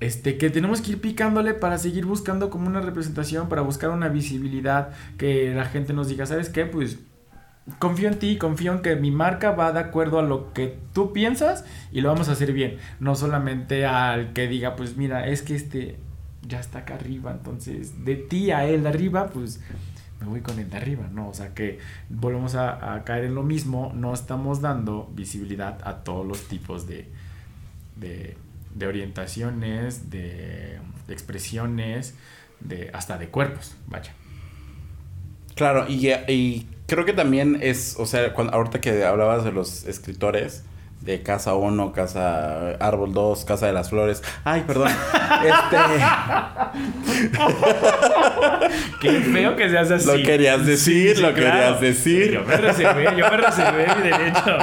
este, 0.00 0.38
que 0.38 0.48
tenemos 0.48 0.80
que 0.80 0.92
ir 0.92 1.00
picándole 1.02 1.52
para 1.52 1.76
seguir 1.76 2.06
buscando 2.06 2.48
como 2.48 2.66
una 2.66 2.80
representación, 2.80 3.50
para 3.50 3.60
buscar 3.60 3.90
una 3.90 4.08
visibilidad, 4.08 4.92
que 5.18 5.52
la 5.54 5.66
gente 5.66 5.92
nos 5.92 6.08
diga, 6.08 6.24
¿sabes 6.24 6.48
qué? 6.48 6.64
Pues 6.64 6.98
confío 7.78 8.08
en 8.08 8.18
ti, 8.18 8.36
confío 8.36 8.72
en 8.72 8.82
que 8.82 8.96
mi 8.96 9.10
marca 9.10 9.52
va 9.52 9.72
de 9.72 9.80
acuerdo 9.80 10.18
a 10.18 10.22
lo 10.22 10.52
que 10.52 10.78
tú 10.92 11.12
piensas 11.12 11.64
y 11.92 12.00
lo 12.00 12.10
vamos 12.10 12.28
a 12.28 12.32
hacer 12.32 12.52
bien. 12.52 12.78
No 13.00 13.14
solamente 13.14 13.86
al 13.86 14.32
que 14.32 14.48
diga, 14.48 14.76
pues 14.76 14.96
mira, 14.96 15.26
es 15.26 15.42
que 15.42 15.54
este 15.54 15.98
ya 16.46 16.60
está 16.60 16.80
acá 16.80 16.94
arriba, 16.94 17.32
entonces 17.32 18.04
de 18.04 18.16
ti 18.16 18.50
a 18.50 18.66
él 18.66 18.82
de 18.82 18.88
arriba, 18.90 19.30
pues 19.30 19.60
me 20.20 20.26
voy 20.26 20.40
con 20.40 20.58
el 20.58 20.70
de 20.70 20.76
arriba, 20.76 21.08
¿no? 21.12 21.28
O 21.28 21.34
sea 21.34 21.54
que 21.54 21.78
volvemos 22.08 22.54
a, 22.54 23.02
caer 23.04 23.24
en 23.24 23.34
lo 23.34 23.42
mismo, 23.42 23.92
no 23.94 24.12
estamos 24.14 24.60
dando 24.60 25.10
visibilidad 25.14 25.78
a 25.84 26.04
todos 26.04 26.26
los 26.26 26.48
tipos 26.48 26.86
de, 26.86 27.08
de, 27.96 28.86
orientaciones, 28.86 30.10
de, 30.10 30.78
expresiones, 31.08 32.14
de, 32.60 32.90
hasta 32.92 33.18
de 33.18 33.28
cuerpos, 33.28 33.76
vaya. 33.86 34.12
Claro, 35.54 35.86
y, 35.88 36.08
y 36.28 36.66
creo 36.86 37.04
que 37.04 37.12
también 37.12 37.58
es, 37.62 37.96
o 37.98 38.06
sea, 38.06 38.34
cuando, 38.34 38.54
ahorita 38.54 38.80
que 38.80 39.04
hablabas 39.04 39.44
de 39.44 39.52
los 39.52 39.84
escritores, 39.84 40.64
de 41.04 41.22
Casa 41.22 41.54
1, 41.54 41.92
Casa 41.92 42.70
Árbol 42.80 43.12
2, 43.12 43.44
Casa 43.44 43.66
de 43.66 43.74
las 43.74 43.90
Flores. 43.90 44.22
Ay, 44.42 44.64
perdón. 44.66 44.88
este. 45.44 45.76
Qué 49.00 49.10
feo 49.20 49.54
que 49.54 49.68
seas 49.68 49.90
así. 49.90 50.06
Lo 50.06 50.14
querías 50.24 50.64
decir, 50.64 51.18
lo 51.18 51.34
querías 51.34 51.78
decir. 51.80 52.32
Yo 52.32 52.44
me 52.44 52.56
reservé, 52.56 53.04
yo 53.16 53.30
me 53.30 53.36
reservé 53.36 53.86
mi 53.96 54.02
derecho. 54.02 54.56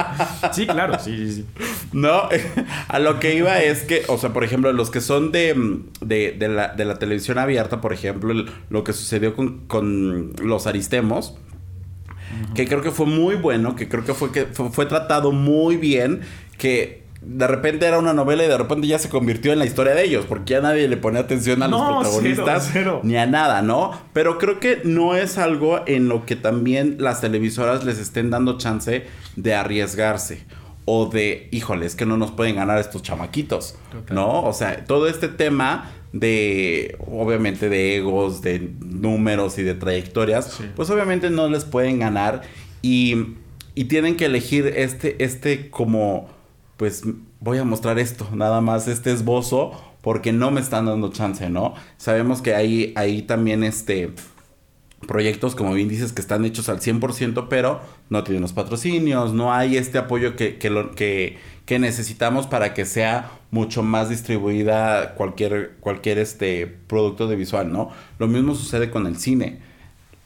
Sí, 0.52 0.66
claro, 0.66 0.98
sí, 0.98 1.16
sí, 1.16 1.32
sí. 1.32 1.46
No, 1.92 2.28
a 2.88 2.98
lo 2.98 3.20
que 3.20 3.34
iba 3.34 3.60
es 3.60 3.82
que, 3.82 4.02
o 4.08 4.18
sea, 4.18 4.32
por 4.32 4.42
ejemplo, 4.42 4.72
los 4.72 4.90
que 4.90 5.00
son 5.00 5.30
de, 5.30 5.54
de, 6.00 6.32
de, 6.32 6.48
la, 6.48 6.68
de 6.68 6.84
la 6.84 6.98
televisión 6.98 7.38
abierta, 7.38 7.80
por 7.80 7.92
ejemplo, 7.92 8.34
lo 8.68 8.84
que 8.84 8.92
sucedió 8.92 9.36
con, 9.36 9.60
con 9.66 10.32
los 10.42 10.66
Aristemos 10.66 11.36
que 12.54 12.66
creo 12.66 12.82
que 12.82 12.90
fue 12.90 13.06
muy 13.06 13.34
bueno, 13.36 13.76
que 13.76 13.88
creo 13.88 14.04
que 14.04 14.14
fue, 14.14 14.32
que 14.32 14.46
fue, 14.46 14.86
tratado 14.86 15.32
muy 15.32 15.76
bien, 15.76 16.20
que 16.58 17.02
de 17.20 17.46
repente 17.46 17.86
era 17.86 17.98
una 17.98 18.12
novela 18.12 18.44
y 18.44 18.48
de 18.48 18.58
repente 18.58 18.86
ya 18.86 18.98
se 18.98 19.08
convirtió 19.08 19.52
en 19.52 19.58
la 19.58 19.64
historia 19.64 19.94
de 19.94 20.04
ellos, 20.04 20.24
porque 20.28 20.54
ya 20.54 20.60
nadie 20.60 20.88
le 20.88 20.96
pone 20.96 21.18
atención 21.18 21.62
a 21.62 21.68
los 21.68 21.80
protagonistas 21.80 22.72
ni 23.02 23.16
a 23.16 23.26
nada, 23.26 23.62
¿no? 23.62 23.92
Pero 24.12 24.38
creo 24.38 24.58
que 24.58 24.80
no 24.84 25.14
es 25.14 25.38
algo 25.38 25.80
en 25.86 26.08
lo 26.08 26.26
que 26.26 26.36
también 26.36 26.96
las 26.98 27.20
televisoras 27.20 27.84
les 27.84 27.98
estén 27.98 28.30
dando 28.30 28.58
chance 28.58 29.06
de 29.36 29.54
arriesgarse 29.54 30.44
o 30.84 31.06
de, 31.06 31.48
híjole, 31.52 31.86
es 31.86 31.94
que 31.94 32.06
no 32.06 32.16
nos 32.16 32.32
pueden 32.32 32.56
ganar 32.56 32.78
estos 32.78 33.02
chamaquitos, 33.02 33.76
¿no? 34.10 34.42
O 34.42 34.52
sea, 34.52 34.84
todo 34.84 35.06
este 35.06 35.28
tema 35.28 35.92
de, 36.12 36.96
obviamente, 37.10 37.68
de 37.68 37.96
egos, 37.96 38.42
de 38.42 38.70
números 38.80 39.58
y 39.58 39.62
de 39.62 39.74
trayectorias, 39.74 40.60
pues 40.76 40.90
obviamente 40.90 41.30
no 41.30 41.48
les 41.48 41.64
pueden 41.64 41.98
ganar 41.98 42.42
y, 42.82 43.34
y 43.74 43.84
tienen 43.84 44.16
que 44.16 44.26
elegir 44.26 44.66
este, 44.76 45.22
este 45.24 45.70
como, 45.70 46.28
pues 46.76 47.02
voy 47.40 47.58
a 47.58 47.64
mostrar 47.64 47.98
esto, 47.98 48.28
nada 48.34 48.60
más 48.60 48.88
este 48.88 49.12
esbozo, 49.12 49.72
porque 50.02 50.32
no 50.32 50.50
me 50.50 50.60
están 50.60 50.86
dando 50.86 51.10
chance, 51.10 51.48
¿no? 51.48 51.74
Sabemos 51.96 52.42
que 52.42 52.54
hay, 52.54 52.92
hay 52.96 53.22
también 53.22 53.62
este 53.62 54.12
proyectos, 55.06 55.54
como 55.54 55.74
bien 55.74 55.88
dices, 55.88 56.12
que 56.12 56.20
están 56.20 56.44
hechos 56.44 56.68
al 56.68 56.80
100%, 56.80 57.46
pero 57.48 57.80
no 58.08 58.24
tienen 58.24 58.42
los 58.42 58.52
patrocinios, 58.52 59.32
no 59.32 59.52
hay 59.52 59.76
este 59.76 59.98
apoyo 59.98 60.36
que, 60.36 60.58
que, 60.58 60.70
lo, 60.70 60.92
que, 60.92 61.38
que 61.66 61.78
necesitamos 61.78 62.46
para 62.46 62.74
que 62.74 62.84
sea 62.84 63.30
mucho 63.50 63.82
más 63.82 64.08
distribuida 64.08 65.14
cualquier, 65.14 65.76
cualquier 65.80 66.18
este 66.18 66.66
producto 66.66 67.26
de 67.26 67.36
visual, 67.36 67.72
¿no? 67.72 67.90
Lo 68.18 68.28
mismo 68.28 68.54
sucede 68.54 68.90
con 68.90 69.06
el 69.06 69.16
cine. 69.16 69.71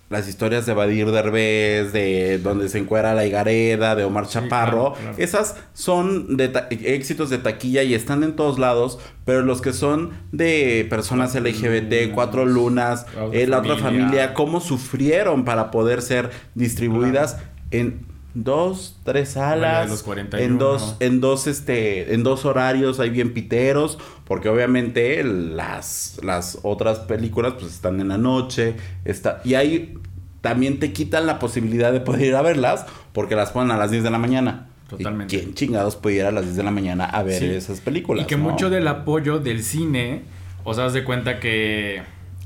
Las 0.08 0.28
historias 0.28 0.66
de 0.66 0.72
Badir 0.72 1.10
Derbez, 1.10 1.92
de 1.92 2.38
donde 2.38 2.68
se 2.68 2.78
encuentra 2.78 3.14
la 3.14 3.26
Higareda, 3.26 3.96
de 3.96 4.04
Omar 4.04 4.28
Chaparro, 4.28 4.94
esas 5.16 5.56
son 5.74 6.36
de 6.36 6.52
éxitos 6.70 7.28
de 7.28 7.38
taquilla 7.38 7.82
y 7.82 7.94
están 7.94 8.22
en 8.22 8.36
todos 8.36 8.58
lados, 8.58 9.00
pero 9.24 9.42
los 9.42 9.60
que 9.60 9.72
son 9.72 10.10
de 10.30 10.86
personas 10.88 11.34
LGBT, 11.34 12.14
Cuatro 12.14 12.46
Lunas, 12.46 13.06
la 13.14 13.24
otra, 13.24 13.38
eh, 13.38 13.46
la 13.48 13.58
otra 13.58 13.76
familia, 13.78 14.32
cómo 14.32 14.60
sufrieron 14.60 15.44
para 15.44 15.72
poder 15.72 16.02
ser 16.02 16.30
distribuidas 16.54 17.38
en 17.72 18.06
dos, 18.44 18.98
tres 19.02 19.30
salas, 19.30 20.04
en 20.32 20.58
dos, 20.58 20.96
en 21.00 21.20
dos, 21.22 21.46
este, 21.46 22.12
en 22.12 22.22
dos 22.22 22.44
horarios 22.44 23.00
hay 23.00 23.08
bien 23.08 23.32
piteros, 23.32 23.98
porque 24.24 24.50
obviamente 24.50 25.24
las, 25.24 26.20
las 26.22 26.58
otras 26.62 26.98
películas 27.00 27.54
pues 27.58 27.72
están 27.72 27.98
en 28.00 28.08
la 28.08 28.18
noche, 28.18 28.74
está, 29.06 29.40
y 29.42 29.54
ahí 29.54 29.94
también 30.42 30.78
te 30.78 30.92
quitan 30.92 31.26
la 31.26 31.38
posibilidad 31.38 31.92
de 31.92 32.00
poder 32.00 32.26
ir 32.26 32.34
a 32.34 32.42
verlas, 32.42 32.84
porque 33.14 33.36
las 33.36 33.52
ponen 33.52 33.70
a 33.70 33.78
las 33.78 33.90
10 33.90 34.04
de 34.04 34.10
la 34.10 34.18
mañana. 34.18 34.68
Totalmente. 34.88 35.36
¿Quién 35.36 35.54
chingados 35.54 35.96
puede 35.96 36.16
ir 36.16 36.24
a 36.26 36.30
las 36.30 36.44
10 36.44 36.56
de 36.56 36.62
la 36.62 36.70
mañana 36.70 37.06
a 37.06 37.22
ver 37.22 37.42
esas 37.42 37.80
películas? 37.80 38.24
Y 38.24 38.26
que 38.26 38.36
mucho 38.36 38.68
del 38.68 38.86
apoyo 38.86 39.38
del 39.38 39.64
cine, 39.64 40.22
o 40.62 40.74
sea, 40.74 40.84
haz 40.84 40.92
de 40.92 41.04
cuenta 41.04 41.40
que 41.40 42.02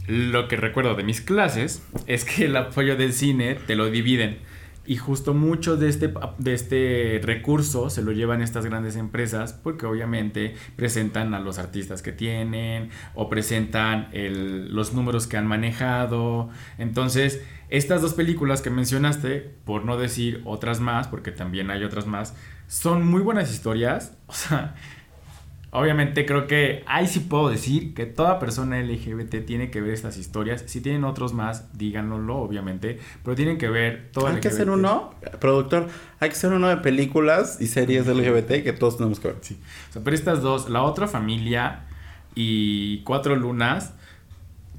lo 0.07 0.47
que 0.47 0.57
recuerdo 0.57 0.95
de 0.95 1.03
mis 1.03 1.21
clases 1.21 1.83
es 2.07 2.25
que 2.25 2.45
el 2.47 2.57
apoyo 2.57 2.97
del 2.97 3.13
cine 3.13 3.57
te 3.67 3.75
lo 3.75 3.91
dividen 3.91 4.39
y 4.91 4.97
justo 4.97 5.35
mucho 5.35 5.77
de 5.77 5.89
este, 5.89 6.13
de 6.39 6.53
este 6.53 7.21
recurso 7.23 7.91
se 7.91 8.03
lo 8.03 8.11
llevan 8.11 8.43
estas 8.43 8.67
grandes 8.67 8.97
empresas 8.97 9.53
porque 9.53 9.87
obviamente 9.87 10.57
presentan 10.75 11.33
a 11.33 11.39
los 11.39 11.61
artistas 11.61 12.03
que 12.03 12.11
tienen 12.11 12.91
o 13.15 13.29
presentan 13.29 14.09
los 14.13 14.93
números 14.93 15.29
que 15.29 15.37
han 15.37 15.47
manejado. 15.47 16.51
Entonces, 16.77 17.41
estas 17.69 18.03
dos 18.03 18.15
películas 18.15 18.63
que 18.63 18.71
mencionaste, 18.71 19.55
por 19.65 19.85
no 19.85 19.97
decir 19.97 20.43
otras 20.45 20.81
más, 20.81 21.07
porque 21.07 21.31
también 21.31 21.71
hay 21.71 21.85
otras 21.85 22.09
más, 22.09 22.35
son 22.67 23.07
muy 23.07 23.21
buenas 23.23 23.53
historias. 23.53 24.17
O 24.27 24.33
sea, 24.33 24.75
Obviamente 25.73 26.27
creo 26.27 26.49
que 26.49 26.83
ahí 26.87 27.07
sí 27.07 27.21
puedo 27.21 27.49
decir 27.49 27.95
que 27.95 28.05
toda 28.05 28.41
persona 28.41 28.81
LGBT 28.81 29.47
tiene 29.47 29.71
que 29.71 29.81
ver 29.81 29.95
estas 29.95 30.17
historias. 30.17 30.65
Si 30.67 30.81
tienen 30.81 31.05
otros 31.05 31.33
más, 31.33 31.79
díganoslo, 31.79 32.39
obviamente. 32.39 32.99
Pero 33.23 33.37
tienen 33.37 33.57
que 33.57 33.69
ver 33.69 34.09
todo 34.13 34.27
Hay 34.27 34.41
que 34.41 34.49
hacer 34.49 34.69
uno, 34.69 35.15
productor, 35.41 35.89
hay 36.19 36.29
que 36.29 36.35
hacer 36.35 36.53
uno 36.53 36.69
de 36.69 36.79
películas 36.79 37.61
y 37.61 37.69
series 37.69 38.09
LGBT 38.09 38.65
que 38.65 38.73
todos 38.73 38.97
tenemos 38.97 39.21
que 39.21 39.29
ver. 39.29 39.37
Sí. 39.43 39.61
O 39.91 39.93
sea, 39.93 40.03
pero 40.03 40.17
estas 40.17 40.43
dos, 40.43 40.69
La 40.69 40.83
Otra 40.83 41.07
Familia 41.07 41.85
y 42.35 43.03
Cuatro 43.05 43.37
Lunas, 43.37 43.95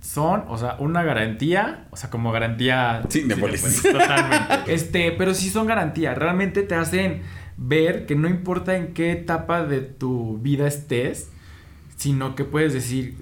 son, 0.01 0.43
o 0.47 0.57
sea, 0.57 0.75
una 0.79 1.03
garantía, 1.03 1.85
o 1.91 1.95
sea, 1.95 2.09
como 2.09 2.31
garantía. 2.31 3.03
Sí, 3.07 3.23
me 3.23 3.35
Totalmente. 3.35 4.73
este, 4.73 5.11
pero 5.11 5.33
sí 5.33 5.49
son 5.49 5.67
garantía. 5.67 6.15
Realmente 6.15 6.63
te 6.63 6.75
hacen 6.75 7.21
ver 7.57 8.05
que 8.05 8.15
no 8.15 8.27
importa 8.27 8.75
en 8.75 8.93
qué 8.93 9.11
etapa 9.11 9.65
de 9.65 9.81
tu 9.81 10.37
vida 10.39 10.67
estés, 10.67 11.29
sino 11.95 12.35
que 12.35 12.43
puedes 12.43 12.73
decir, 12.73 13.15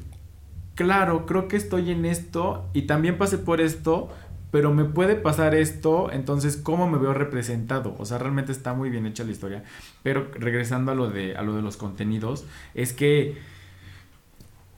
claro, 0.76 1.26
creo 1.26 1.48
que 1.48 1.58
estoy 1.58 1.92
en 1.92 2.06
esto 2.06 2.66
y 2.74 2.84
también 2.84 3.18
pasé 3.18 3.38
por 3.38 3.60
esto, 3.62 4.10
pero 4.52 4.74
me 4.74 4.86
puede 4.86 5.16
pasar 5.16 5.54
esto, 5.54 6.12
entonces 6.12 6.58
cómo 6.58 6.90
me 6.90 6.98
veo 6.98 7.14
representado. 7.14 7.96
O 8.00 8.06
sea, 8.06 8.18
realmente 8.18 8.52
está 8.52 8.74
muy 8.74 8.90
bien 8.90 9.06
hecha 9.06 9.24
la 9.24 9.32
historia. 9.32 9.64
Pero 10.02 10.32
regresando 10.34 10.92
a 10.92 10.96
lo 10.96 11.10
de, 11.10 11.36
a 11.36 11.42
lo 11.42 11.56
de 11.56 11.62
los 11.62 11.78
contenidos, 11.78 12.46
es 12.74 12.94
que 12.94 13.38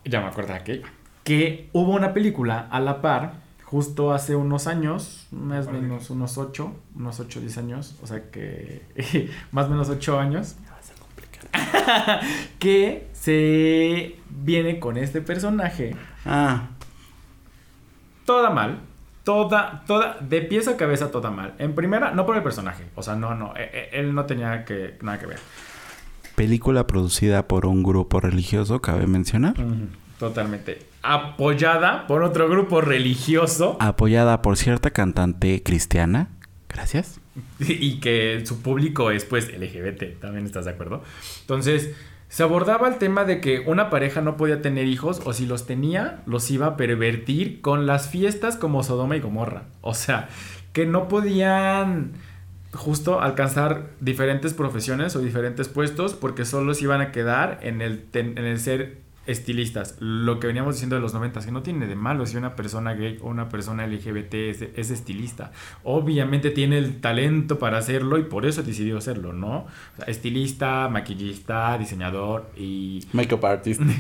ya 0.04 0.22
me 0.22 0.28
acuerdo 0.28 0.56
que, 0.64 0.82
que 1.24 1.70
hubo 1.72 1.94
una 1.94 2.14
película 2.14 2.68
a 2.72 2.80
la 2.80 3.02
par 3.02 3.41
justo 3.72 4.12
hace 4.12 4.36
unos 4.36 4.68
años, 4.68 5.28
más 5.32 5.68
o 5.68 5.72
menos 5.72 6.10
unos 6.10 6.38
8, 6.38 6.74
unos 6.98 7.22
8, 7.22 7.40
10 7.40 7.58
años, 7.58 7.96
o 8.04 8.08
sea 8.08 8.30
que 8.30 8.82
más 9.54 9.68
o 9.68 9.70
menos 9.70 9.88
8 9.88 10.20
años, 10.20 10.58
que 12.60 13.08
se 13.14 14.18
viene 14.30 14.78
con 14.80 14.98
este 14.98 15.22
personaje. 15.22 15.96
Ah. 16.26 16.68
Toda 18.26 18.50
mal. 18.50 18.80
Toda, 19.24 19.84
toda, 19.86 20.18
de 20.20 20.42
pies 20.42 20.68
a 20.68 20.76
cabeza 20.76 21.12
toda 21.12 21.32
mal. 21.32 21.54
En 21.58 21.74
primera, 21.74 22.12
no 22.12 22.26
por 22.26 22.36
el 22.36 22.44
personaje. 22.44 22.86
O 22.96 23.04
sea, 23.04 23.16
no, 23.16 23.36
no. 23.36 23.54
E, 23.56 23.64
e, 23.64 24.00
él 24.00 24.14
no 24.14 24.26
tenía 24.26 24.66
que, 24.66 24.98
nada 25.02 25.20
que 25.20 25.28
ver. 25.28 25.40
Película 26.36 26.88
producida 26.88 27.48
por 27.48 27.66
un 27.66 27.84
grupo 27.84 28.20
religioso, 28.20 28.82
cabe 28.82 29.08
mencionar. 29.08 29.56
Totalmente. 30.18 30.91
Apoyada 31.04 32.08
por 32.08 32.24
otro 32.24 32.48
grupo 32.50 32.82
religioso. 32.82 33.78
Apoyada 33.80 34.42
por 34.42 34.58
cierta 34.58 34.92
cantante 34.92 35.64
cristiana. 35.64 36.30
Gracias. 36.70 37.20
Y 37.60 38.00
que 38.00 38.44
su 38.46 38.62
público 38.62 39.12
es 39.12 39.26
pues 39.26 39.48
LGBT, 39.58 40.20
también 40.20 40.46
estás 40.46 40.66
de 40.66 40.72
acuerdo. 40.72 41.02
Entonces, 41.42 41.92
se 42.28 42.44
abordaba 42.44 42.88
el 42.88 42.96
tema 42.96 43.26
de 43.26 43.42
que 43.42 43.60
una 43.60 43.90
pareja 43.90 44.22
no 44.22 44.38
podía 44.38 44.62
tener 44.62 44.88
hijos 44.88 45.22
o 45.26 45.34
si 45.34 45.46
los 45.46 45.66
tenía, 45.66 46.22
los 46.26 46.50
iba 46.50 46.66
a 46.66 46.78
pervertir 46.78 47.62
con 47.62 47.86
las 47.86 48.10
fiestas 48.10 48.56
como 48.56 48.84
Sodoma 48.84 49.18
y 49.18 49.20
Gomorra. 49.20 49.64
O 49.82 49.94
sea, 49.94 50.30
que 50.72 50.86
no 50.86 51.08
podían 51.08 52.14
justo 52.74 53.20
alcanzar 53.20 53.90
diferentes 54.00 54.54
profesiones 54.54 55.16
o 55.16 55.20
diferentes 55.20 55.68
puestos 55.68 56.14
porque 56.14 56.46
solo 56.46 56.74
se 56.74 56.86
iban 56.86 57.02
a 57.02 57.12
quedar 57.12 57.60
en 57.64 57.82
el, 57.82 58.06
en 58.14 58.38
el 58.38 58.60
ser 58.60 59.00
estilistas, 59.32 59.96
lo 60.00 60.40
que 60.40 60.48
veníamos 60.48 60.76
diciendo 60.76 60.96
de 60.96 61.02
los 61.02 61.14
90, 61.14 61.42
que 61.42 61.52
no 61.52 61.62
tiene 61.64 61.88
de 61.88 61.96
malo 61.96 62.26
si 62.26 62.38
una 62.38 62.56
persona 62.56 62.94
gay 62.94 63.18
o 63.22 63.28
una 63.30 63.50
persona 63.50 63.88
LGBT 63.88 64.34
es, 64.34 64.62
es, 64.76 64.92
estilista. 64.92 65.52
Obviamente 65.84 66.52
tiene 66.52 66.78
el 66.78 67.02
talento 67.02 67.60
para 67.60 67.78
hacerlo 67.78 68.18
y 68.18 68.24
por 68.24 68.46
eso 68.46 68.64
decidió 68.64 68.98
hacerlo, 68.98 69.34
¿no? 69.34 69.58
O 69.58 69.96
sea, 69.98 70.06
estilista, 70.06 70.90
maquillista, 70.90 71.78
diseñador 71.78 72.50
y... 72.56 73.06
Makeup 73.14 73.44
artist. 73.46 73.82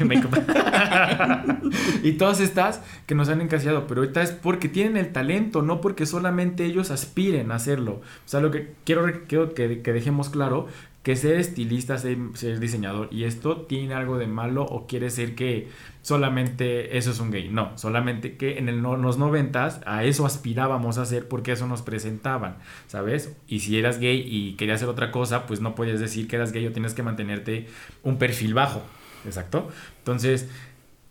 y 2.04 2.12
todas 2.14 2.40
estas 2.40 2.82
que 3.06 3.16
nos 3.16 3.30
han 3.30 3.42
encasillado, 3.42 3.88
pero 3.88 4.02
ahorita 4.02 4.22
es 4.22 4.32
porque 4.32 4.70
tienen 4.70 4.98
el 4.98 5.12
talento, 5.12 5.62
no 5.62 5.82
porque 5.82 6.06
solamente 6.06 6.66
ellos 6.66 6.92
aspiren 6.92 7.52
a 7.52 7.56
hacerlo. 7.56 8.02
O 8.26 8.28
sea, 8.28 8.40
lo 8.42 8.52
que 8.52 8.74
quiero, 8.86 9.06
quiero 9.28 9.54
que, 9.54 9.82
que 9.82 9.94
dejemos 9.94 10.30
claro 10.30 10.68
que 11.04 11.16
ser 11.16 11.38
estilista, 11.38 11.98
ser, 11.98 12.18
ser, 12.36 12.60
diseñador, 12.60 13.08
y 13.12 13.24
esto 13.24 13.62
tiene 13.62 13.96
algo 13.96 14.20
de 14.20 14.28
malo 14.28 14.64
o 14.64 14.86
quiere 14.86 15.06
decir 15.06 15.34
que 15.34 15.70
solamente 16.04 16.98
eso 16.98 17.10
es 17.10 17.20
un 17.20 17.32
gay. 17.32 17.50
No, 17.50 17.76
solamente 17.78 18.38
que 18.38 18.60
en 18.60 18.82
los 18.84 19.18
noventas 19.18 19.82
a 19.86 20.04
eso 20.04 20.28
aspirábamos 20.28 21.00
a 21.00 21.02
hacer 21.02 21.28
porque 21.28 21.54
eso 21.54 21.66
nos 21.66 21.82
presentaban, 21.82 22.58
¿sabes? 22.86 23.36
Y 23.48 23.62
si 23.62 23.80
eras 23.80 24.00
gay 24.00 24.24
y 24.26 24.54
querías 24.54 24.78
hacer 24.78 24.90
otra 24.90 25.12
cosa, 25.12 25.48
pues 25.48 25.60
no 25.60 25.74
podías 25.74 26.00
decir 26.00 26.28
que 26.28 26.36
eras 26.36 26.52
gay 26.52 26.68
o 26.68 26.72
tienes 26.72 26.94
que 26.94 27.02
mantenerte 27.02 27.68
un 28.04 28.18
perfil 28.18 28.54
bajo, 28.54 28.84
¿exacto? 29.26 29.70
Entonces, 29.98 30.50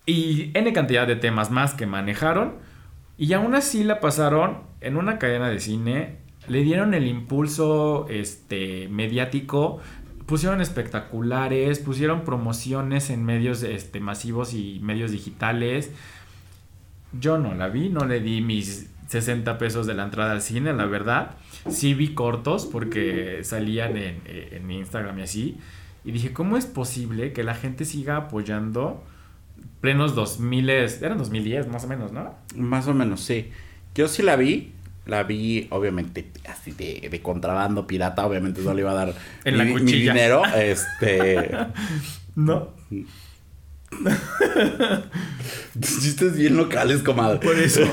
y 0.07 0.53
N 0.55 0.72
cantidad 0.72 1.07
de 1.09 1.16
temas 1.16 1.51
más 1.51 1.74
que 1.74 1.86
manejaron, 1.86 2.55
y 3.18 3.32
aún 3.32 3.55
así 3.55 3.84
la 3.84 4.01
pasaron 4.01 4.62
en 4.80 4.97
una 4.97 5.18
cadena 5.18 5.51
de 5.51 5.61
cine 5.61 6.20
le 6.49 6.62
dieron 6.62 6.95
el 6.95 7.07
impulso 7.07 8.07
este, 8.09 8.88
mediático, 8.88 9.80
pusieron 10.26 10.61
espectaculares, 10.61 11.78
pusieron 11.78 12.24
promociones 12.24 13.11
en 13.11 13.24
medios 13.24 13.62
este, 13.62 14.01
masivos 14.01 14.55
y 14.55 14.80
medios 14.82 15.11
digitales. 15.11 15.91
Yo 17.18 17.38
no 17.38 17.55
la 17.55 17.68
vi, 17.68 17.88
no 17.88 18.05
le 18.05 18.20
di 18.20 18.41
mis 18.41 18.91
60 19.09 19.59
pesos 19.59 19.86
de 19.86 19.95
la 19.95 20.05
entrada 20.05 20.32
al 20.32 20.43
cine, 20.43 20.72
la 20.72 20.86
verdad. 20.86 21.36
Sí 21.68 21.95
vi 21.95 22.14
cortos 22.14 22.66
porque 22.66 23.41
salían 23.43 23.97
en, 23.97 24.22
en 24.26 24.70
Instagram 24.70 25.18
y 25.18 25.22
así. 25.22 25.59
Y 26.05 26.12
dije, 26.12 26.32
¿cómo 26.32 26.57
es 26.57 26.66
posible 26.66 27.32
que 27.32 27.43
la 27.43 27.55
gente 27.55 27.84
siga 27.84 28.16
apoyando 28.16 29.05
plenos 29.80 30.14
2000, 30.14 30.70
eran 30.70 31.18
2010 31.18 31.68
más 31.68 31.84
o 31.84 31.88
menos, 31.88 32.12
¿no? 32.12 32.34
Más 32.57 32.86
o 32.86 32.95
menos, 32.95 33.20
sí. 33.20 33.51
Yo 33.95 34.09
sí 34.09 34.22
la 34.22 34.36
vi, 34.36 34.72
la 35.11 35.24
vi, 35.24 35.66
obviamente, 35.70 36.30
así 36.48 36.70
de, 36.70 37.08
de, 37.11 37.20
contrabando 37.20 37.86
pirata. 37.86 38.24
Obviamente 38.24 38.62
no 38.62 38.72
le 38.72 38.82
iba 38.82 38.92
a 38.92 38.94
dar 38.94 39.14
en 39.44 39.58
mi, 39.58 39.74
mi 39.80 39.92
dinero. 39.92 40.42
Este. 40.56 41.50
No. 42.36 42.68
Chistes 45.80 46.36
bien 46.36 46.56
locales, 46.56 47.02
comadre. 47.02 47.40
Por 47.40 47.58
eso. 47.58 47.82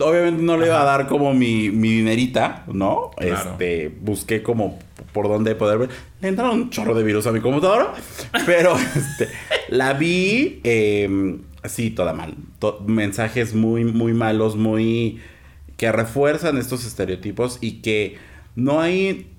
obviamente 0.00 0.42
no 0.42 0.58
le 0.58 0.66
iba 0.66 0.82
a 0.82 0.84
dar 0.84 1.08
como 1.08 1.32
mi, 1.32 1.70
mi 1.70 1.90
dinerita, 1.92 2.64
¿no? 2.66 3.10
Claro. 3.16 3.52
Este. 3.52 3.88
Busqué 3.88 4.42
como 4.42 4.78
por 5.12 5.28
dónde 5.28 5.54
poder 5.54 5.78
ver. 5.78 5.88
Le 6.20 6.28
entraron 6.28 6.60
un 6.60 6.70
chorro 6.70 6.94
de 6.94 7.02
virus 7.04 7.26
a 7.26 7.32
mi 7.32 7.40
computadora. 7.40 7.94
Pero 8.44 8.76
este. 8.76 9.28
La 9.70 9.94
vi. 9.94 10.60
Eh, 10.62 11.38
Sí, 11.64 11.90
toda 11.90 12.12
mal. 12.12 12.34
To 12.58 12.80
mensajes 12.86 13.54
muy, 13.54 13.84
muy 13.84 14.12
malos, 14.12 14.56
muy... 14.56 15.20
que 15.78 15.90
refuerzan 15.92 16.58
estos 16.58 16.84
estereotipos 16.84 17.56
y 17.62 17.80
que 17.80 18.18
no 18.54 18.82
hay... 18.82 19.30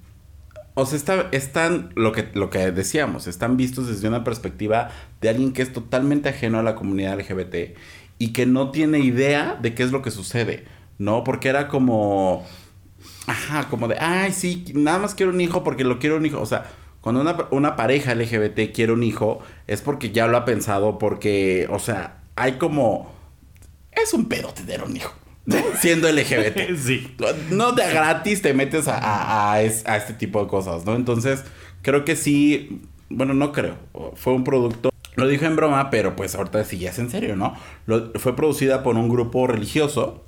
O 0.73 0.85
sea, 0.85 0.97
está, 0.97 1.27
están, 1.33 1.91
lo 1.95 2.13
que, 2.13 2.29
lo 2.33 2.49
que 2.49 2.71
decíamos, 2.71 3.27
están 3.27 3.57
vistos 3.57 3.87
desde 3.87 4.07
una 4.07 4.23
perspectiva 4.23 4.89
de 5.19 5.27
alguien 5.27 5.51
que 5.51 5.61
es 5.61 5.73
totalmente 5.73 6.29
ajeno 6.29 6.57
a 6.57 6.63
la 6.63 6.75
comunidad 6.75 7.19
LGBT 7.19 7.77
y 8.17 8.29
que 8.29 8.45
no 8.45 8.71
tiene 8.71 8.99
idea 8.99 9.59
de 9.61 9.75
qué 9.75 9.83
es 9.83 9.91
lo 9.91 10.01
que 10.01 10.11
sucede, 10.11 10.65
¿no? 10.97 11.23
Porque 11.25 11.49
era 11.49 11.67
como... 11.67 12.47
Ajá, 13.27 13.67
como 13.69 13.89
de, 13.89 13.97
ay, 13.99 14.31
sí, 14.31 14.63
nada 14.73 14.99
más 14.99 15.15
quiero 15.15 15.33
un 15.33 15.41
hijo 15.41 15.63
porque 15.65 15.83
lo 15.83 15.99
quiero 15.99 16.15
un 16.15 16.25
hijo. 16.25 16.39
O 16.39 16.45
sea, 16.45 16.71
cuando 17.01 17.19
una, 17.19 17.47
una, 17.51 17.75
pareja 17.75 18.15
LGBT 18.15 18.73
quiere 18.73 18.93
un 18.93 19.03
hijo, 19.03 19.39
es 19.67 19.81
porque 19.81 20.11
ya 20.11 20.27
lo 20.27 20.37
ha 20.37 20.45
pensado, 20.45 20.97
porque, 20.97 21.67
o 21.69 21.79
sea, 21.79 22.21
hay 22.37 22.53
como... 22.53 23.11
Es 23.91 24.13
un 24.13 24.29
pedo 24.29 24.53
tener 24.53 24.81
un 24.83 24.95
hijo. 24.95 25.18
Siendo 25.81 26.11
LGBT. 26.11 26.75
sí. 26.77 27.15
No 27.51 27.71
de 27.71 27.89
gratis 27.89 28.41
te 28.41 28.53
metes 28.53 28.87
a, 28.87 28.97
a, 28.97 29.53
a, 29.53 29.61
es, 29.61 29.85
a, 29.87 29.97
este 29.97 30.13
tipo 30.13 30.41
de 30.43 30.47
cosas, 30.47 30.85
¿no? 30.85 30.95
Entonces, 30.95 31.43
creo 31.81 32.05
que 32.05 32.15
sí... 32.15 32.81
Bueno, 33.09 33.33
no 33.33 33.51
creo. 33.51 33.75
Fue 34.15 34.33
un 34.33 34.43
producto... 34.43 34.89
Lo 35.15 35.27
dije 35.27 35.45
en 35.45 35.55
broma, 35.55 35.89
pero 35.89 36.15
pues 36.15 36.35
ahorita 36.35 36.63
sí 36.63 36.77
ya 36.77 36.91
es 36.91 36.99
en 36.99 37.09
serio, 37.09 37.35
¿no? 37.35 37.53
Lo, 37.87 38.11
fue 38.15 38.35
producida 38.35 38.83
por 38.83 38.95
un 38.95 39.09
grupo 39.09 39.47
religioso 39.47 40.23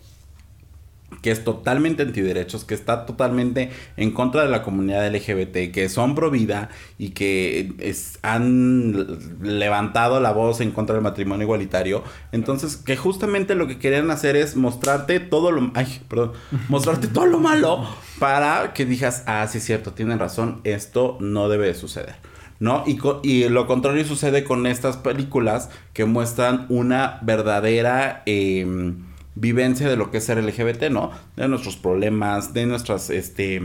que 1.21 1.31
es 1.31 1.43
totalmente 1.43 2.03
antiderechos, 2.03 2.65
que 2.65 2.73
está 2.73 3.05
totalmente 3.05 3.69
en 3.97 4.11
contra 4.11 4.43
de 4.43 4.49
la 4.49 4.63
comunidad 4.63 5.07
LGBT, 5.13 5.71
que 5.71 5.87
son 5.89 6.15
pro 6.15 6.31
vida 6.31 6.69
y 6.97 7.09
que 7.09 7.73
es, 7.79 8.19
han 8.21 9.07
levantado 9.41 10.19
la 10.19 10.31
voz 10.31 10.61
en 10.61 10.71
contra 10.71 10.95
del 10.95 11.03
matrimonio 11.03 11.43
igualitario. 11.43 12.03
Entonces, 12.31 12.77
que 12.77 12.97
justamente 12.97 13.55
lo 13.55 13.67
que 13.67 13.77
querían 13.77 14.09
hacer 14.11 14.35
es 14.35 14.55
mostrarte 14.55 15.19
todo 15.19 15.51
lo, 15.51 15.71
ay, 15.75 16.01
perdón, 16.07 16.33
mostrarte 16.69 17.07
todo 17.07 17.25
lo 17.25 17.39
malo 17.39 17.85
para 18.19 18.73
que 18.73 18.85
digas, 18.85 19.23
ah, 19.27 19.47
sí 19.47 19.59
es 19.59 19.63
cierto, 19.63 19.93
tienen 19.93 20.19
razón, 20.19 20.61
esto 20.63 21.17
no 21.19 21.49
debe 21.49 21.67
de 21.67 21.75
suceder. 21.75 22.15
¿no? 22.59 22.83
Y, 22.85 22.99
y, 23.23 23.49
lo 23.49 23.65
contrario 23.65 24.05
sucede 24.05 24.43
con 24.43 24.67
estas 24.67 24.95
películas 24.95 25.71
que 25.93 26.05
muestran 26.05 26.67
una 26.69 27.17
verdadera 27.23 28.21
eh, 28.27 28.93
vivencia 29.35 29.89
de 29.89 29.95
lo 29.95 30.11
que 30.11 30.17
es 30.17 30.25
ser 30.25 30.43
LGBT, 30.43 30.89
¿no? 30.89 31.11
De 31.35 31.47
nuestros 31.47 31.77
problemas, 31.77 32.53
de 32.53 32.65
nuestras 32.65 33.09
este, 33.09 33.61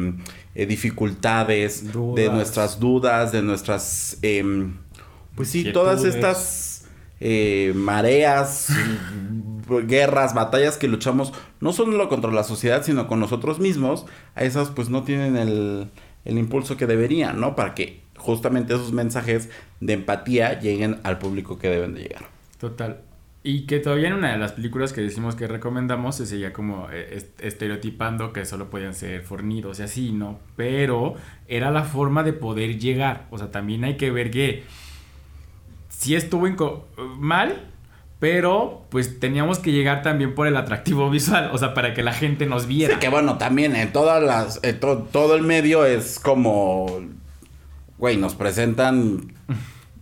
eh, 0.55 0.67
dificultades, 0.67 1.93
dudas. 1.93 2.17
de 2.17 2.31
nuestras 2.31 2.81
dudas, 2.81 3.33
de 3.33 3.43
nuestras, 3.43 4.19
eh, 4.23 4.69
pues 5.35 5.51
sí, 5.51 5.73
todas 5.73 6.05
estas 6.05 6.87
eh, 7.21 7.73
mareas, 7.75 8.69
guerras, 9.87 10.35
batallas 10.35 10.77
que 10.77 10.89
luchamos, 10.89 11.33
no 11.61 11.73
solo 11.73 12.09
contra 12.09 12.31
la 12.31 12.45
sociedad, 12.45 12.85
sino 12.85 13.09
con 13.09 13.21
nosotros 13.21 13.59
mismos, 13.59 14.07
a 14.35 14.45
esas 14.45 14.71
pues 14.71 14.89
no 14.89 15.03
tienen 15.03 15.37
el, 15.37 15.91
el 16.25 16.39
impulso 16.39 16.77
que 16.77 16.87
deberían, 16.87 17.41
¿no? 17.41 17.57
Para 17.57 17.75
que 17.75 18.03
justamente 18.17 18.75
esos 18.75 18.93
mensajes 18.93 19.49
de 19.81 19.95
empatía 19.95 20.61
lleguen 20.61 21.01
al 21.03 21.19
público 21.19 21.59
que 21.59 21.69
deben 21.69 21.95
de 21.95 22.03
llegar. 22.03 22.29
Total. 22.59 23.01
Y 23.47 23.61
que 23.61 23.79
todavía 23.79 24.09
en 24.09 24.15
una 24.15 24.33
de 24.33 24.39
las 24.39 24.51
películas 24.51 24.93
que 24.93 25.03
decimos 25.03 25.37
que 25.37 25.47
recomendamos 25.47 26.17
se 26.17 26.27
seguía 26.27 26.53
como 26.53 26.89
estereotipando 27.39 28.33
que 28.33 28.45
solo 28.45 28.71
podían 28.71 28.93
ser 28.93 29.23
fornidos 29.23 29.79
y 29.79 29.85
así, 29.85 30.11
¿no? 30.11 30.41
Pero 30.57 31.15
era 31.47 31.71
la 31.71 31.85
forma 31.85 32.25
de 32.25 32.33
poder 32.33 32.81
llegar. 32.81 33.29
O 33.31 33.39
sea, 33.39 33.53
también 33.53 33.85
hay 33.85 33.97
que 33.97 34.11
ver 34.11 34.33
que 34.33 34.65
sí 35.89 36.17
estuvo 36.17 36.89
mal, 37.19 37.71
pero 38.19 38.85
pues 38.89 39.21
teníamos 39.21 39.61
que 39.61 39.71
llegar 39.71 40.03
también 40.03 40.35
por 40.35 40.49
el 40.49 40.57
atractivo 40.57 41.09
visual, 41.13 41.51
o 41.53 41.59
sea, 41.59 41.73
para 41.73 41.95
que 41.95 42.03
la 42.03 42.13
gente 42.13 42.47
nos 42.47 42.67
viera. 42.67 42.95
Sí, 42.95 43.01
que 43.01 43.09
bueno, 43.11 43.39
también 43.39 43.77
en 43.77 43.93
todas 43.93 44.21
las, 44.25 44.59
en 44.65 44.81
to 44.81 45.07
todo 45.13 45.37
el 45.37 45.43
medio 45.43 45.87
es 45.87 46.19
como, 46.19 47.01
güey, 47.97 48.17
nos 48.17 48.35
presentan 48.35 49.36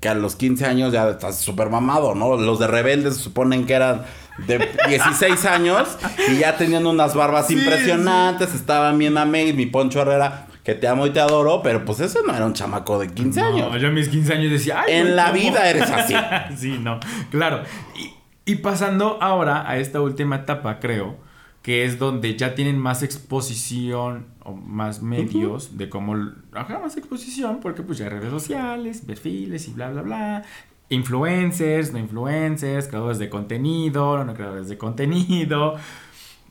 que 0.04 0.10
a 0.10 0.14
los 0.14 0.36
15 0.36 0.66
años 0.66 0.92
ya 0.92 1.08
estás 1.08 1.40
súper 1.40 1.70
mamado, 1.70 2.14
¿no? 2.14 2.36
Los 2.36 2.58
de 2.58 2.66
rebeldes 2.66 3.16
suponen 3.16 3.64
que 3.64 3.72
eran 3.72 4.02
de 4.46 4.58
16 4.86 5.42
años 5.46 5.96
y 6.28 6.36
ya 6.36 6.58
tenían 6.58 6.86
unas 6.86 7.14
barbas 7.14 7.46
sí, 7.46 7.54
impresionantes, 7.54 8.50
sí. 8.50 8.56
estaban 8.56 8.98
bien 8.98 9.16
amazed, 9.16 9.54
mi 9.54 9.64
Poncho 9.64 10.02
Herrera, 10.02 10.48
que 10.62 10.74
te 10.74 10.88
amo 10.88 11.06
y 11.06 11.10
te 11.10 11.20
adoro, 11.20 11.62
pero 11.62 11.86
pues 11.86 12.00
ese 12.00 12.18
no 12.26 12.36
era 12.36 12.44
un 12.44 12.52
chamaco 12.52 12.98
de 12.98 13.14
15 13.14 13.40
no, 13.40 13.46
años. 13.46 13.80
Yo 13.80 13.88
a 13.88 13.92
mis 13.92 14.10
15 14.10 14.34
años 14.34 14.52
decía, 14.52 14.82
Ay, 14.86 14.96
en 14.96 15.16
la 15.16 15.32
vida 15.32 15.70
eres 15.70 15.90
así. 15.90 16.14
sí, 16.58 16.78
no, 16.78 17.00
claro. 17.30 17.62
Y, 17.96 18.12
y 18.44 18.56
pasando 18.56 19.16
ahora 19.22 19.66
a 19.66 19.78
esta 19.78 20.02
última 20.02 20.36
etapa, 20.36 20.80
creo, 20.80 21.16
que 21.64 21.86
es 21.86 21.98
donde 21.98 22.36
ya 22.36 22.54
tienen 22.54 22.78
más 22.78 23.02
exposición 23.02 24.26
o 24.44 24.52
más 24.52 25.00
medios 25.00 25.70
uh 25.70 25.72
-huh. 25.72 25.76
de 25.78 25.88
cómo 25.88 26.14
ajá, 26.52 26.78
más 26.78 26.98
exposición 26.98 27.60
porque 27.60 27.82
pues 27.82 27.96
ya 27.96 28.04
hay 28.04 28.10
redes 28.10 28.30
sociales, 28.30 29.00
perfiles 29.00 29.66
y 29.66 29.72
bla 29.72 29.90
bla 29.90 30.02
bla, 30.02 30.44
influencers, 30.90 31.90
no 31.90 31.98
influencers, 31.98 32.86
creadores 32.88 33.18
de 33.18 33.30
contenido, 33.30 34.22
no 34.24 34.34
creadores 34.34 34.68
de 34.68 34.76
contenido, 34.76 35.76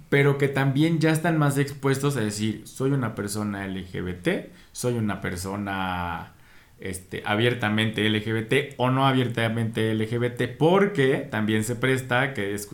pero 0.10 0.40
que 0.40 0.48
también 0.48 0.98
ya 0.98 1.12
están 1.12 1.38
más 1.38 1.60
expuestos 1.60 2.18
a 2.18 2.22
decir, 2.22 2.64
soy 2.66 2.90
una 2.90 3.14
persona 3.14 3.68
LGBT, 3.68 4.52
soy 4.72 4.96
una 4.96 5.22
persona 5.22 6.34
este, 6.80 7.22
abiertamente 7.24 8.10
LGBT 8.10 8.74
o 8.78 8.90
no 8.90 9.06
abiertamente 9.06 9.94
LGBT, 9.94 10.58
porque 10.58 11.18
también 11.30 11.64
se 11.64 11.76
presta 11.76 12.34
que 12.34 12.56
es 12.56 12.68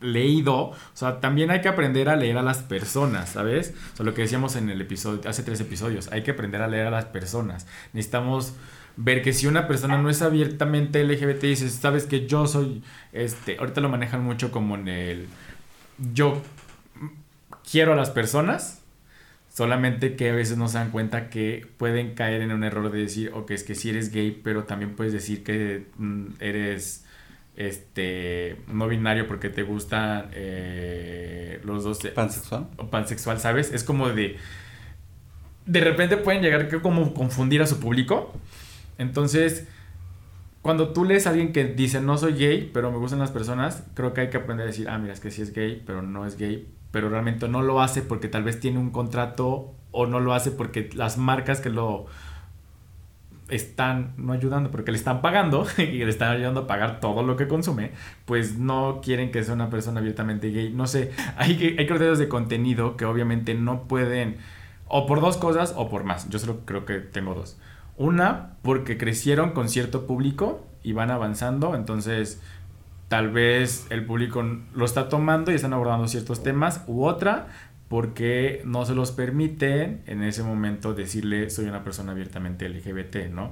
leído, 0.00 0.56
o 0.56 0.76
sea, 0.94 1.20
también 1.20 1.50
hay 1.50 1.60
que 1.60 1.68
aprender 1.68 2.08
a 2.08 2.16
leer 2.16 2.38
a 2.38 2.42
las 2.42 2.58
personas, 2.58 3.30
¿sabes? 3.30 3.74
O 3.92 3.96
sea, 3.96 4.06
lo 4.06 4.14
que 4.14 4.22
decíamos 4.22 4.56
en 4.56 4.70
el 4.70 4.80
episodio, 4.80 5.28
hace 5.28 5.42
tres 5.42 5.60
episodios, 5.60 6.10
hay 6.12 6.22
que 6.22 6.30
aprender 6.30 6.62
a 6.62 6.68
leer 6.68 6.86
a 6.86 6.90
las 6.90 7.06
personas. 7.06 7.66
Necesitamos 7.92 8.54
ver 8.96 9.22
que 9.22 9.32
si 9.32 9.46
una 9.46 9.68
persona 9.68 9.98
no 9.98 10.10
es 10.10 10.22
abiertamente 10.22 11.04
LGBT 11.04 11.44
y 11.44 11.48
dices, 11.48 11.72
sabes 11.72 12.06
que 12.06 12.26
yo 12.26 12.46
soy, 12.46 12.82
este, 13.12 13.58
ahorita 13.58 13.80
lo 13.80 13.88
manejan 13.88 14.22
mucho 14.22 14.50
como 14.50 14.74
en 14.74 14.88
el, 14.88 15.28
yo 16.12 16.42
quiero 17.70 17.92
a 17.92 17.96
las 17.96 18.10
personas, 18.10 18.82
solamente 19.52 20.16
que 20.16 20.30
a 20.30 20.34
veces 20.34 20.56
no 20.56 20.68
se 20.68 20.78
dan 20.78 20.90
cuenta 20.90 21.28
que 21.28 21.66
pueden 21.76 22.14
caer 22.14 22.40
en 22.42 22.52
un 22.52 22.64
error 22.64 22.90
de 22.90 23.00
decir, 23.00 23.30
ok, 23.34 23.50
es 23.50 23.64
que 23.64 23.74
si 23.74 23.90
eres 23.90 24.10
gay, 24.12 24.40
pero 24.42 24.64
también 24.64 24.94
puedes 24.94 25.12
decir 25.12 25.44
que 25.44 25.86
mm, 25.98 26.26
eres 26.40 27.04
este 27.60 28.56
no 28.68 28.88
binario 28.88 29.26
porque 29.26 29.50
te 29.50 29.62
gustan 29.62 30.30
eh, 30.32 31.60
los 31.62 31.84
dos 31.84 31.98
pansexual 32.14 32.68
o 32.78 32.88
pansexual 32.88 33.38
sabes 33.38 33.70
es 33.72 33.84
como 33.84 34.08
de 34.08 34.38
de 35.66 35.80
repente 35.80 36.16
pueden 36.16 36.42
llegar 36.42 36.68
que 36.68 36.80
como 36.80 37.12
confundir 37.12 37.60
a 37.62 37.66
su 37.66 37.78
público. 37.78 38.32
Entonces 38.96 39.68
cuando 40.62 40.94
tú 40.94 41.04
lees 41.04 41.26
a 41.26 41.30
alguien 41.30 41.52
que 41.52 41.64
dice 41.64 42.00
no 42.00 42.16
soy 42.16 42.32
gay 42.32 42.70
pero 42.72 42.90
me 42.90 42.96
gustan 42.96 43.18
las 43.18 43.30
personas 43.30 43.84
creo 43.94 44.14
que 44.14 44.22
hay 44.22 44.30
que 44.30 44.38
aprender 44.38 44.64
a 44.64 44.70
decir 44.70 44.88
ah 44.88 44.98
mira 44.98 45.12
es 45.12 45.20
que 45.20 45.30
sí 45.30 45.42
es 45.42 45.52
gay 45.52 45.82
pero 45.84 46.00
no 46.00 46.24
es 46.24 46.38
gay 46.38 46.66
pero 46.90 47.10
realmente 47.10 47.46
no 47.46 47.60
lo 47.60 47.82
hace 47.82 48.00
porque 48.00 48.28
tal 48.28 48.42
vez 48.42 48.58
tiene 48.58 48.78
un 48.78 48.90
contrato 48.90 49.74
o 49.90 50.06
no 50.06 50.20
lo 50.20 50.32
hace 50.32 50.50
porque 50.50 50.88
las 50.94 51.18
marcas 51.18 51.60
que 51.60 51.68
lo 51.68 52.06
están 53.50 54.14
no 54.16 54.32
ayudando 54.32 54.70
porque 54.70 54.92
le 54.92 54.98
están 54.98 55.20
pagando 55.22 55.66
y 55.78 56.04
le 56.04 56.08
están 56.08 56.32
ayudando 56.32 56.60
a 56.60 56.66
pagar 56.66 57.00
todo 57.00 57.22
lo 57.22 57.36
que 57.36 57.48
consume, 57.48 57.92
pues 58.24 58.58
no 58.58 59.00
quieren 59.02 59.30
que 59.30 59.42
sea 59.44 59.54
una 59.54 59.70
persona 59.70 60.00
abiertamente 60.00 60.50
gay. 60.50 60.72
No 60.72 60.86
sé, 60.86 61.12
hay, 61.36 61.76
hay 61.78 61.86
criterios 61.86 62.18
de 62.18 62.28
contenido 62.28 62.96
que 62.96 63.04
obviamente 63.04 63.54
no 63.54 63.84
pueden, 63.84 64.36
o 64.86 65.06
por 65.06 65.20
dos 65.20 65.36
cosas 65.36 65.74
o 65.76 65.88
por 65.88 66.04
más. 66.04 66.28
Yo 66.28 66.38
solo 66.38 66.60
creo 66.64 66.84
que 66.84 67.00
tengo 67.00 67.34
dos. 67.34 67.58
Una, 67.96 68.52
porque 68.62 68.96
crecieron 68.96 69.50
con 69.50 69.68
cierto 69.68 70.06
público 70.06 70.66
y 70.82 70.92
van 70.92 71.10
avanzando, 71.10 71.74
entonces 71.74 72.40
tal 73.08 73.30
vez 73.30 73.86
el 73.90 74.06
público 74.06 74.42
lo 74.72 74.84
está 74.84 75.08
tomando 75.08 75.50
y 75.50 75.56
están 75.56 75.72
abordando 75.72 76.06
ciertos 76.08 76.42
temas. 76.42 76.84
U 76.86 77.04
otra, 77.04 77.48
porque 77.90 78.62
no 78.64 78.86
se 78.86 78.94
los 78.94 79.10
permiten 79.10 80.02
en 80.06 80.22
ese 80.22 80.44
momento 80.44 80.94
decirle 80.94 81.50
soy 81.50 81.64
una 81.64 81.82
persona 81.82 82.12
abiertamente 82.12 82.68
LGBT, 82.68 83.32
¿no? 83.32 83.50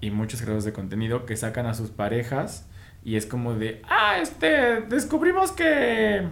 Y 0.00 0.10
muchos 0.10 0.40
creadores 0.40 0.64
de 0.64 0.72
contenido 0.72 1.24
que 1.24 1.36
sacan 1.36 1.66
a 1.66 1.74
sus 1.74 1.90
parejas 1.90 2.66
y 3.04 3.14
es 3.14 3.24
como 3.24 3.54
de, 3.54 3.82
ah, 3.88 4.18
este, 4.20 4.80
descubrimos 4.80 5.52
que 5.52 6.26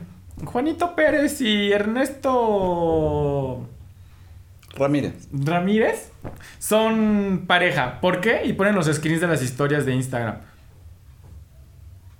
Juanito 0.44 0.96
Pérez 0.96 1.40
y 1.40 1.70
Ernesto 1.70 3.68
Ramírez. 4.76 5.28
Ramírez 5.32 6.10
son 6.58 7.44
pareja. 7.46 8.00
¿Por 8.00 8.20
qué? 8.20 8.44
Y 8.44 8.54
ponen 8.54 8.74
los 8.74 8.86
screens 8.86 9.20
de 9.20 9.28
las 9.28 9.40
historias 9.40 9.86
de 9.86 9.94
Instagram. 9.94 10.38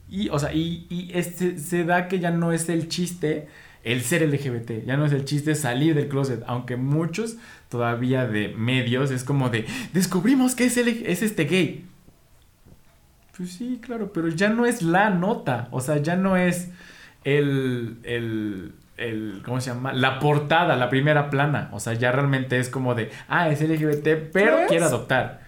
Y, 0.09 0.29
o 0.29 0.39
sea, 0.39 0.53
y, 0.53 0.87
y 0.89 1.11
este, 1.15 1.59
se 1.59 1.83
da 1.83 2.07
que 2.07 2.21
ya 2.21 2.31
no 2.31 2.53
es 2.53 2.69
el 2.69 2.89
chiste 2.89 3.49
el 3.87 4.03
ser 4.03 4.28
LGBT. 4.28 4.84
Ya 4.84 4.97
no 4.97 5.07
es 5.07 5.12
el 5.12 5.24
chiste 5.24 5.55
salir 5.55 5.95
del 5.95 6.09
closet, 6.09 6.43
aunque 6.47 6.76
muchos 6.76 7.37
todavía 7.68 8.26
de 8.26 8.49
medios 8.49 9.12
es 9.12 9.22
como 9.22 9.49
de, 9.49 9.64
descubrimos 9.93 10.57
que 10.57 10.64
es, 10.64 10.76
el, 10.76 10.89
es 10.89 11.22
este 11.22 11.45
gay. 11.45 11.87
Pues 13.37 13.53
sí, 13.53 13.78
claro, 13.80 14.12
pero 14.12 14.28
ya 14.28 14.49
no 14.49 14.66
es 14.66 14.82
la 14.82 15.11
nota, 15.11 15.68
o 15.70 15.80
sea, 15.80 15.99
ya 15.99 16.16
no 16.16 16.37
es 16.37 16.70
el, 17.22 17.99
el, 18.03 18.72
el, 18.97 19.43
¿cómo 19.45 19.61
se 19.61 19.70
llama? 19.70 19.93
La 19.93 20.18
portada, 20.18 20.74
la 20.74 20.91
primera 20.91 21.30
plana, 21.30 21.68
o 21.72 21.78
sea, 21.78 21.93
ya 21.93 22.11
realmente 22.11 22.59
es 22.59 22.68
como 22.68 22.97
de, 22.97 23.12
ah, 23.28 23.51
es 23.51 23.61
LGBT, 23.61 24.32
pero 24.32 24.66
quiere 24.66 24.84
adoptar. 24.84 25.47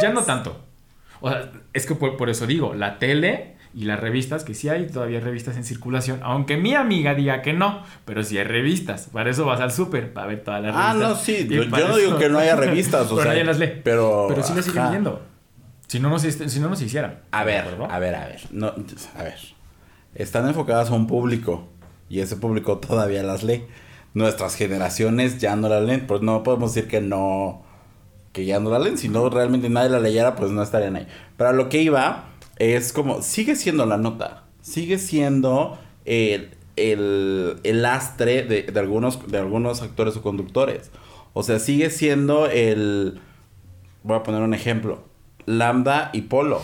Ya 0.00 0.12
no 0.12 0.22
tanto. 0.22 0.64
O 1.20 1.30
sea, 1.30 1.52
es 1.72 1.86
que 1.86 1.94
por 1.94 2.30
eso 2.30 2.46
digo, 2.46 2.74
la 2.74 2.98
tele 2.98 3.55
y 3.76 3.84
las 3.84 4.00
revistas, 4.00 4.42
que 4.42 4.54
sí 4.54 4.70
hay 4.70 4.86
todavía 4.86 5.20
revistas 5.20 5.58
en 5.58 5.62
circulación, 5.62 6.20
aunque 6.22 6.56
mi 6.56 6.74
amiga 6.74 7.14
diga 7.14 7.42
que 7.42 7.52
no, 7.52 7.82
pero 8.06 8.22
sí 8.22 8.38
hay 8.38 8.44
revistas. 8.44 9.10
Para 9.12 9.28
eso 9.28 9.44
vas 9.44 9.60
al 9.60 9.70
súper, 9.70 10.14
para 10.14 10.28
ver 10.28 10.42
todas 10.42 10.62
las 10.62 10.74
revistas. 10.74 10.96
Ah, 10.96 11.08
no, 11.08 11.14
sí, 11.14 11.46
yo, 11.46 11.66
no 11.66 11.98
digo 11.98 12.16
que 12.16 12.30
no 12.30 12.38
haya 12.38 12.56
revistas, 12.56 13.02
o 13.12 13.16
pero 13.16 13.32
sea, 13.32 13.44
las 13.44 13.58
lee. 13.58 13.82
Pero, 13.84 14.28
pero 14.30 14.42
sí 14.42 14.54
las 14.54 14.64
siguen 14.64 14.86
leyendo. 14.86 15.20
Si 15.88 16.00
no, 16.00 16.08
no 16.08 16.18
se, 16.18 16.32
si 16.48 16.58
no, 16.58 16.70
no 16.70 16.76
se 16.76 16.86
hicieran. 16.86 17.20
A 17.32 17.44
ver, 17.44 17.66
a 17.90 17.98
ver, 17.98 18.14
a 18.14 18.26
ver. 18.26 18.40
No, 18.50 18.72
a 19.14 19.22
ver. 19.22 19.38
Están 20.14 20.48
enfocadas 20.48 20.88
a 20.88 20.94
un 20.94 21.06
público 21.06 21.68
y 22.08 22.20
ese 22.20 22.36
público 22.36 22.78
todavía 22.78 23.22
las 23.24 23.42
lee. 23.42 23.66
Nuestras 24.14 24.54
generaciones 24.54 25.36
ya 25.36 25.54
no 25.54 25.68
las 25.68 25.82
leen, 25.82 26.06
pues 26.06 26.22
no 26.22 26.42
podemos 26.42 26.72
decir 26.72 26.88
que 26.88 27.02
no, 27.02 27.62
que 28.32 28.46
ya 28.46 28.58
no 28.58 28.70
la 28.70 28.78
leen. 28.78 28.96
Si 28.96 29.10
no 29.10 29.28
realmente 29.28 29.68
nadie 29.68 29.90
la 29.90 30.00
leyera, 30.00 30.34
pues 30.34 30.50
no 30.50 30.62
estarían 30.62 30.96
ahí. 30.96 31.06
Pero 31.36 31.50
a 31.50 31.52
lo 31.52 31.68
que 31.68 31.82
iba 31.82 32.30
es 32.56 32.92
como, 32.92 33.22
sigue 33.22 33.56
siendo 33.56 33.86
la 33.86 33.98
nota, 33.98 34.44
sigue 34.62 34.98
siendo 34.98 35.78
el, 36.04 36.50
el, 36.76 37.58
el 37.62 37.82
lastre 37.82 38.42
de, 38.44 38.62
de, 38.62 38.80
algunos, 38.80 39.26
de 39.30 39.38
algunos 39.38 39.82
actores 39.82 40.16
o 40.16 40.22
conductores. 40.22 40.90
O 41.32 41.42
sea, 41.42 41.58
sigue 41.58 41.90
siendo 41.90 42.46
el, 42.46 43.20
voy 44.02 44.16
a 44.16 44.22
poner 44.22 44.42
un 44.42 44.54
ejemplo, 44.54 45.04
Lambda 45.44 46.10
y 46.12 46.22
Polo. 46.22 46.62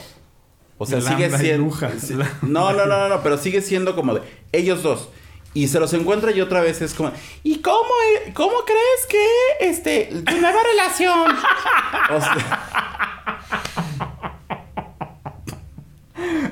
O 0.79 0.87
sea, 0.87 1.01
sigue 1.01 1.31
siendo... 1.31 1.73
no, 2.43 2.73
no, 2.73 2.87
no, 2.87 3.09
no, 3.09 3.23
pero 3.23 3.39
sigue 3.39 3.63
siendo 3.63 3.95
como 3.95 4.15
de 4.15 4.23
ellos 4.53 4.83
dos. 4.83 5.11
Y 5.55 5.69
se 5.69 5.79
los 5.79 5.93
encuentra 5.93 6.33
y 6.33 6.41
otra 6.41 6.61
vez 6.63 6.81
es 6.81 6.95
como, 6.95 7.13
¿y 7.43 7.61
cómo, 7.61 7.91
cómo 8.33 8.55
crees 8.65 9.07
que 9.09 9.69
este 9.69 10.23
tu 10.25 10.41
nueva 10.41 10.61
relación? 10.63 11.31
o 12.11 12.21
sea, 12.21 13.32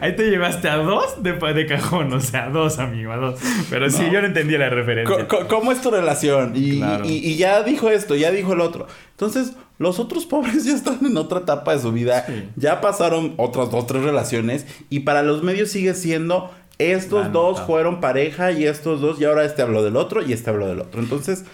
Ahí 0.00 0.16
te 0.16 0.30
llevaste 0.30 0.68
a 0.68 0.76
dos 0.76 1.22
de, 1.22 1.32
de 1.32 1.66
cajón, 1.66 2.12
o 2.12 2.20
sea, 2.20 2.46
a 2.46 2.50
dos, 2.50 2.78
amigo, 2.78 3.12
a 3.12 3.16
dos. 3.16 3.40
Pero 3.68 3.90
sí, 3.90 4.04
yo 4.10 4.20
no 4.20 4.26
entendía 4.26 4.58
la 4.58 4.70
referencia. 4.70 5.28
¿Cómo, 5.48 5.72
es 5.72 5.80
tu 5.80 5.90
relación? 5.90 6.52
Y, 6.54 6.82
y, 7.04 7.36
ya 7.36 7.62
dijo 7.62 7.90
esto, 7.90 8.14
ya 8.14 8.30
dijo 8.30 8.52
el 8.52 8.60
otro. 8.60 8.86
Entonces, 9.12 9.52
los 9.78 9.98
otros 9.98 10.26
pobres 10.26 10.64
ya 10.66 10.74
están 10.74 10.98
en 11.04 11.16
otra 11.16 11.40
etapa 11.40 11.74
de 11.74 11.80
su 11.80 11.92
vida. 11.92 12.26
Ya 12.56 12.80
pasaron 12.80 13.34
otras 13.36 13.70
dos, 13.70 13.86
tres 13.86 14.02
relaciones. 14.02 14.66
Y 14.88 15.00
para 15.00 15.22
los 15.22 15.42
medios 15.42 15.70
sigue 15.70 15.94
siendo, 15.94 16.50
estos 16.78 17.32
dos 17.32 17.60
fueron 17.60 18.00
pareja 18.00 18.52
y 18.52 18.64
estos 18.64 19.00
dos, 19.00 19.20
y 19.20 19.24
ahora 19.24 19.44
este 19.44 19.62
habló 19.62 19.82
del 19.82 19.96
otro 19.96 20.22
y 20.22 20.32
este 20.32 20.50
habló 20.50 20.66
del 20.66 20.80
otro. 20.80 21.00
Entonces, 21.00 21.44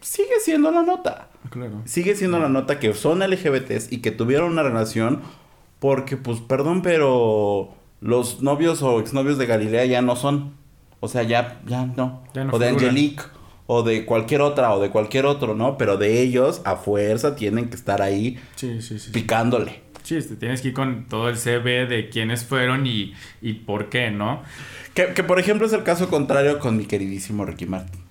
sigue 0.00 0.40
siendo 0.42 0.70
la 0.70 0.82
nota. 0.82 1.28
Claro. 1.50 1.82
Sigue 1.84 2.14
siendo 2.14 2.38
la 2.38 2.48
nota 2.48 2.78
que 2.78 2.92
son 2.94 3.20
LGBTs 3.20 3.92
y 3.92 3.98
que 3.98 4.10
tuvieron 4.10 4.52
una 4.52 4.62
relación 4.62 5.22
porque, 5.78 6.16
pues, 6.16 6.40
perdón, 6.40 6.82
pero 6.82 7.74
los 8.00 8.42
novios 8.42 8.82
o 8.82 9.00
exnovios 9.00 9.38
de 9.38 9.46
Galilea 9.46 9.84
ya 9.86 10.02
no 10.02 10.16
son. 10.16 10.54
O 11.00 11.08
sea, 11.08 11.22
ya, 11.22 11.60
ya 11.66 11.86
no. 11.86 12.24
o 12.50 12.58
de 12.58 12.68
Angelique, 12.68 13.22
o 13.66 13.82
de 13.82 14.04
cualquier 14.04 14.40
otra, 14.40 14.74
o 14.74 14.80
de 14.80 14.90
cualquier 14.90 15.26
otro, 15.26 15.54
¿no? 15.54 15.78
Pero 15.78 15.96
de 15.96 16.20
ellos, 16.20 16.60
a 16.64 16.76
fuerza, 16.76 17.36
tienen 17.36 17.68
que 17.68 17.76
estar 17.76 18.02
ahí 18.02 18.38
sí, 18.56 18.82
sí, 18.82 18.98
sí. 18.98 19.10
picándole. 19.12 19.82
Sí, 20.02 20.16
este, 20.16 20.36
tienes 20.36 20.62
que 20.62 20.68
ir 20.68 20.74
con 20.74 21.04
todo 21.06 21.28
el 21.28 21.36
CV 21.36 21.86
de 21.86 22.08
quiénes 22.08 22.44
fueron 22.44 22.86
y, 22.86 23.12
y 23.42 23.52
por 23.52 23.90
qué, 23.90 24.10
¿no? 24.10 24.42
Que, 24.94 25.08
que, 25.08 25.22
por 25.22 25.38
ejemplo, 25.38 25.66
es 25.66 25.72
el 25.72 25.82
caso 25.82 26.08
contrario 26.08 26.58
con 26.58 26.76
mi 26.76 26.86
queridísimo 26.86 27.44
Ricky 27.44 27.66
Martin. 27.66 28.08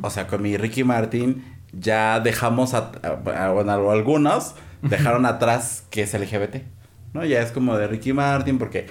O 0.00 0.08
sea, 0.08 0.26
con 0.28 0.40
mi 0.40 0.56
Ricky 0.56 0.84
Martin 0.84 1.44
ya 1.72 2.20
dejamos 2.20 2.72
a, 2.72 2.92
a, 3.02 3.50
bueno, 3.50 3.90
algunos 3.90 4.54
dejaron 4.82 5.26
atrás 5.26 5.84
que 5.90 6.02
es 6.02 6.14
LGBT. 6.14 6.56
¿No? 7.14 7.24
Ya 7.24 7.40
es 7.40 7.52
como 7.52 7.76
de 7.76 7.86
Ricky 7.86 8.12
Martin 8.12 8.58
porque 8.58 8.86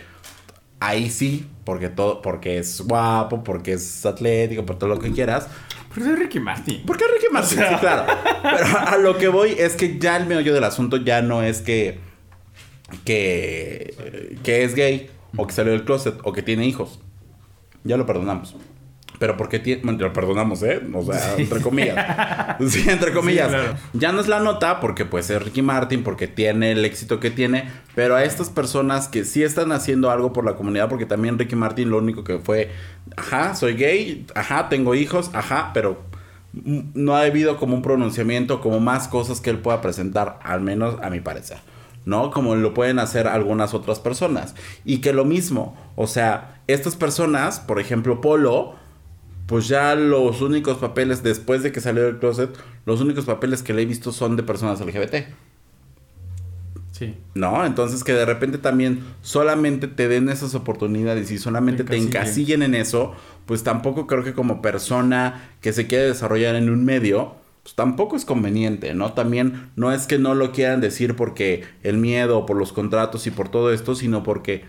ahí 0.79 1.09
sí, 1.09 1.47
porque 1.63 1.89
todo 1.89 2.21
porque 2.21 2.57
es 2.57 2.81
guapo, 2.81 3.43
porque 3.43 3.73
es 3.73 4.05
atlético, 4.05 4.65
por 4.65 4.77
todo 4.77 4.89
lo 4.89 4.99
que 4.99 5.11
quieras. 5.11 5.47
Porque 5.89 6.11
es 6.11 6.19
Ricky 6.19 6.39
Martin. 6.39 6.83
Porque 6.85 7.05
es 7.05 7.11
Ricky 7.11 7.33
Martin, 7.33 7.59
sí, 7.59 7.75
claro. 7.79 8.05
Pero 8.43 8.77
a 8.77 8.97
lo 8.97 9.17
que 9.17 9.27
voy 9.27 9.55
es 9.57 9.75
que 9.75 9.97
ya 9.99 10.17
el 10.17 10.25
meollo 10.25 10.53
del 10.53 10.63
asunto 10.63 10.97
ya 10.97 11.21
no 11.21 11.43
es 11.43 11.61
que 11.61 11.99
que 13.03 14.39
que 14.43 14.63
es 14.63 14.75
gay 14.75 15.09
o 15.35 15.45
que 15.45 15.53
salió 15.53 15.73
del 15.73 15.83
closet 15.83 16.15
o 16.23 16.33
que 16.33 16.41
tiene 16.41 16.65
hijos. 16.65 16.99
Ya 17.83 17.97
lo 17.97 18.05
perdonamos. 18.05 18.55
Pero 19.19 19.35
porque 19.35 19.59
tiene, 19.59 19.81
bueno, 19.83 19.99
lo 19.99 20.13
perdonamos, 20.13 20.61
¿eh? 20.63 20.81
O 20.93 21.03
sea, 21.03 21.35
entre 21.37 21.61
comillas. 21.61 22.57
sí, 22.69 22.85
entre 22.87 23.13
comillas. 23.13 23.51
Ya 23.93 24.11
no 24.11 24.19
es 24.21 24.27
la 24.27 24.39
nota 24.39 24.79
porque 24.79 25.05
pues 25.05 25.29
es 25.29 25.41
Ricky 25.41 25.61
Martin, 25.61 26.03
porque 26.03 26.27
tiene 26.27 26.71
el 26.71 26.85
éxito 26.85 27.19
que 27.19 27.31
tiene, 27.31 27.69
pero 27.95 28.15
a 28.15 28.23
estas 28.23 28.49
personas 28.49 29.07
que 29.07 29.25
sí 29.25 29.43
están 29.43 29.71
haciendo 29.71 30.11
algo 30.11 30.33
por 30.33 30.45
la 30.45 30.55
comunidad, 30.55 30.89
porque 30.89 31.05
también 31.05 31.39
Ricky 31.39 31.55
Martin 31.55 31.89
lo 31.89 31.97
único 31.97 32.23
que 32.23 32.37
fue, 32.37 32.71
ajá, 33.15 33.55
soy 33.55 33.73
gay, 33.73 34.25
ajá, 34.35 34.69
tengo 34.69 34.93
hijos, 34.93 35.31
ajá, 35.33 35.71
pero 35.73 36.03
no 36.53 37.15
ha 37.15 37.21
habido 37.21 37.57
como 37.57 37.75
un 37.75 37.81
pronunciamiento, 37.81 38.61
como 38.61 38.79
más 38.79 39.07
cosas 39.07 39.41
que 39.41 39.49
él 39.49 39.59
pueda 39.59 39.81
presentar, 39.81 40.39
al 40.43 40.61
menos 40.61 40.97
a 41.01 41.09
mi 41.09 41.19
parecer. 41.19 41.57
¿no? 42.05 42.31
Como 42.31 42.55
lo 42.55 42.73
pueden 42.73 42.99
hacer 42.99 43.27
algunas 43.27 43.73
otras 43.73 43.99
personas. 43.99 44.55
Y 44.85 44.99
que 44.99 45.11
lo 45.11 45.25
mismo, 45.25 45.75
o 45.97 46.07
sea, 46.07 46.61
estas 46.67 46.95
personas, 46.95 47.59
por 47.59 47.81
ejemplo, 47.81 48.21
Polo, 48.21 48.75
pues 49.47 49.67
ya 49.67 49.95
los 49.95 50.41
únicos 50.41 50.77
papeles 50.77 51.23
después 51.23 51.63
de 51.63 51.71
que 51.71 51.81
salió 51.81 52.03
del 52.03 52.19
closet, 52.19 52.49
los 52.85 53.01
únicos 53.01 53.25
papeles 53.25 53.63
que 53.63 53.73
le 53.73 53.81
he 53.81 53.85
visto 53.85 54.11
son 54.11 54.35
de 54.35 54.43
personas 54.43 54.79
LGBT. 54.81 55.15
Sí. 56.91 57.15
¿No? 57.33 57.65
Entonces 57.65 58.03
que 58.03 58.13
de 58.13 58.25
repente 58.25 58.57
también 58.57 59.03
solamente 59.21 59.87
te 59.87 60.07
den 60.07 60.29
esas 60.29 60.53
oportunidades 60.53 61.31
y 61.31 61.37
solamente 61.37 61.83
te 61.83 61.95
encasillen 61.95 62.61
en 62.61 62.75
eso, 62.75 63.13
pues 63.45 63.63
tampoco 63.63 64.05
creo 64.05 64.23
que 64.23 64.33
como 64.33 64.61
persona 64.61 65.49
que 65.61 65.73
se 65.73 65.87
quiere 65.87 66.05
desarrollar 66.05 66.55
en 66.55 66.69
un 66.69 66.83
medio, 66.83 67.35
pues 67.63 67.75
tampoco 67.75 68.15
es 68.15 68.25
conveniente, 68.25 68.93
¿no? 68.93 69.13
También 69.13 69.71
no 69.75 69.91
es 69.93 70.07
que 70.07 70.19
no 70.19 70.33
lo 70.33 70.51
quieran 70.51 70.81
decir 70.81 71.15
porque 71.15 71.63
el 71.83 71.97
miedo, 71.97 72.45
por 72.45 72.57
los 72.57 72.73
contratos 72.73 73.27
y 73.27 73.31
por 73.31 73.49
todo 73.49 73.71
esto, 73.71 73.93
sino 73.93 74.23
porque 74.23 74.65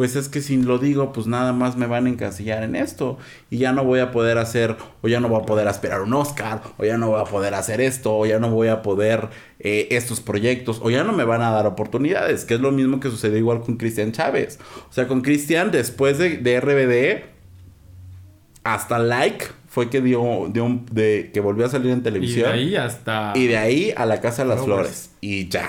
pues 0.00 0.16
es 0.16 0.30
que 0.30 0.40
si 0.40 0.56
lo 0.56 0.78
digo, 0.78 1.12
pues 1.12 1.26
nada 1.26 1.52
más 1.52 1.76
me 1.76 1.86
van 1.86 2.06
a 2.06 2.08
encasillar 2.08 2.62
en 2.62 2.74
esto 2.74 3.18
y 3.50 3.58
ya 3.58 3.72
no 3.72 3.84
voy 3.84 4.00
a 4.00 4.12
poder 4.12 4.38
hacer, 4.38 4.78
o 5.02 5.08
ya 5.08 5.20
no 5.20 5.28
voy 5.28 5.42
a 5.42 5.44
poder 5.44 5.68
esperar 5.68 6.00
un 6.00 6.14
Oscar, 6.14 6.62
o 6.78 6.86
ya 6.86 6.96
no 6.96 7.08
voy 7.08 7.20
a 7.20 7.24
poder 7.24 7.52
hacer 7.52 7.82
esto, 7.82 8.16
o 8.16 8.24
ya 8.24 8.38
no 8.38 8.50
voy 8.50 8.68
a 8.68 8.80
poder 8.80 9.28
eh, 9.58 9.88
estos 9.90 10.22
proyectos, 10.22 10.80
o 10.82 10.88
ya 10.88 11.04
no 11.04 11.12
me 11.12 11.24
van 11.24 11.42
a 11.42 11.50
dar 11.50 11.66
oportunidades, 11.66 12.46
que 12.46 12.54
es 12.54 12.60
lo 12.60 12.72
mismo 12.72 12.98
que 12.98 13.10
sucedió 13.10 13.36
igual 13.36 13.60
con 13.60 13.76
Cristian 13.76 14.12
Chávez. 14.12 14.58
O 14.88 14.92
sea, 14.94 15.06
con 15.06 15.20
Cristian, 15.20 15.70
después 15.70 16.16
de, 16.16 16.38
de, 16.38 16.60
RBD, 16.62 17.24
hasta 18.64 18.98
Like 18.98 19.48
fue 19.68 19.90
que 19.90 20.00
dio, 20.00 20.48
dio 20.50 20.80
de, 20.90 21.30
que 21.34 21.40
volvió 21.40 21.66
a 21.66 21.68
salir 21.68 21.90
en 21.90 22.02
televisión. 22.02 22.48
Y 22.48 22.52
de 22.52 22.58
ahí 22.58 22.76
hasta... 22.76 23.32
Y 23.34 23.48
de 23.48 23.58
ahí 23.58 23.92
a 23.94 24.06
la 24.06 24.22
Casa 24.22 24.44
de 24.44 24.48
las 24.48 24.64
Flores. 24.64 25.10
Y 25.20 25.48
ya. 25.50 25.68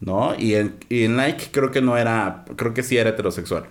¿No? 0.00 0.34
Y 0.38 0.54
en, 0.54 0.76
y 0.88 1.04
en 1.04 1.16
Nike 1.16 1.48
creo 1.50 1.70
que 1.70 1.80
no 1.82 1.96
era, 1.96 2.44
creo 2.56 2.74
que 2.74 2.82
sí 2.82 2.96
era 2.96 3.10
heterosexual. 3.10 3.66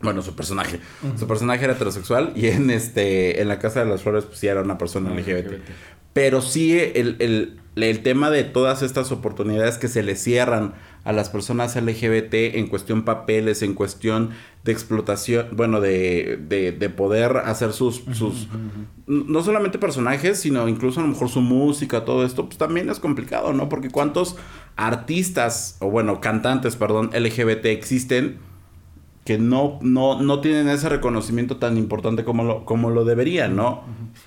Bueno, 0.00 0.20
su 0.20 0.36
personaje. 0.36 0.80
Su 1.18 1.26
personaje 1.26 1.64
era 1.64 1.72
heterosexual 1.72 2.32
y 2.36 2.48
en 2.48 2.70
este, 2.70 3.40
en 3.40 3.48
la 3.48 3.58
Casa 3.58 3.84
de 3.84 3.90
las 3.90 4.02
Flores 4.02 4.24
pues 4.24 4.38
sí 4.38 4.46
era 4.46 4.60
una 4.60 4.76
persona 4.76 5.10
LGBT. 5.10 5.62
Pero 6.12 6.42
sí 6.42 6.78
el, 6.78 7.16
el, 7.20 7.60
el 7.76 8.02
tema 8.02 8.30
de 8.30 8.44
todas 8.44 8.82
estas 8.82 9.10
oportunidades 9.12 9.78
que 9.78 9.88
se 9.88 10.02
le 10.02 10.14
cierran 10.16 10.74
a 11.04 11.12
las 11.12 11.28
personas 11.28 11.76
LGBT 11.76 12.34
en 12.56 12.66
cuestión 12.66 13.04
papeles, 13.04 13.62
en 13.62 13.74
cuestión 13.74 14.30
de 14.64 14.72
explotación, 14.72 15.48
bueno, 15.52 15.80
de, 15.80 16.38
de, 16.48 16.72
de 16.72 16.88
poder 16.88 17.36
hacer 17.36 17.72
sus, 17.72 18.02
sus 18.12 18.48
no 19.06 19.42
solamente 19.42 19.78
personajes, 19.78 20.40
sino 20.40 20.66
incluso 20.68 21.00
a 21.00 21.02
lo 21.02 21.10
mejor 21.10 21.28
su 21.28 21.42
música, 21.42 22.04
todo 22.06 22.24
esto, 22.24 22.46
pues 22.46 22.56
también 22.56 22.88
es 22.88 23.00
complicado, 23.00 23.52
¿no? 23.52 23.68
Porque 23.68 23.90
cuántos 23.90 24.36
artistas, 24.76 25.76
o 25.80 25.90
bueno, 25.90 26.20
cantantes, 26.20 26.76
perdón, 26.76 27.10
LGBT 27.12 27.66
existen 27.66 28.38
que 29.24 29.38
no, 29.38 29.78
no, 29.80 30.20
no 30.20 30.40
tienen 30.40 30.68
ese 30.68 30.88
reconocimiento 30.88 31.56
tan 31.56 31.78
importante 31.78 32.24
como 32.24 32.44
lo, 32.44 32.64
como 32.64 32.90
lo 32.90 33.04
deberían, 33.04 33.56
¿no? 33.56 33.82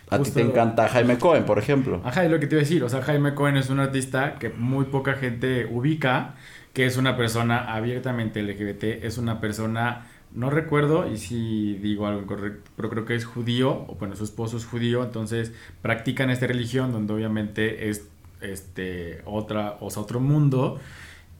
A 0.09 0.19
ti 0.19 0.31
te 0.31 0.41
encanta 0.41 0.89
Jaime 0.89 1.19
Cohen, 1.19 1.45
por 1.45 1.59
ejemplo. 1.59 2.01
Ajá, 2.03 2.25
y 2.25 2.29
lo 2.29 2.39
que 2.39 2.47
te 2.47 2.55
iba 2.55 2.61
a 2.61 2.63
decir, 2.63 2.83
o 2.83 2.89
sea, 2.89 3.03
Jaime 3.03 3.35
Cohen 3.35 3.57
es 3.57 3.69
un 3.69 3.79
artista 3.79 4.39
que 4.39 4.49
muy 4.49 4.85
poca 4.85 5.13
gente 5.13 5.67
ubica, 5.71 6.33
que 6.77 6.85
es 6.85 6.95
una 6.95 7.17
persona 7.17 7.73
abiertamente 7.73 8.39
LGBT, 8.43 9.03
es 9.03 9.17
una 9.17 9.41
persona, 9.41 10.05
no 10.31 10.51
recuerdo, 10.51 11.11
y 11.11 11.17
si 11.17 11.73
digo 11.73 12.05
algo 12.05 12.21
incorrecto, 12.21 12.69
pero 12.75 12.91
creo 12.91 13.03
que 13.03 13.15
es 13.15 13.25
judío, 13.25 13.85
o 13.87 13.95
bueno, 13.95 14.15
su 14.15 14.23
esposo 14.23 14.57
es 14.57 14.65
judío, 14.67 15.03
entonces 15.03 15.53
practican 15.81 16.29
esta 16.29 16.45
religión 16.45 16.91
donde 16.91 17.13
obviamente 17.13 17.89
es 17.89 18.07
este, 18.41 19.23
otra, 19.25 19.77
o 19.79 19.89
sea, 19.89 20.03
otro 20.03 20.19
mundo, 20.19 20.79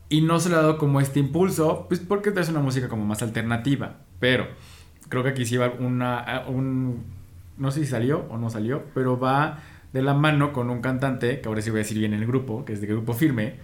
y 0.10 0.22
no 0.22 0.40
se 0.40 0.50
le 0.50 0.56
ha 0.56 0.62
dado 0.62 0.80
como 0.80 1.02
este 1.02 1.20
impulso, 1.20 1.86
pues 1.88 2.00
porque 2.00 2.34
es 2.36 2.50
una 2.50 2.62
música 2.62 2.90
como 2.90 3.06
más 3.06 3.22
alternativa, 3.22 3.98
pero 4.20 4.48
creo 5.10 5.22
que 5.22 5.30
aquí 5.30 5.46
sí 5.46 5.56
va 5.56 5.72
una, 5.78 6.46
un, 6.48 7.04
no 7.60 7.70
sé 7.70 7.82
si 7.82 7.86
salió 7.86 8.26
o 8.32 8.40
no 8.40 8.50
salió, 8.50 8.86
pero 8.96 9.20
va 9.20 9.60
de 9.94 10.02
la 10.02 10.16
mano 10.16 10.52
con 10.52 10.72
un 10.72 10.82
cantante, 10.82 11.42
que 11.42 11.48
ahora 11.48 11.62
sí 11.62 11.70
voy 11.70 11.82
a 11.82 11.84
decir 11.84 12.00
bien 12.00 12.16
el 12.16 12.26
grupo, 12.26 12.66
que 12.66 12.74
es 12.74 12.82
de 12.82 12.88
grupo 12.88 13.14
firme, 13.14 13.58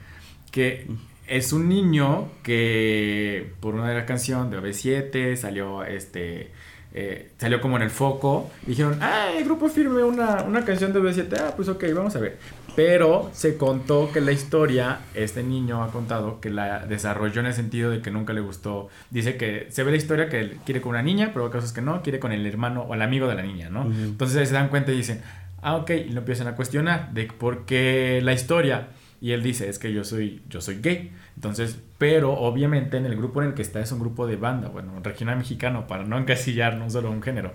que 0.51 0.85
es 1.27 1.53
un 1.53 1.69
niño 1.69 2.29
que 2.43 3.53
por 3.59 3.75
una 3.75 3.89
de 3.89 3.95
las 3.95 4.05
canciones 4.05 4.51
de 4.51 4.59
OV7 4.59 5.35
salió 5.35 5.83
este 5.83 6.51
eh, 6.95 7.31
salió 7.39 7.59
como 7.59 7.77
en 7.77 7.83
el 7.83 7.89
foco. 7.89 8.51
Dijeron, 8.67 8.99
ah, 9.01 9.31
el 9.35 9.43
grupo 9.45 9.67
firme 9.67 10.03
una, 10.03 10.43
una 10.43 10.63
canción 10.63 10.93
de 10.93 10.99
OV7. 10.99 11.39
Ah, 11.39 11.53
pues 11.55 11.67
ok, 11.67 11.85
vamos 11.93 12.15
a 12.15 12.19
ver. 12.19 12.37
Pero 12.75 13.31
se 13.33 13.57
contó 13.57 14.11
que 14.11 14.21
la 14.21 14.31
historia, 14.31 14.99
este 15.15 15.41
niño 15.43 15.83
ha 15.83 15.91
contado 15.91 16.39
que 16.39 16.51
la 16.51 16.85
desarrolló 16.85 17.39
en 17.39 17.47
el 17.47 17.53
sentido 17.53 17.89
de 17.89 18.01
que 18.01 18.11
nunca 18.11 18.33
le 18.33 18.41
gustó. 18.41 18.89
Dice 19.09 19.37
que 19.37 19.67
se 19.69 19.83
ve 19.83 19.91
la 19.91 19.97
historia 19.97 20.29
que 20.29 20.39
él 20.39 20.59
quiere 20.65 20.81
con 20.81 20.91
una 20.91 21.01
niña, 21.01 21.31
pero 21.33 21.49
casos 21.49 21.73
que 21.73 21.81
no, 21.81 22.03
quiere 22.03 22.19
con 22.19 22.31
el 22.31 22.45
hermano 22.45 22.83
o 22.83 22.93
el 22.93 23.01
amigo 23.01 23.27
de 23.27 23.35
la 23.35 23.43
niña, 23.43 23.69
¿no? 23.69 23.83
Entonces 23.83 24.47
se 24.47 24.53
dan 24.53 24.69
cuenta 24.69 24.91
y 24.91 24.97
dicen, 24.97 25.21
ah, 25.61 25.75
ok, 25.77 25.89
y 25.91 26.09
lo 26.09 26.19
empiezan 26.19 26.47
a 26.47 26.55
cuestionar 26.55 27.11
de 27.13 27.25
por 27.25 27.65
qué 27.65 28.21
la 28.23 28.33
historia 28.33 28.87
y 29.23 29.31
él 29.31 29.41
dice, 29.41 29.69
es 29.69 29.79
que 29.79 29.93
yo 29.93 30.03
soy, 30.03 30.41
yo 30.49 30.59
soy 30.59 30.81
gay. 30.81 31.13
Entonces, 31.35 31.79
pero 31.97 32.33
obviamente 32.33 32.97
en 32.97 33.05
el 33.05 33.15
grupo 33.15 33.41
en 33.41 33.47
el 33.47 33.53
que 33.53 33.61
está 33.61 33.79
es 33.79 33.89
un 33.93 34.01
grupo 34.01 34.27
de 34.27 34.35
banda, 34.35 34.67
bueno, 34.67 34.99
regional 35.01 35.37
mexicano, 35.37 35.87
para 35.87 36.03
no 36.03 36.17
encasillar 36.17 36.75
no 36.75 36.89
solo 36.89 37.09
un 37.09 37.21
género. 37.21 37.53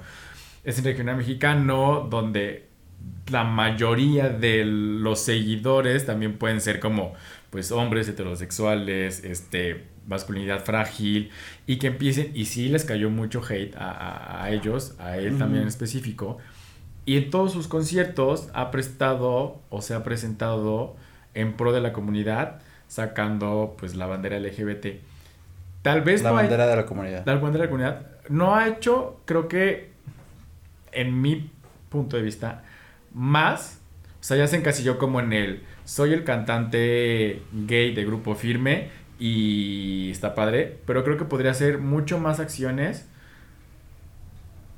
Es 0.65 0.79
un 0.79 0.87
regional 0.87 1.19
mexicano 1.19 2.09
donde 2.11 2.69
la 3.31 3.45
mayoría 3.45 4.31
de 4.31 4.65
los 4.65 5.21
seguidores 5.21 6.07
también 6.07 6.39
pueden 6.39 6.63
ser 6.63 6.81
como, 6.81 7.13
pues, 7.51 7.71
hombres 7.71 8.09
heterosexuales, 8.09 9.23
este, 9.23 9.85
masculinidad 10.07 10.65
frágil, 10.65 11.29
y 11.67 11.77
que 11.77 11.89
empiecen, 11.89 12.31
y 12.33 12.47
sí 12.47 12.71
les 12.71 12.87
cayó 12.87 13.11
mucho 13.11 13.43
hate 13.47 13.77
a, 13.77 14.43
a, 14.43 14.51
ellos, 14.53 14.97
a 14.99 15.19
él 15.19 15.37
también 15.37 15.65
en 15.65 15.69
específico, 15.69 16.39
y 17.05 17.19
en 17.19 17.29
todos 17.29 17.53
sus 17.53 17.69
conciertos 17.69 18.49
ha 18.55 18.71
prestado 18.71 19.61
o 19.69 19.83
se 19.83 19.93
ha 19.93 20.03
presentado 20.03 20.97
en 21.39 21.53
pro 21.53 21.73
de 21.73 21.81
la 21.81 21.93
comunidad, 21.93 22.61
sacando 22.89 23.77
pues 23.79 23.95
la 23.95 24.07
bandera 24.07 24.39
LGBT. 24.41 24.87
Tal 25.83 26.03
vez 26.03 26.23
la 26.23 26.33
bandera 26.33 26.67
de 26.67 26.77
la 26.77 26.85
comunidad. 26.85 27.25
La 27.25 27.35
bandera 27.37 27.65
de 27.65 27.67
la 27.67 27.71
comunidad. 27.71 28.07
No 28.29 28.57
ha 28.57 28.67
hecho, 28.67 29.21
creo 29.25 29.47
que, 29.47 29.93
en 30.93 31.23
mi 31.23 31.51
punto 31.89 32.17
de 32.17 32.23
vista, 32.23 32.65
más. 33.15 33.79
O 34.21 34.25
sea, 34.29 34.37
ya 34.37 34.49
se 34.49 34.57
encasilló 34.57 34.99
como 34.99 35.21
en 35.21 35.33
el. 35.33 35.63
Soy 35.85 36.13
el 36.13 36.25
cantante 36.25 37.43
gay 37.53 37.95
de 37.95 38.05
grupo 38.05 38.35
firme 38.35 38.91
y 39.21 40.11
está 40.11 40.35
padre. 40.35 40.79
Pero 40.87 41.05
creo 41.05 41.17
que 41.17 41.25
podría 41.25 41.53
hacer 41.53 41.79
mucho 41.79 42.19
más 42.19 42.41
acciones 42.41 43.08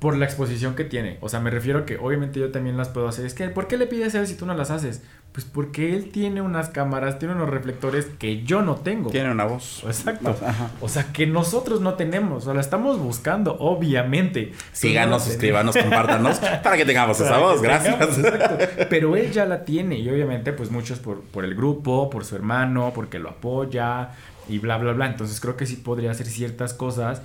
por 0.01 0.17
la 0.17 0.25
exposición 0.25 0.73
que 0.73 0.83
tiene. 0.83 1.19
O 1.21 1.29
sea, 1.29 1.41
me 1.41 1.51
refiero 1.51 1.77
a 1.77 1.85
que 1.85 1.97
obviamente 1.97 2.39
yo 2.39 2.49
también 2.49 2.75
las 2.75 2.89
puedo 2.89 3.07
hacer. 3.07 3.23
Es 3.23 3.35
que, 3.35 3.47
¿por 3.49 3.67
qué 3.67 3.77
le 3.77 3.85
pides 3.85 4.15
a 4.15 4.19
él 4.19 4.25
si 4.25 4.33
tú 4.33 4.47
no 4.47 4.55
las 4.55 4.71
haces? 4.71 5.03
Pues 5.31 5.45
porque 5.45 5.95
él 5.95 6.09
tiene 6.09 6.41
unas 6.41 6.69
cámaras, 6.69 7.19
tiene 7.19 7.35
unos 7.35 7.51
reflectores 7.51 8.07
que 8.17 8.41
yo 8.41 8.63
no 8.63 8.77
tengo. 8.77 9.11
Tiene 9.11 9.29
una 9.29 9.43
voz. 9.43 9.83
Exacto. 9.85 10.35
O 10.81 10.89
sea, 10.89 11.13
que 11.13 11.27
nosotros 11.27 11.81
no 11.81 11.93
tenemos. 11.93 12.41
O 12.41 12.45
sea, 12.45 12.55
la 12.55 12.61
estamos 12.61 12.97
buscando, 12.97 13.55
obviamente. 13.59 14.53
Síganos, 14.71 15.23
suscríbanos, 15.23 15.77
compártanos 15.77 16.39
para 16.39 16.77
que 16.77 16.85
tengamos 16.85 17.19
esa 17.19 17.37
voz. 17.37 17.61
Gracias. 17.61 18.17
exacto. 18.17 18.57
Pero 18.89 19.15
él 19.15 19.31
ya 19.31 19.45
la 19.45 19.65
tiene. 19.65 19.99
Y 19.99 20.09
obviamente, 20.09 20.51
pues 20.51 20.71
muchos 20.71 20.97
por, 20.97 21.21
por 21.21 21.45
el 21.45 21.53
grupo, 21.53 22.09
por 22.09 22.25
su 22.25 22.35
hermano, 22.35 22.91
porque 22.95 23.19
lo 23.19 23.29
apoya 23.29 24.09
y 24.49 24.57
bla, 24.57 24.79
bla, 24.79 24.93
bla. 24.93 25.05
Entonces 25.05 25.39
creo 25.39 25.55
que 25.55 25.67
sí 25.67 25.75
podría 25.75 26.09
hacer 26.09 26.25
ciertas 26.25 26.73
cosas 26.73 27.21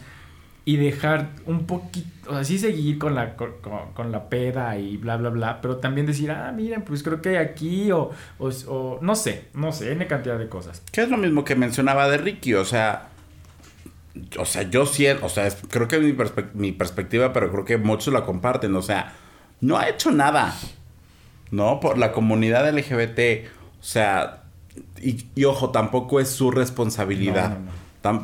y 0.68 0.78
dejar 0.78 1.30
un 1.46 1.64
poquito, 1.64 2.28
o 2.28 2.34
sea, 2.34 2.42
sí 2.42 2.58
seguir 2.58 2.98
con 2.98 3.14
la, 3.14 3.36
con, 3.36 4.10
la 4.10 4.28
peda 4.28 4.76
y 4.76 4.96
bla, 4.96 5.16
bla, 5.16 5.30
bla, 5.30 5.60
pero 5.60 5.76
también 5.76 6.06
decir, 6.06 6.32
ah, 6.32 6.50
miren, 6.50 6.82
pues 6.82 7.04
creo 7.04 7.22
que 7.22 7.38
aquí, 7.38 7.92
o, 7.92 8.10
o, 8.38 8.98
no 9.00 9.14
sé, 9.14 9.44
no 9.54 9.70
sé, 9.70 9.90
hay 9.90 9.94
una 9.94 10.08
cantidad 10.08 10.36
de 10.36 10.48
cosas. 10.48 10.82
Que 10.90 11.02
es 11.02 11.08
lo 11.08 11.18
mismo 11.18 11.44
que 11.44 11.54
mencionaba 11.54 12.08
de 12.08 12.18
Ricky, 12.18 12.54
o 12.54 12.64
sea, 12.64 13.10
o 14.36 14.44
sea, 14.44 14.62
yo 14.62 14.86
siento, 14.86 15.24
o 15.24 15.28
sea, 15.28 15.48
creo 15.70 15.86
que 15.86 15.96
es 15.96 16.02
mi, 16.02 16.16
mi 16.54 16.72
perspectiva, 16.72 17.32
pero 17.32 17.52
creo 17.52 17.64
que 17.64 17.78
muchos 17.78 18.12
la 18.12 18.24
comparten, 18.24 18.74
o 18.74 18.82
sea, 18.82 19.14
no 19.60 19.78
ha 19.78 19.88
hecho 19.88 20.10
nada, 20.10 20.52
¿no? 21.52 21.78
Por 21.78 21.96
la 21.96 22.10
comunidad 22.10 22.68
LGBT, 22.76 23.46
o 23.78 23.84
sea, 23.84 24.42
y, 25.00 25.28
y 25.36 25.44
ojo, 25.44 25.70
tampoco 25.70 26.18
es 26.18 26.28
su 26.28 26.50
responsabilidad. 26.50 27.56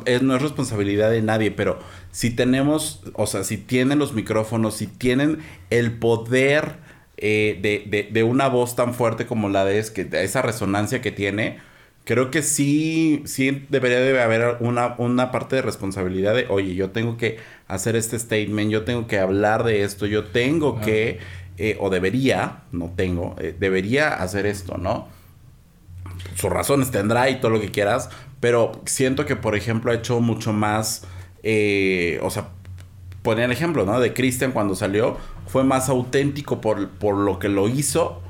Es, 0.05 0.21
no 0.21 0.35
es 0.35 0.41
responsabilidad 0.41 1.11
de 1.11 1.21
nadie, 1.21 1.51
pero 1.51 1.79
si 2.11 2.29
tenemos, 2.29 3.01
o 3.13 3.27
sea, 3.27 3.43
si 3.43 3.57
tienen 3.57 3.99
los 3.99 4.13
micrófonos, 4.13 4.75
si 4.75 4.87
tienen 4.87 5.39
el 5.69 5.93
poder 5.93 6.77
eh, 7.17 7.59
de, 7.61 8.09
de, 8.11 8.23
una 8.23 8.47
voz 8.47 8.75
tan 8.75 8.93
fuerte 8.93 9.25
como 9.25 9.49
la 9.49 9.65
de, 9.65 9.79
es, 9.79 9.91
que, 9.91 10.07
esa 10.11 10.41
resonancia 10.41 11.01
que 11.01 11.11
tiene, 11.11 11.59
creo 12.05 12.31
que 12.31 12.41
sí, 12.41 13.23
sí 13.25 13.65
debería 13.69 13.99
de 13.99 14.21
haber 14.21 14.57
una, 14.59 14.95
una 14.97 15.31
parte 15.31 15.55
de 15.57 15.61
responsabilidad 15.61 16.35
de, 16.35 16.47
oye, 16.49 16.75
yo 16.75 16.89
tengo 16.91 17.17
que 17.17 17.37
hacer 17.67 17.95
este 17.95 18.19
statement, 18.19 18.71
yo 18.71 18.83
tengo 18.83 19.07
que 19.07 19.19
hablar 19.19 19.63
de 19.63 19.83
esto, 19.83 20.05
yo 20.05 20.25
tengo 20.25 20.81
que, 20.81 21.19
eh, 21.57 21.77
o 21.79 21.89
debería, 21.89 22.63
no 22.71 22.91
tengo, 22.95 23.35
eh, 23.39 23.55
debería 23.57 24.13
hacer 24.15 24.45
esto, 24.45 24.77
¿no? 24.77 25.07
sus 26.35 26.49
razones 26.49 26.91
tendrá 26.91 27.29
y 27.29 27.39
todo 27.39 27.51
lo 27.51 27.61
que 27.61 27.71
quieras, 27.71 28.09
pero 28.43 28.73
siento 28.83 29.25
que, 29.25 29.37
por 29.37 29.55
ejemplo, 29.55 29.89
ha 29.89 29.95
hecho 29.95 30.19
mucho 30.19 30.51
más, 30.51 31.07
eh, 31.43 32.19
o 32.23 32.29
sea, 32.29 32.49
poner 33.21 33.45
el 33.45 33.51
ejemplo, 33.53 33.85
¿no? 33.85 34.01
De 34.01 34.13
Christian 34.13 34.51
cuando 34.51 34.75
salió, 34.75 35.15
fue 35.47 35.63
más 35.63 35.87
auténtico 35.87 36.59
por, 36.59 36.89
por 36.89 37.15
lo 37.15 37.39
que 37.39 37.47
lo 37.47 37.69
hizo 37.69 38.21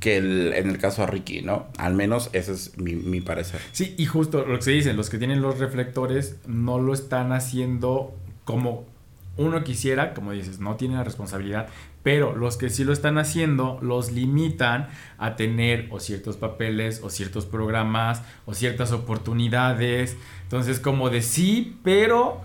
que 0.00 0.16
el, 0.16 0.54
en 0.54 0.70
el 0.70 0.78
caso 0.78 1.02
de 1.02 1.06
Ricky, 1.06 1.42
¿no? 1.42 1.68
Al 1.78 1.94
menos 1.94 2.30
ese 2.32 2.50
es 2.50 2.76
mi, 2.78 2.96
mi, 2.96 3.20
parecer. 3.20 3.60
Sí, 3.70 3.94
y 3.96 4.06
justo 4.06 4.44
lo 4.44 4.56
que 4.56 4.62
se 4.62 4.72
dice, 4.72 4.92
los 4.92 5.08
que 5.08 5.18
tienen 5.18 5.40
los 5.40 5.60
reflectores 5.60 6.38
no 6.48 6.80
lo 6.80 6.92
están 6.92 7.30
haciendo 7.30 8.12
como 8.44 8.86
uno 9.36 9.62
quisiera, 9.62 10.14
como 10.14 10.32
dices, 10.32 10.58
no 10.58 10.74
tienen 10.74 10.96
la 10.96 11.04
responsabilidad, 11.04 11.68
pero 12.02 12.34
los 12.34 12.56
que 12.56 12.70
sí 12.70 12.84
lo 12.84 12.92
están 12.92 13.18
haciendo 13.18 13.78
los 13.82 14.10
limitan 14.12 14.88
a 15.18 15.36
tener 15.36 15.88
o 15.90 16.00
ciertos 16.00 16.36
papeles 16.36 17.00
o 17.02 17.10
ciertos 17.10 17.46
programas 17.46 18.22
o 18.46 18.54
ciertas 18.54 18.92
oportunidades. 18.92 20.16
Entonces, 20.44 20.80
como 20.80 21.10
de 21.10 21.22
sí, 21.22 21.76
pero 21.84 22.40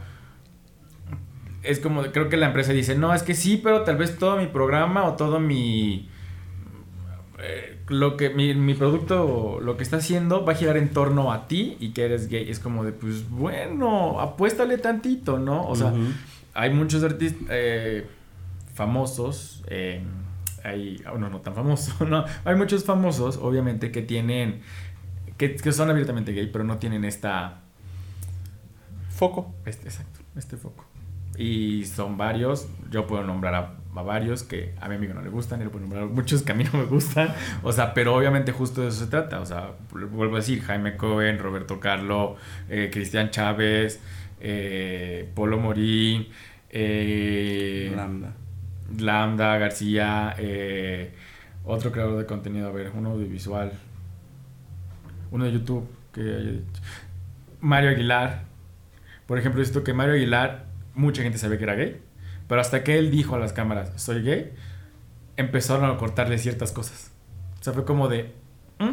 es 1.63 1.79
como, 1.79 2.03
creo 2.03 2.29
que 2.29 2.37
la 2.37 2.47
empresa 2.47 2.73
dice, 2.73 2.95
no, 2.95 3.13
es 3.13 3.23
que 3.23 3.33
sí, 3.33 3.59
pero 3.63 3.83
tal 3.83 3.97
vez 3.97 4.17
todo 4.17 4.37
mi 4.37 4.47
programa 4.47 5.05
o 5.05 5.13
todo 5.15 5.39
mi... 5.39 6.09
Eh, 7.39 7.77
lo 7.89 8.17
que 8.17 8.29
mi, 8.29 8.55
mi, 8.55 8.73
producto, 8.73 9.59
lo 9.61 9.77
que 9.77 9.83
está 9.83 9.97
haciendo, 9.97 10.43
va 10.43 10.53
a 10.53 10.55
girar 10.55 10.77
en 10.77 10.89
torno 10.89 11.31
a 11.31 11.47
ti 11.47 11.77
y 11.79 11.89
que 11.89 12.05
eres 12.05 12.27
gay. 12.27 12.49
Es 12.49 12.59
como 12.59 12.83
de, 12.83 12.91
pues 12.91 13.29
bueno, 13.29 14.19
apuéstale 14.19 14.77
tantito, 14.77 15.37
¿no? 15.37 15.67
O 15.67 15.75
sea, 15.75 15.93
hay 16.53 16.73
muchos 16.73 17.03
artistas 17.03 17.47
eh, 17.51 18.07
famosos, 18.75 19.63
eh, 19.67 20.03
hay, 20.63 21.01
uno 21.13 21.29
no 21.29 21.41
tan 21.41 21.55
famoso, 21.55 22.05
no, 22.07 22.25
hay 22.43 22.55
muchos 22.55 22.83
famosos, 22.83 23.37
obviamente, 23.37 23.91
que 23.91 24.01
tienen, 24.01 24.61
que, 25.37 25.55
que 25.55 25.71
son 25.71 25.89
abiertamente 25.89 26.33
gay, 26.33 26.47
pero 26.47 26.63
no 26.63 26.77
tienen 26.77 27.05
esta... 27.05 27.61
Foco. 29.09 29.55
Este, 29.65 29.87
exacto, 29.87 30.19
este 30.35 30.57
foco. 30.57 30.85
Y 31.37 31.85
son 31.85 32.17
varios, 32.17 32.67
yo 32.91 33.07
puedo 33.07 33.23
nombrar 33.23 33.55
a, 33.55 34.01
varios 34.03 34.43
que 34.43 34.73
a 34.81 34.89
mi 34.89 34.95
amigo 34.95 35.13
no 35.13 35.21
le 35.21 35.29
gustan, 35.29 35.61
y 35.61 35.63
le 35.63 35.69
puedo 35.69 35.81
nombrar 35.81 36.03
a 36.03 36.07
muchos 36.07 36.43
que 36.43 36.51
a 36.51 36.55
mí 36.55 36.65
no 36.65 36.77
me 36.77 36.85
gustan, 36.85 37.33
o 37.63 37.71
sea, 37.71 37.93
pero 37.93 38.13
obviamente 38.13 38.51
justo 38.51 38.81
de 38.81 38.89
eso 38.89 39.05
se 39.05 39.07
trata, 39.07 39.39
o 39.39 39.45
sea, 39.45 39.71
vuelvo 39.89 40.33
a 40.33 40.39
decir, 40.39 40.61
Jaime 40.63 40.97
Cohen, 40.97 41.39
Roberto 41.39 41.79
Carlo, 41.79 42.35
eh, 42.67 42.89
Cristian 42.91 43.29
Chávez, 43.29 44.01
eh, 44.41 45.31
Polo 45.33 45.59
Morín, 45.59 46.27
eh, 46.69 47.93
Lambda. 47.95 48.33
Lambda, 48.97 49.57
García, 49.57 50.35
eh, 50.37 51.13
otro 51.63 51.91
creador 51.91 52.17
de 52.17 52.25
contenido, 52.25 52.67
a 52.67 52.71
ver, 52.71 52.91
uno 52.95 53.11
audiovisual, 53.11 53.71
uno 55.31 55.45
de 55.45 55.51
YouTube, 55.51 55.87
que 56.13 56.61
Mario 57.59 57.89
Aguilar, 57.89 58.43
por 59.25 59.37
ejemplo, 59.39 59.61
esto 59.61 59.83
que 59.83 59.93
Mario 59.93 60.13
Aguilar 60.13 60.65
mucha 60.93 61.23
gente 61.23 61.37
sabía 61.37 61.57
que 61.57 61.63
era 61.63 61.75
gay, 61.75 62.01
pero 62.47 62.61
hasta 62.61 62.83
que 62.83 62.97
él 62.97 63.11
dijo 63.11 63.35
a 63.35 63.39
las 63.39 63.53
cámaras, 63.53 63.91
soy 64.01 64.21
gay, 64.21 64.53
empezaron 65.37 65.89
a 65.89 65.97
cortarle 65.97 66.37
ciertas 66.37 66.71
cosas. 66.71 67.11
O 67.59 67.63
sea, 67.63 67.73
fue 67.73 67.85
como 67.85 68.07
de... 68.07 68.33
¿Mm? 68.79 68.91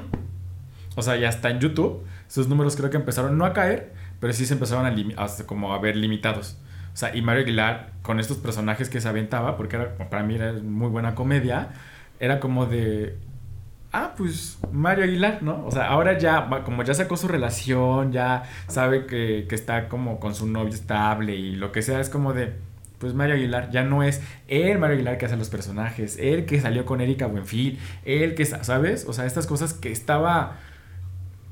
O 0.97 1.03
sea, 1.03 1.17
ya 1.17 1.29
está 1.29 1.51
en 1.51 1.61
YouTube, 1.61 2.05
sus 2.29 2.49
números 2.49 2.77
creo 2.77 2.91
que 2.91 2.97
empezaron 2.97 3.39
no 3.39 3.45
a 3.45 3.53
caer, 3.53 3.93
pero 4.21 4.33
sí 4.33 4.45
se 4.47 4.55
empezaron 4.55 4.87
a, 4.87 5.27
como 5.47 5.73
a 5.73 5.79
ver 5.79 5.97
limitados. 5.97 6.59
O 6.93 6.97
sea, 6.97 7.15
y 7.15 7.23
Mario 7.23 7.43
Aguilar, 7.43 7.93
con 8.03 8.21
estos 8.21 8.39
personajes 8.39 8.89
que 8.91 9.01
se 9.01 9.09
aventaba, 9.09 9.57
porque 9.57 9.77
era, 9.77 9.97
para 9.97 10.23
mí 10.23 10.35
era 10.35 10.53
muy 10.53 10.89
buena 10.89 11.15
comedia, 11.15 11.71
era 12.21 12.39
como 12.39 12.67
de, 12.67 13.17
ah, 13.93 14.15
pues 14.17 14.59
Mario 14.73 15.05
Aguilar, 15.05 15.43
¿no? 15.43 15.65
O 15.67 15.71
sea, 15.71 15.89
ahora 15.89 16.19
ya, 16.19 16.49
como 16.65 16.83
ya 16.83 16.95
sacó 16.95 17.17
su 17.17 17.29
relación, 17.29 18.13
ya 18.13 18.43
sabe 18.69 19.07
que, 19.07 19.47
que, 19.49 19.55
está 19.55 19.89
como 19.89 20.21
con 20.21 20.35
su 20.35 20.47
novio 20.47 20.75
estable 20.75 21.35
y 21.35 21.57
lo 21.57 21.73
que 21.73 21.83
sea, 21.83 22.01
es 22.01 22.11
como 22.11 22.33
de, 22.33 22.53
pues 22.99 23.15
Mario 23.15 23.35
Aguilar, 23.35 23.71
ya 23.71 23.83
no 23.83 24.03
es 24.03 24.23
él 24.47 24.79
Mario 24.79 24.95
Aguilar 24.95 25.19
que 25.19 25.27
hace 25.27 25.37
los 25.37 25.49
personajes, 25.51 26.17
él 26.21 26.47
que 26.47 26.61
salió 26.61 26.85
con 26.87 27.01
Erika 27.01 27.27
Buenfil, 27.27 27.79
él 28.05 28.35
que, 28.35 28.45
¿sabes? 28.45 29.07
O 29.09 29.13
sea, 29.13 29.27
estas 29.27 29.47
cosas 29.47 29.75
que 29.75 29.91
estaba, 29.91 30.59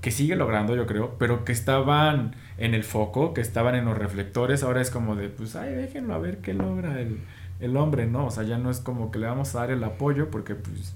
que 0.00 0.10
sigue 0.10 0.36
logrando, 0.36 0.74
yo 0.76 0.86
creo, 0.86 1.16
pero 1.18 1.44
que 1.44 1.52
estaban 1.52 2.34
en 2.58 2.74
el 2.74 2.84
foco, 2.84 3.34
que 3.34 3.40
estaban 3.40 3.74
en 3.74 3.84
los 3.84 3.96
reflectores, 3.96 4.62
ahora 4.62 4.80
es 4.80 4.90
como 4.90 5.16
de, 5.16 5.28
pues, 5.28 5.56
ay, 5.56 5.72
déjenlo 5.74 6.14
a 6.14 6.18
ver 6.18 6.38
qué 6.38 6.54
logra 6.54 7.00
el, 7.00 7.18
el 7.60 7.76
hombre, 7.76 8.06
¿no? 8.06 8.26
O 8.26 8.30
sea, 8.30 8.44
ya 8.44 8.58
no 8.58 8.70
es 8.70 8.80
como 8.80 9.10
que 9.10 9.18
le 9.18 9.26
vamos 9.26 9.54
a 9.54 9.60
dar 9.60 9.70
el 9.70 9.84
apoyo 9.84 10.30
porque, 10.30 10.54
pues, 10.54 10.94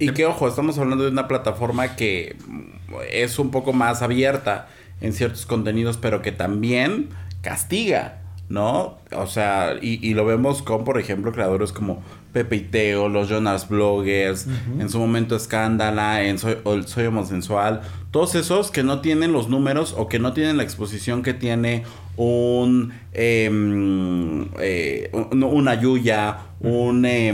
y 0.00 0.08
que 0.12 0.24
ojo, 0.24 0.48
estamos 0.48 0.78
hablando 0.78 1.04
de 1.04 1.10
una 1.10 1.28
plataforma 1.28 1.94
que 1.94 2.34
es 3.10 3.38
un 3.38 3.50
poco 3.50 3.74
más 3.74 4.00
abierta 4.00 4.66
en 5.02 5.12
ciertos 5.12 5.44
contenidos, 5.44 5.98
pero 5.98 6.22
que 6.22 6.32
también 6.32 7.10
castiga, 7.42 8.19
¿no? 8.50 8.98
O 9.16 9.26
sea, 9.26 9.76
y, 9.80 10.06
y 10.06 10.12
lo 10.14 10.26
vemos 10.26 10.60
con, 10.60 10.84
por 10.84 10.98
ejemplo, 10.98 11.32
creadores 11.32 11.72
como 11.72 12.02
Pepe 12.32 12.56
y 12.56 12.60
Teo, 12.60 13.08
los 13.08 13.28
Jonas 13.28 13.68
Bloggers, 13.68 14.46
uh 14.46 14.50
-huh. 14.50 14.80
en 14.82 14.90
su 14.90 14.98
momento 14.98 15.36
Escándala, 15.36 16.24
en 16.24 16.38
Soy, 16.38 16.56
Soy 16.86 17.06
Homosensual, 17.06 17.80
todos 18.10 18.34
esos 18.34 18.72
que 18.72 18.82
no 18.82 19.00
tienen 19.00 19.32
los 19.32 19.48
números 19.48 19.94
o 19.96 20.08
que 20.08 20.18
no 20.18 20.32
tienen 20.32 20.56
la 20.56 20.64
exposición 20.64 21.22
que 21.22 21.32
tiene 21.32 21.84
un, 22.16 22.92
eh, 23.12 23.48
eh, 24.60 25.10
una 25.12 25.80
Yuya, 25.80 26.38
un... 26.60 27.04
Eh, 27.06 27.32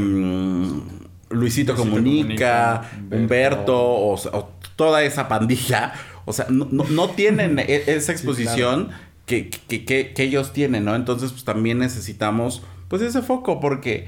Luisito, 1.28 1.72
Luisito 1.74 1.74
Comunica, 1.74 2.82
Comunica, 2.92 3.16
Humberto, 3.16 3.76
o, 3.76 4.14
o, 4.14 4.50
toda 4.76 5.02
esa 5.02 5.26
pandilla, 5.26 5.92
o 6.24 6.32
sea, 6.32 6.46
no, 6.50 6.68
no, 6.70 6.84
no 6.84 7.10
tienen 7.10 7.58
esa 7.66 8.12
exposición 8.12 8.82
sí, 8.82 8.86
claro. 8.86 9.05
Que, 9.26 9.50
que, 9.50 9.84
que, 9.84 10.14
que, 10.14 10.22
ellos 10.22 10.52
tienen, 10.52 10.84
¿no? 10.84 10.94
Entonces, 10.94 11.32
pues 11.32 11.44
también 11.44 11.78
necesitamos, 11.78 12.62
pues 12.88 13.02
ese 13.02 13.22
foco, 13.22 13.60
porque, 13.60 14.06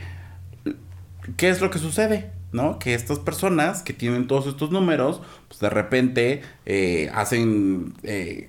¿qué 1.37 1.49
es 1.49 1.61
lo 1.61 1.71
que 1.71 1.79
sucede? 1.79 2.31
¿no? 2.53 2.79
Que 2.79 2.95
estas 2.95 3.19
personas 3.19 3.83
que 3.83 3.93
tienen 3.93 4.27
todos 4.27 4.47
estos 4.47 4.71
números, 4.71 5.21
pues 5.49 5.61
de 5.61 5.71
repente 5.71 6.43
eh, 6.67 7.11
hacen 7.15 7.95
eh, 8.03 8.49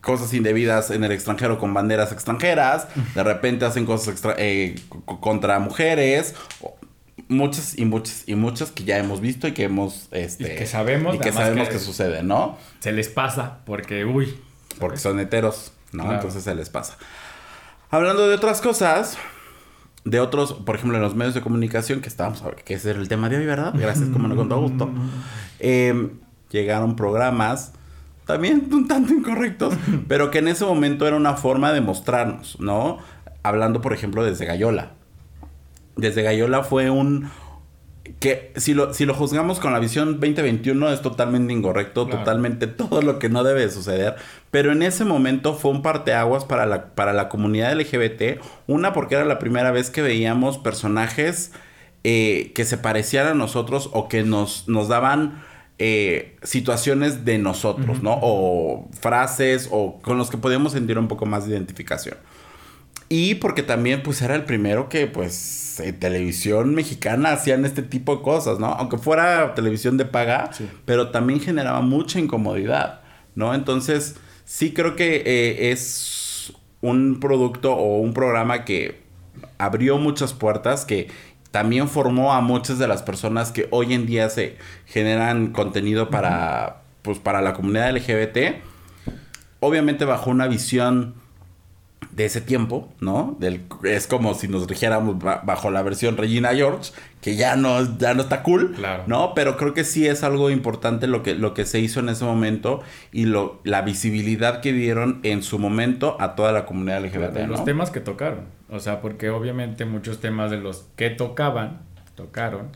cosas 0.00 0.32
indebidas 0.32 0.90
en 0.90 1.04
el 1.04 1.12
extranjero 1.12 1.58
con 1.58 1.74
banderas 1.74 2.12
extranjeras, 2.12 2.88
de 3.14 3.22
repente 3.22 3.64
hacen 3.64 3.84
cosas 3.84 4.08
extra 4.08 4.34
eh, 4.38 4.76
contra 5.04 5.58
mujeres, 5.58 6.34
muchas 7.28 7.78
y 7.78 7.84
muchas 7.84 8.24
y 8.26 8.34
muchas 8.34 8.70
que 8.70 8.84
ya 8.84 8.98
hemos 8.98 9.20
visto 9.20 9.46
y 9.48 9.52
que 9.52 9.64
hemos 9.64 10.08
este 10.12 10.54
y 10.54 10.56
que 10.56 10.66
sabemos 10.66 11.14
y 11.14 11.18
que 11.18 11.32
sabemos 11.32 11.68
que, 11.68 11.74
que, 11.74 11.80
sucede, 11.80 12.22
¿no? 12.22 12.58
Se 12.80 12.92
les 12.92 13.08
pasa 13.08 13.58
porque 13.64 14.04
uy, 14.04 14.34
porque 14.78 14.98
son 14.98 15.20
heteros, 15.20 15.72
¿no? 15.92 16.04
Claro. 16.04 16.16
Entonces 16.16 16.44
se 16.44 16.54
les 16.54 16.70
pasa. 16.70 16.96
Hablando 17.90 18.28
de 18.28 18.34
otras 18.34 18.60
cosas, 18.60 19.18
de 20.04 20.20
otros, 20.20 20.54
por 20.54 20.76
ejemplo, 20.76 20.96
en 20.96 21.02
los 21.02 21.14
medios 21.14 21.34
de 21.34 21.40
comunicación 21.42 22.00
que 22.00 22.08
estábamos, 22.08 22.42
que 22.64 22.74
ese 22.74 22.90
era 22.90 23.00
el 23.00 23.08
tema 23.08 23.28
de 23.28 23.36
hoy, 23.36 23.46
¿verdad? 23.46 23.72
Gracias, 23.74 24.08
como 24.08 24.28
no 24.28 24.36
con 24.36 24.48
todo 24.48 24.60
gusto. 24.60 24.90
Eh, 25.64 26.10
llegaron 26.50 26.96
programas 26.96 27.72
también 28.26 28.68
un 28.72 28.88
tanto 28.88 29.14
incorrectos, 29.14 29.74
pero 30.08 30.32
que 30.32 30.38
en 30.38 30.48
ese 30.48 30.64
momento 30.64 31.06
era 31.06 31.16
una 31.16 31.34
forma 31.34 31.72
de 31.72 31.80
mostrarnos, 31.80 32.58
¿no? 32.58 32.98
Hablando, 33.44 33.80
por 33.80 33.92
ejemplo, 33.92 34.24
desde 34.24 34.44
Gallola 34.44 34.90
desde 35.96 36.22
Gallola 36.22 36.62
fue 36.62 36.90
un 36.90 37.30
que 38.18 38.52
si 38.56 38.74
lo, 38.74 38.92
si 38.94 39.04
lo 39.04 39.14
juzgamos 39.14 39.60
con 39.60 39.72
la 39.72 39.78
visión 39.78 40.20
2021 40.20 40.92
es 40.92 41.02
totalmente 41.02 41.52
incorrecto, 41.52 42.06
claro. 42.06 42.20
totalmente 42.20 42.66
todo 42.66 43.02
lo 43.02 43.18
que 43.18 43.28
no 43.28 43.44
debe 43.44 43.68
suceder, 43.70 44.16
pero 44.50 44.72
en 44.72 44.82
ese 44.82 45.04
momento 45.04 45.54
fue 45.54 45.70
un 45.70 45.82
parteaguas 45.82 46.44
para 46.44 46.66
la, 46.66 46.94
para 46.94 47.12
la 47.12 47.28
comunidad 47.28 47.78
LGBT, 47.78 48.40
una 48.66 48.92
porque 48.92 49.14
era 49.14 49.24
la 49.24 49.38
primera 49.38 49.70
vez 49.70 49.90
que 49.90 50.02
veíamos 50.02 50.58
personajes 50.58 51.52
eh, 52.04 52.52
que 52.54 52.64
se 52.64 52.78
parecían 52.78 53.28
a 53.28 53.34
nosotros 53.34 53.88
o 53.92 54.08
que 54.08 54.24
nos, 54.24 54.68
nos 54.68 54.88
daban 54.88 55.42
eh, 55.78 56.36
situaciones 56.42 57.24
de 57.24 57.38
nosotros, 57.38 57.98
uh 57.98 58.00
-huh. 58.00 58.02
¿no? 58.02 58.18
O 58.20 58.88
frases 59.00 59.68
o 59.70 60.00
con 60.00 60.18
los 60.18 60.30
que 60.30 60.36
podíamos 60.36 60.72
sentir 60.72 60.98
un 60.98 61.08
poco 61.08 61.26
más 61.26 61.46
de 61.46 61.52
identificación. 61.52 62.16
Y 63.12 63.34
porque 63.34 63.62
también 63.62 64.02
pues 64.02 64.22
era 64.22 64.34
el 64.34 64.46
primero 64.46 64.88
que 64.88 65.06
pues 65.06 65.78
en 65.80 66.00
televisión 66.00 66.74
mexicana 66.74 67.32
hacían 67.32 67.66
este 67.66 67.82
tipo 67.82 68.16
de 68.16 68.22
cosas, 68.22 68.58
¿no? 68.58 68.68
Aunque 68.68 68.96
fuera 68.96 69.54
televisión 69.54 69.98
de 69.98 70.06
paga, 70.06 70.50
sí. 70.50 70.66
pero 70.86 71.10
también 71.10 71.38
generaba 71.38 71.82
mucha 71.82 72.18
incomodidad, 72.18 73.02
¿no? 73.34 73.52
Entonces 73.52 74.16
sí 74.46 74.72
creo 74.72 74.96
que 74.96 75.16
eh, 75.26 75.72
es 75.72 76.54
un 76.80 77.20
producto 77.20 77.74
o 77.74 77.98
un 77.98 78.14
programa 78.14 78.64
que 78.64 79.02
abrió 79.58 79.98
muchas 79.98 80.32
puertas, 80.32 80.86
que 80.86 81.08
también 81.50 81.88
formó 81.88 82.32
a 82.32 82.40
muchas 82.40 82.78
de 82.78 82.88
las 82.88 83.02
personas 83.02 83.52
que 83.52 83.68
hoy 83.72 83.92
en 83.92 84.06
día 84.06 84.30
se 84.30 84.56
generan 84.86 85.52
contenido 85.52 86.08
para, 86.08 86.30
uh 86.30 86.70
-huh. 86.70 87.02
pues, 87.02 87.18
para 87.18 87.42
la 87.42 87.52
comunidad 87.52 87.94
LGBT. 87.94 88.62
Obviamente 89.60 90.06
bajo 90.06 90.30
una 90.30 90.46
visión 90.46 91.20
de 92.12 92.26
ese 92.26 92.40
tiempo, 92.42 92.92
¿no? 93.00 93.36
Del, 93.40 93.62
es 93.84 94.06
como 94.06 94.34
si 94.34 94.46
nos 94.46 94.66
rigiéramos 94.66 95.18
bajo 95.18 95.70
la 95.70 95.82
versión 95.82 96.16
Regina 96.16 96.54
George, 96.54 96.92
que 97.22 97.36
ya 97.36 97.56
no, 97.56 97.98
ya 97.98 98.12
no 98.14 98.22
está 98.22 98.42
cool, 98.42 98.74
Claro. 98.74 99.04
¿no? 99.06 99.32
Pero 99.34 99.56
creo 99.56 99.72
que 99.72 99.84
sí 99.84 100.06
es 100.06 100.22
algo 100.22 100.50
importante 100.50 101.06
lo 101.06 101.22
que, 101.22 101.34
lo 101.34 101.54
que 101.54 101.64
se 101.64 101.80
hizo 101.80 102.00
en 102.00 102.10
ese 102.10 102.24
momento 102.24 102.82
y 103.12 103.24
lo, 103.24 103.60
la 103.64 103.80
visibilidad 103.82 104.60
que 104.60 104.72
dieron 104.72 105.20
en 105.22 105.42
su 105.42 105.58
momento 105.58 106.16
a 106.20 106.34
toda 106.34 106.52
la 106.52 106.66
comunidad 106.66 107.02
LGBT, 107.04 107.32
de 107.32 107.46
los 107.46 107.60
¿no? 107.60 107.64
temas 107.64 107.90
que 107.90 108.00
tocaron. 108.00 108.40
O 108.68 108.78
sea, 108.78 109.00
porque 109.00 109.30
obviamente 109.30 109.84
muchos 109.86 110.20
temas 110.20 110.50
de 110.50 110.58
los 110.58 110.86
que 110.96 111.10
tocaban, 111.10 111.80
tocaron, 112.14 112.68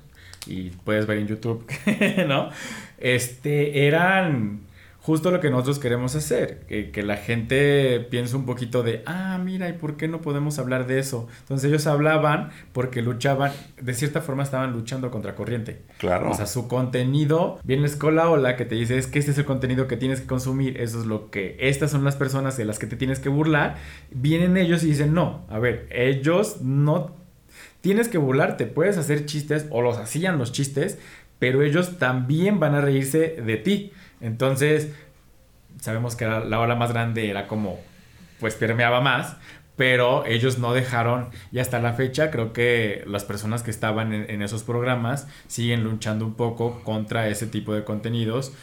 y 0.46 0.70
puedes 0.70 1.06
ver 1.06 1.18
en 1.18 1.26
YouTube, 1.26 1.66
¿no? 2.26 2.50
Este, 2.98 3.86
eran 3.86 4.60
justo 5.06 5.30
lo 5.30 5.38
que 5.38 5.50
nosotros 5.50 5.78
queremos 5.78 6.16
hacer, 6.16 6.64
que, 6.66 6.90
que 6.90 7.04
la 7.04 7.16
gente 7.16 8.00
piense 8.10 8.34
un 8.34 8.44
poquito 8.44 8.82
de, 8.82 9.04
ah, 9.06 9.38
mira, 9.40 9.68
¿y 9.68 9.74
por 9.74 9.96
qué 9.96 10.08
no 10.08 10.20
podemos 10.20 10.58
hablar 10.58 10.88
de 10.88 10.98
eso? 10.98 11.28
Entonces 11.42 11.68
ellos 11.68 11.86
hablaban 11.86 12.50
porque 12.72 13.02
luchaban, 13.02 13.52
de 13.80 13.94
cierta 13.94 14.20
forma 14.20 14.42
estaban 14.42 14.72
luchando 14.72 15.12
contra 15.12 15.36
corriente. 15.36 15.82
Claro. 15.98 16.32
O 16.32 16.34
sea, 16.34 16.46
su 16.46 16.66
contenido, 16.66 17.60
viene 17.62 17.82
la 17.82 17.88
escuela 17.88 18.28
ola 18.28 18.56
que 18.56 18.64
te 18.64 18.74
dice 18.74 18.98
es 18.98 19.06
que 19.06 19.20
este 19.20 19.30
es 19.30 19.38
el 19.38 19.44
contenido 19.44 19.86
que 19.86 19.96
tienes 19.96 20.22
que 20.22 20.26
consumir, 20.26 20.80
eso 20.80 20.98
es 20.98 21.06
lo 21.06 21.30
que, 21.30 21.56
estas 21.60 21.92
son 21.92 22.02
las 22.02 22.16
personas 22.16 22.56
de 22.56 22.64
las 22.64 22.80
que 22.80 22.88
te 22.88 22.96
tienes 22.96 23.20
que 23.20 23.28
burlar, 23.28 23.76
vienen 24.10 24.56
ellos 24.56 24.82
y 24.82 24.88
dicen, 24.88 25.14
no, 25.14 25.46
a 25.48 25.60
ver, 25.60 25.86
ellos 25.92 26.62
no 26.62 27.14
tienes 27.80 28.08
que 28.08 28.18
burlarte, 28.18 28.66
puedes 28.66 28.98
hacer 28.98 29.24
chistes 29.24 29.66
o 29.70 29.82
los 29.82 29.98
hacían 29.98 30.36
los 30.36 30.50
chistes, 30.50 30.98
pero 31.38 31.62
ellos 31.62 31.98
también 31.98 32.60
van 32.60 32.74
a 32.74 32.80
reírse 32.80 33.36
de 33.42 33.56
ti. 33.56 33.92
Entonces, 34.20 34.94
sabemos 35.80 36.16
que 36.16 36.26
la, 36.26 36.40
la 36.40 36.60
ola 36.60 36.74
más 36.74 36.92
grande 36.92 37.30
era 37.30 37.46
como, 37.46 37.78
pues 38.40 38.54
permeaba 38.54 39.00
más, 39.00 39.36
pero 39.76 40.24
ellos 40.24 40.58
no 40.58 40.72
dejaron, 40.72 41.28
y 41.52 41.58
hasta 41.58 41.78
la 41.80 41.92
fecha 41.92 42.30
creo 42.30 42.54
que 42.54 43.04
las 43.06 43.24
personas 43.24 43.62
que 43.62 43.70
estaban 43.70 44.14
en 44.14 44.40
esos 44.40 44.62
programas 44.62 45.28
siguen 45.48 45.84
luchando 45.84 46.24
un 46.24 46.34
poco 46.34 46.82
contra 46.82 47.28
ese 47.28 47.46
tipo 47.46 47.74
de 47.74 47.84
contenidos 47.84 48.54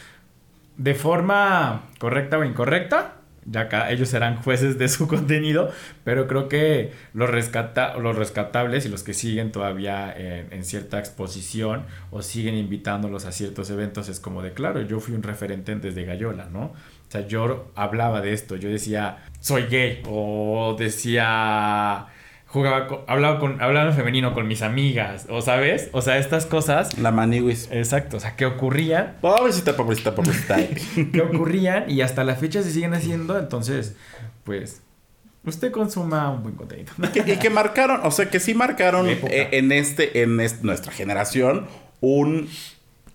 de 0.77 0.95
forma 0.95 1.83
correcta 1.99 2.37
o 2.37 2.43
incorrecta. 2.43 3.15
Ya 3.45 3.61
acá 3.61 3.91
ellos 3.91 4.09
serán 4.09 4.37
jueces 4.37 4.77
de 4.77 4.87
su 4.89 5.07
contenido, 5.09 5.71
pero 6.03 6.27
creo 6.27 6.47
que 6.47 6.91
los, 7.13 7.29
rescata 7.29 7.97
los 7.97 8.15
rescatables 8.15 8.85
y 8.85 8.89
los 8.89 9.03
que 9.03 9.13
siguen 9.13 9.51
todavía 9.51 10.13
en, 10.15 10.51
en 10.51 10.63
cierta 10.63 10.99
exposición 10.99 11.85
o 12.11 12.21
siguen 12.21 12.55
invitándolos 12.55 13.25
a 13.25 13.31
ciertos 13.31 13.69
eventos 13.69 14.09
es 14.09 14.19
como 14.19 14.41
de, 14.41 14.53
claro, 14.53 14.81
yo 14.81 14.99
fui 14.99 15.15
un 15.15 15.23
referente 15.23 15.75
desde 15.75 16.05
Gallola, 16.05 16.47
¿no? 16.51 16.65
O 16.65 17.11
sea, 17.13 17.27
yo 17.27 17.71
hablaba 17.75 18.21
de 18.21 18.33
esto, 18.33 18.55
yo 18.55 18.69
decía, 18.69 19.25
soy 19.39 19.63
gay, 19.63 20.01
o 20.07 20.75
decía, 20.77 22.07
jugaba, 22.53 22.87
con- 22.87 22.99
hablaba, 23.07 23.39
con, 23.39 23.59
hablaba 23.61 23.89
en 23.89 23.95
femenino 23.95 24.33
con 24.33 24.47
mis 24.47 24.61
amigas, 24.61 25.25
o 25.29 25.41
sabes, 25.41 25.89
o 25.91 26.01
sea, 26.01 26.17
estas 26.19 26.45
cosas, 26.45 26.97
La 26.99 27.11
maniwis. 27.11 27.67
exacto, 27.71 28.17
o 28.17 28.19
sea, 28.19 28.35
que 28.35 28.45
ocurrían 28.45 29.15
Pobrecita, 29.21 29.75
pobrecita, 29.75 30.13
pobrecita. 30.15 30.57
que 31.11 31.21
ocurrían 31.21 31.89
y 31.89 32.01
hasta 32.01 32.23
la 32.23 32.35
fecha 32.35 32.61
se 32.63 32.69
siguen 32.71 32.93
haciendo, 32.93 33.37
entonces, 33.39 33.95
pues, 34.43 34.81
usted 35.45 35.71
consuma 35.71 36.29
un 36.29 36.43
buen 36.43 36.55
contenido. 36.55 36.93
y, 37.03 37.07
que, 37.07 37.33
y 37.33 37.37
que 37.37 37.49
marcaron, 37.49 38.01
o 38.03 38.11
sea, 38.11 38.29
que 38.29 38.39
sí 38.39 38.53
marcaron 38.53 39.07
eh, 39.09 39.49
en 39.51 39.71
este, 39.71 40.21
en 40.21 40.39
es- 40.39 40.63
nuestra 40.63 40.91
generación, 40.91 41.65
un, 42.01 42.47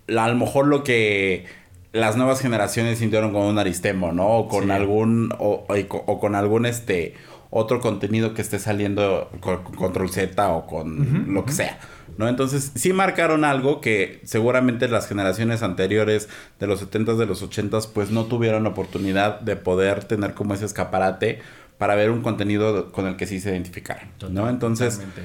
la- 0.09 0.25
a 0.25 0.29
lo 0.29 0.35
mejor 0.35 0.67
lo 0.67 0.83
que 0.83 1.47
las 1.93 2.17
nuevas 2.17 2.41
generaciones 2.41 2.99
sintieron 2.99 3.33
con 3.33 3.43
un 3.43 3.59
aristemo, 3.59 4.13
¿no? 4.13 4.27
O 4.29 4.49
con 4.49 4.65
Sí. 4.65 4.71
algún, 4.73 5.33
o 5.39 6.19
con 6.21 6.35
algún, 6.35 6.67
este, 6.67 7.15
otro 7.51 7.81
contenido 7.81 8.35
que 8.35 8.43
esté 8.43 8.59
saliendo 8.59 9.31
con, 9.41 9.63
con 9.63 9.75
Control 9.75 10.11
Z 10.11 10.51
o 10.51 10.67
con 10.67 11.33
lo 11.33 11.45
que 11.45 11.53
sea. 11.53 11.79
¿No? 12.17 12.29
Entonces, 12.29 12.73
sí 12.75 12.93
marcaron 12.93 13.45
algo 13.45 13.81
que 13.81 14.21
seguramente 14.25 14.89
las 14.89 15.07
generaciones 15.07 15.63
anteriores 15.63 16.29
de 16.59 16.67
los 16.67 16.83
70s, 16.83 17.17
de 17.17 17.27
los 17.27 17.49
80s, 17.49 17.89
pues 17.93 18.11
no 18.11 18.25
tuvieron 18.25 18.67
oportunidad 18.67 19.41
de 19.41 19.57
poder 19.57 20.05
tener 20.05 20.35
como 20.35 20.55
ese 20.55 20.65
escaparate 20.65 21.41
para 21.79 21.95
ver 21.95 22.11
un 22.11 22.23
contenido 22.23 22.91
con 22.91 23.07
el 23.07 23.17
que 23.17 23.27
sí 23.27 23.41
se 23.41 23.51
identificaran, 23.51 24.11
¿no? 24.31 24.49
Entonces, 24.49 24.95
Totalmente. 24.95 25.23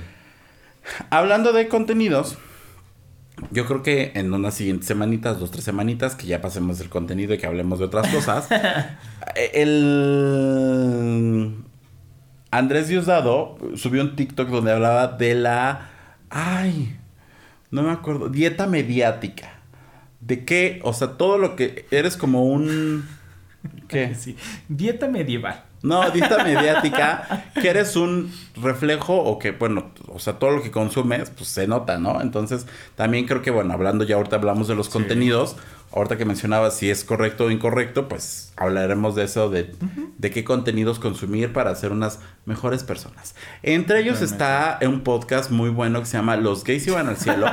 hablando 1.09 1.51
de 1.51 1.67
contenidos, 1.67 2.37
yo 3.49 3.65
creo 3.65 3.81
que 3.81 4.11
en 4.13 4.31
unas 4.31 4.53
siguientes 4.53 4.87
semanitas, 4.87 5.39
dos, 5.39 5.49
tres 5.49 5.63
semanitas, 5.63 6.13
que 6.13 6.27
ya 6.27 6.41
pasemos 6.41 6.77
del 6.77 6.89
contenido 6.89 7.33
y 7.33 7.39
que 7.39 7.47
hablemos 7.47 7.79
de 7.79 7.85
otras 7.85 8.07
cosas, 8.09 8.47
el 9.53 11.55
Andrés 12.53 12.87
Diosdado 12.87 13.57
subió 13.75 14.03
un 14.03 14.15
TikTok 14.15 14.47
donde 14.47 14.71
hablaba 14.71 15.07
de 15.07 15.33
la, 15.33 15.89
ay, 16.29 16.95
no 17.71 17.81
me 17.81 17.91
acuerdo, 17.91 18.29
dieta 18.29 18.67
mediática. 18.67 19.59
¿De 20.19 20.45
qué? 20.45 20.79
O 20.83 20.93
sea, 20.93 21.17
todo 21.17 21.39
lo 21.39 21.55
que 21.55 21.87
eres 21.89 22.15
como 22.15 22.43
un... 22.43 23.07
¿Qué? 23.87 24.13
Sí. 24.13 24.37
Dieta 24.69 25.07
medieval. 25.07 25.63
No, 25.81 26.09
dieta 26.11 26.43
mediática, 26.43 27.45
que 27.59 27.69
eres 27.69 27.95
un 27.95 28.31
reflejo 28.55 29.15
o 29.15 29.39
que, 29.39 29.51
bueno, 29.51 29.91
o 30.07 30.19
sea, 30.19 30.33
todo 30.33 30.51
lo 30.51 30.61
que 30.61 30.69
consumes, 30.69 31.31
pues 31.31 31.49
se 31.49 31.67
nota, 31.67 31.97
¿no? 31.97 32.21
Entonces, 32.21 32.67
también 32.95 33.25
creo 33.25 33.41
que, 33.41 33.49
bueno, 33.49 33.73
hablando 33.73 34.03
ya 34.03 34.15
ahorita 34.15 34.35
hablamos 34.35 34.67
de 34.67 34.75
los 34.75 34.89
contenidos, 34.89 35.57
ahorita 35.93 36.17
que 36.17 36.25
mencionabas 36.25 36.75
si 36.75 36.89
es 36.89 37.03
correcto 37.03 37.45
o 37.45 37.51
incorrecto, 37.51 38.07
pues 38.07 38.51
hablaremos 38.57 39.15
de 39.15 39.23
eso, 39.25 39.49
de, 39.49 39.73
de 40.17 40.31
qué 40.31 40.43
contenidos 40.43 40.99
consumir 40.99 41.53
para 41.53 41.73
ser 41.75 41.91
unas 41.91 42.19
mejores 42.45 42.83
personas. 42.83 43.35
Entre 43.61 43.99
ellos 43.99 44.21
está 44.21 44.79
un 44.81 45.01
podcast 45.01 45.51
muy 45.51 45.69
bueno 45.69 45.99
que 45.99 46.05
se 46.07 46.17
llama 46.17 46.35
Los 46.35 46.63
gays 46.63 46.87
iban 46.87 47.07
al 47.07 47.17
cielo, 47.17 47.47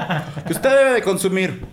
que 0.47 0.53
usted 0.53 0.71
debe 0.71 0.93
de 0.93 1.03
consumir. 1.03 1.65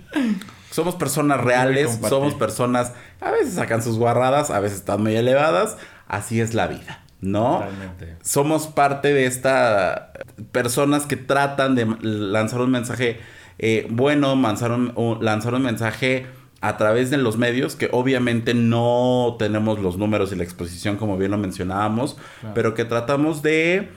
Somos 0.72 0.95
personas 0.95 1.41
reales, 1.41 1.97
somos 2.09 2.34
personas, 2.36 2.91
a 3.22 3.32
veces 3.32 3.53
sacan 3.55 3.82
sus 3.82 3.97
guarradas, 3.97 4.51
a 4.51 4.59
veces 4.59 4.80
están 4.80 5.01
muy 5.01 5.15
elevadas, 5.15 5.78
así 6.07 6.39
es 6.41 6.53
la 6.53 6.68
vida, 6.68 7.01
¿no? 7.22 7.59
Totalmente. 7.59 8.18
Somos 8.22 8.68
parte 8.68 9.13
de 9.13 9.26
esta 9.26 10.11
personas 10.51 11.05
que 11.05 11.15
tratan 11.15 11.74
de 11.76 11.88
lanzar 12.01 12.59
un 12.61 12.70
mensaje 12.72 13.20
eh, 13.59 13.88
bueno, 13.89 14.36
lanzar 14.36 14.72
un- 14.72 14.93
lanzar 15.22 15.55
un 15.55 15.63
mensaje 15.63 16.28
a 16.62 16.78
través 16.78 17.10
de 17.10 17.18
los 17.18 17.38
medios, 17.38 17.76
que 17.76 17.89
obviamente 17.91 18.53
no 18.53 19.36
tenemos 19.38 19.80
los 19.80 19.97
números 19.97 20.32
y 20.32 20.36
la 20.36 20.43
exposición 20.43 20.97
como 20.97 21.18
bien 21.18 21.32
lo 21.32 21.38
mencionábamos, 21.38 22.18
Claro. 22.39 22.53
pero 22.55 22.74
que 22.74 22.86
tratamos 22.86 23.41
de 23.43 23.89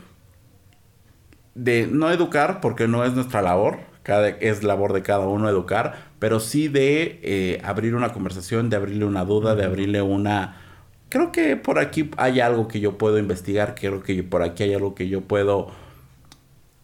de 1.55 1.89
no 1.91 2.11
educar, 2.11 2.61
porque 2.61 2.87
no 2.89 3.05
es 3.05 3.13
nuestra 3.15 3.43
labor, 3.43 3.79
cada, 4.03 4.29
es 4.29 4.63
labor 4.63 4.93
de 4.93 5.03
cada 5.03 5.27
uno 5.27 5.49
educar, 5.49 6.11
pero 6.19 6.41
sí 6.41 6.69
de 6.69 7.21
eh, 7.23 7.61
abrir 7.65 7.95
una 7.95 8.13
conversación, 8.13 8.71
de 8.71 8.77
abrirle 8.77 9.05
una 9.05 9.25
duda, 9.25 9.55
de 9.55 9.65
abrirle 9.65 10.01
una... 10.03 10.57
Creo 11.09 11.33
que 11.33 11.57
por 11.57 11.79
aquí 11.81 12.11
hay 12.17 12.41
algo 12.41 12.69
que 12.69 12.79
yo 12.81 12.97
puedo 12.99 13.19
investigar, 13.19 13.75
creo 13.75 14.03
que 14.03 14.23
por 14.23 14.43
aquí 14.43 14.63
hay 14.63 14.75
algo 14.75 14.95
que 14.95 15.09
yo 15.09 15.23
puedo 15.23 15.71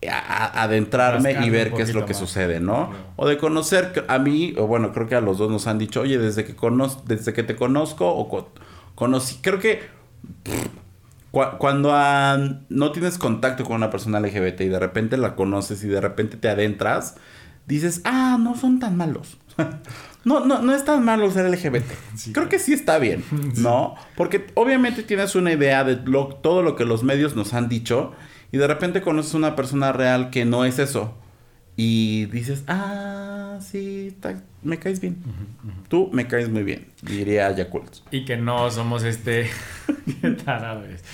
a- 0.09 0.19
a- 0.19 0.63
adentrarme 0.65 1.33
y 1.45 1.51
ver 1.51 1.73
qué 1.73 1.83
es 1.83 1.95
lo 1.95 2.05
que 2.07 2.13
más. 2.13 2.19
sucede, 2.21 2.61
¿no? 2.61 2.89
Claro. 2.91 3.05
O 3.17 3.27
de 3.29 3.39
conocer 3.39 4.05
a 4.09 4.19
mí, 4.19 4.55
o 4.59 4.67
bueno, 4.67 4.93
creo 4.93 5.07
que 5.09 5.15
a 5.15 5.21
los 5.21 5.39
dos 5.39 5.51
nos 5.51 5.67
han 5.67 5.79
dicho, 5.79 6.01
oye, 6.03 6.19
desde 6.19 6.45
que 6.45 6.55
conoz 6.57 7.05
desde 7.07 7.33
que 7.33 7.43
te 7.43 7.57
conozco 7.57 8.09
o 8.09 8.29
co- 8.29 8.51
conocí, 8.95 9.39
creo 9.43 9.59
que 9.59 9.81
Cu- 11.31 11.59
Cuando 11.59 11.93
no 12.69 12.93
tienes 12.93 13.19
contacto 13.19 13.65
con 13.65 13.77
una 13.77 13.91
persona 13.91 14.19
LGBT 14.21 14.63
y 14.63 14.69
de 14.69 14.79
repente 14.79 15.17
la 15.17 15.35
conoces 15.35 15.83
y 15.85 15.89
de 15.89 16.01
repente 16.01 16.37
te 16.37 16.49
adentras, 16.49 17.17
dices, 17.67 18.01
ah, 18.05 18.39
no 18.41 18.57
son 18.57 18.79
tan 18.79 18.97
malos. 18.97 19.37
no, 20.25 20.41
no, 20.45 20.63
no 20.63 20.75
es 20.75 20.85
tan 20.85 21.05
malo 21.05 21.31
ser 21.31 21.47
LGBT. 21.51 21.85
Sí, 22.17 22.33
Creo 22.33 22.49
que 22.49 22.59
sí 22.59 22.73
está 22.73 22.99
bien, 22.99 23.23
¿no? 23.59 23.95
Porque 24.17 24.47
obviamente 24.55 25.03
tienes 25.03 25.35
una 25.35 25.53
idea 25.53 25.85
de 25.85 25.97
lo- 26.05 26.29
todo 26.29 26.63
lo 26.63 26.75
que 26.77 26.85
los 26.85 27.03
medios 27.03 27.37
nos 27.37 27.53
han 27.55 27.69
dicho 27.69 28.13
y 28.53 28.59
de 28.59 28.67
repente 28.67 29.03
conoces 29.03 29.35
una 29.35 29.57
persona 29.57 29.93
real 29.93 30.31
que 30.31 30.45
no 30.45 30.65
es 30.65 30.79
eso. 30.79 31.15
Y 31.77 32.25
dices, 32.27 32.65
ah, 32.69 33.59
sí, 33.61 34.17
me 34.63 34.79
caes 34.79 35.01
bien. 35.01 35.19
Tú 35.89 36.09
me 36.13 36.27
caes 36.27 36.49
muy 36.49 36.63
bien, 36.63 36.87
diría 37.03 37.51
Yakult. 37.55 37.97
Y 38.11 38.25
que 38.25 38.37
no 38.37 38.71
somos 38.71 39.05
este. 39.05 39.51
Qué 40.23 40.31
tarado 40.45 40.85
eres. 40.85 41.05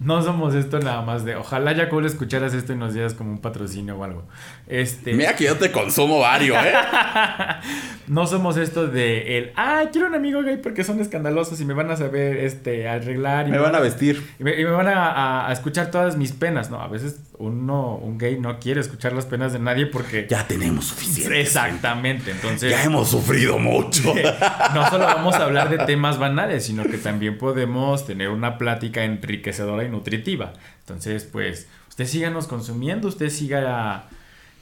No 0.00 0.22
somos 0.22 0.54
esto 0.54 0.78
nada 0.78 1.02
más 1.02 1.24
de. 1.24 1.34
Ojalá 1.34 1.72
ya 1.72 1.88
Cole 1.88 2.06
escucharas 2.06 2.54
esto 2.54 2.72
y 2.72 2.76
nos 2.76 2.94
dieras 2.94 3.14
como 3.14 3.30
un 3.32 3.40
patrocinio 3.40 3.96
o 3.96 4.04
algo. 4.04 4.24
Este. 4.68 5.12
Mira 5.14 5.34
que 5.34 5.44
yo 5.44 5.56
te 5.56 5.72
consumo 5.72 6.20
varios, 6.20 6.56
¿eh? 6.64 6.72
No 8.06 8.26
somos 8.26 8.56
esto 8.56 8.86
de 8.86 9.36
el. 9.38 9.52
Ah, 9.56 9.84
quiero 9.92 10.06
un 10.08 10.14
amigo 10.14 10.42
gay 10.42 10.56
porque 10.58 10.82
son 10.84 11.00
escandalosos 11.00 11.60
y 11.60 11.64
me 11.64 11.74
van 11.74 11.90
a 11.90 11.96
saber 11.96 12.38
este 12.38 12.88
arreglar. 12.88 13.48
Y 13.48 13.50
Me 13.50 13.58
van 13.58 13.74
a 13.74 13.80
vestir. 13.80 14.26
Y 14.38 14.44
me, 14.44 14.58
y 14.58 14.64
me 14.64 14.70
van 14.70 14.88
a, 14.88 15.10
a- 15.10 15.48
a 15.48 15.52
escuchar 15.52 15.90
todas 15.90 16.16
mis 16.16 16.32
penas. 16.32 16.70
No, 16.70 16.80
a 16.80 16.88
veces 16.88 17.20
uno, 17.36 17.96
un 17.96 18.16
gay 18.18 18.38
no 18.40 18.58
quiere 18.60 18.80
escuchar 18.80 19.12
las 19.12 19.26
penas 19.26 19.52
de 19.52 19.58
nadie 19.58 19.86
porque. 19.86 20.26
Ya 20.30 20.46
tenemos 20.46 20.86
suficiente. 20.86 21.40
Exactamente. 21.40 22.30
Entonces. 22.30 22.70
Ya 22.70 22.82
hemos 22.84 23.08
sufrido 23.10 23.58
mucho. 23.58 24.14
no 24.74 24.88
solo 24.88 25.04
vamos 25.04 25.34
a 25.34 25.44
hablar 25.44 25.68
de 25.68 25.78
temas 25.84 26.18
banales, 26.18 26.64
sino 26.64 26.84
que 26.84 26.96
también 26.98 27.36
podemos 27.36 28.06
tener 28.06 28.30
una 28.30 28.56
plática 28.58 29.04
enriquecedora 29.04 29.87
nutritiva. 29.88 30.52
Entonces, 30.80 31.24
pues, 31.24 31.68
usted 31.88 32.06
síganos 32.06 32.46
consumiendo, 32.46 33.08
usted 33.08 33.30
siga, 33.30 34.04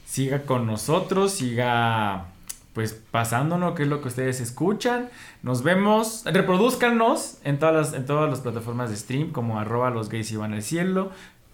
siga 0.05 0.43
con 0.43 0.65
nosotros, 0.65 1.33
siga 1.33 2.27
pues 2.77 2.93
pasándonos 2.93 3.73
qué 3.73 3.81
es 3.81 3.89
lo 3.89 4.01
que 4.03 4.09
ustedes 4.09 4.39
escuchan. 4.39 5.09
Nos 5.41 5.63
vemos, 5.63 6.21
reproduzcanos 6.25 7.39
en 7.43 7.57
todas 7.57 7.73
las, 7.73 7.93
en 7.95 8.05
todas 8.05 8.29
las 8.29 8.41
plataformas 8.41 8.91
de 8.91 8.97
stream 8.97 9.31
como 9.31 9.59
arroba 9.59 9.89
los 9.89 10.09
gays 10.09 10.31
y 10.31 10.35
van 10.35 10.53
al 10.53 10.61
cielo. 10.61 11.09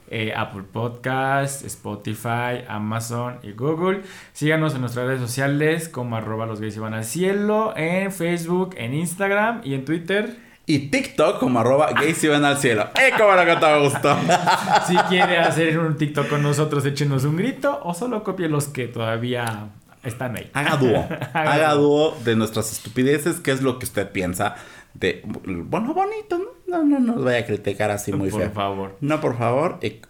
Eh, 0.10 0.34
Apple 0.36 0.64
Podcast, 0.70 1.64
Spotify, 1.64 2.66
Amazon 2.68 3.38
y 3.42 3.54
Google. 3.54 4.02
Síganos 4.34 4.76
en 4.76 4.82
nuestras 4.82 5.08
redes 5.08 5.22
sociales 5.22 5.88
como 5.88 6.18
arroba 6.18 6.46
los 6.46 6.60
gays 6.60 6.76
y 6.76 6.80
van 6.80 6.94
al 6.94 7.06
cielo, 7.06 7.74
en 7.78 8.12
Facebook, 8.12 8.76
en 8.78 8.94
Instagram 8.94 9.62
y 9.64 9.76
en 9.76 9.86
Twitter. 9.86 10.38
Y 10.66 10.90
TikTok 10.90 11.40
como 11.40 11.60
arroba 11.60 11.92
gays 11.92 12.24
y 12.24 12.30
van 12.30 12.46
al 12.46 12.58
cielo. 12.58 12.88
¡Eh, 12.96 13.12
cómo 13.18 13.34
lo 13.34 13.46
que 13.46 13.56
te 13.58 13.80
gustó! 13.80 14.18
si 14.88 14.96
quiere 15.10 15.38
hacer 15.40 15.78
un 15.78 15.98
TikTok 15.98 16.30
con 16.30 16.42
nosotros, 16.42 16.86
échenos 16.86 17.26
un 17.26 17.36
grito 17.36 17.82
o 17.84 17.94
solo 17.94 18.24
copie 18.24 18.48
los 18.48 18.68
que 18.68 18.88
todavía 18.88 19.68
están 20.04 20.38
ahí. 20.38 20.50
Haga 20.54 20.78
dúo. 20.78 21.06
Haga 21.34 21.74
dúo 21.74 22.18
de 22.24 22.38
nuestras 22.38 22.72
estupideces, 22.72 23.42
qué 23.42 23.52
es 23.52 23.62
lo 23.62 23.78
que 23.78 23.86
usted 23.86 24.10
piensa 24.12 24.56
de, 24.94 25.22
bueno, 25.26 25.94
bonito, 25.94 26.38
¿no? 26.38 26.54
No, 26.68 26.84
no 26.84 27.00
nos 27.00 27.24
vaya 27.24 27.40
a 27.40 27.46
criticar 27.46 27.92
así 27.92 28.12
muy 28.12 28.30
feo. 28.30 28.40
Por 28.40 28.54
favor. 28.54 28.98
No, 29.02 29.22
por 29.22 29.38
favor, 29.38 29.80
eh, 29.82 30.02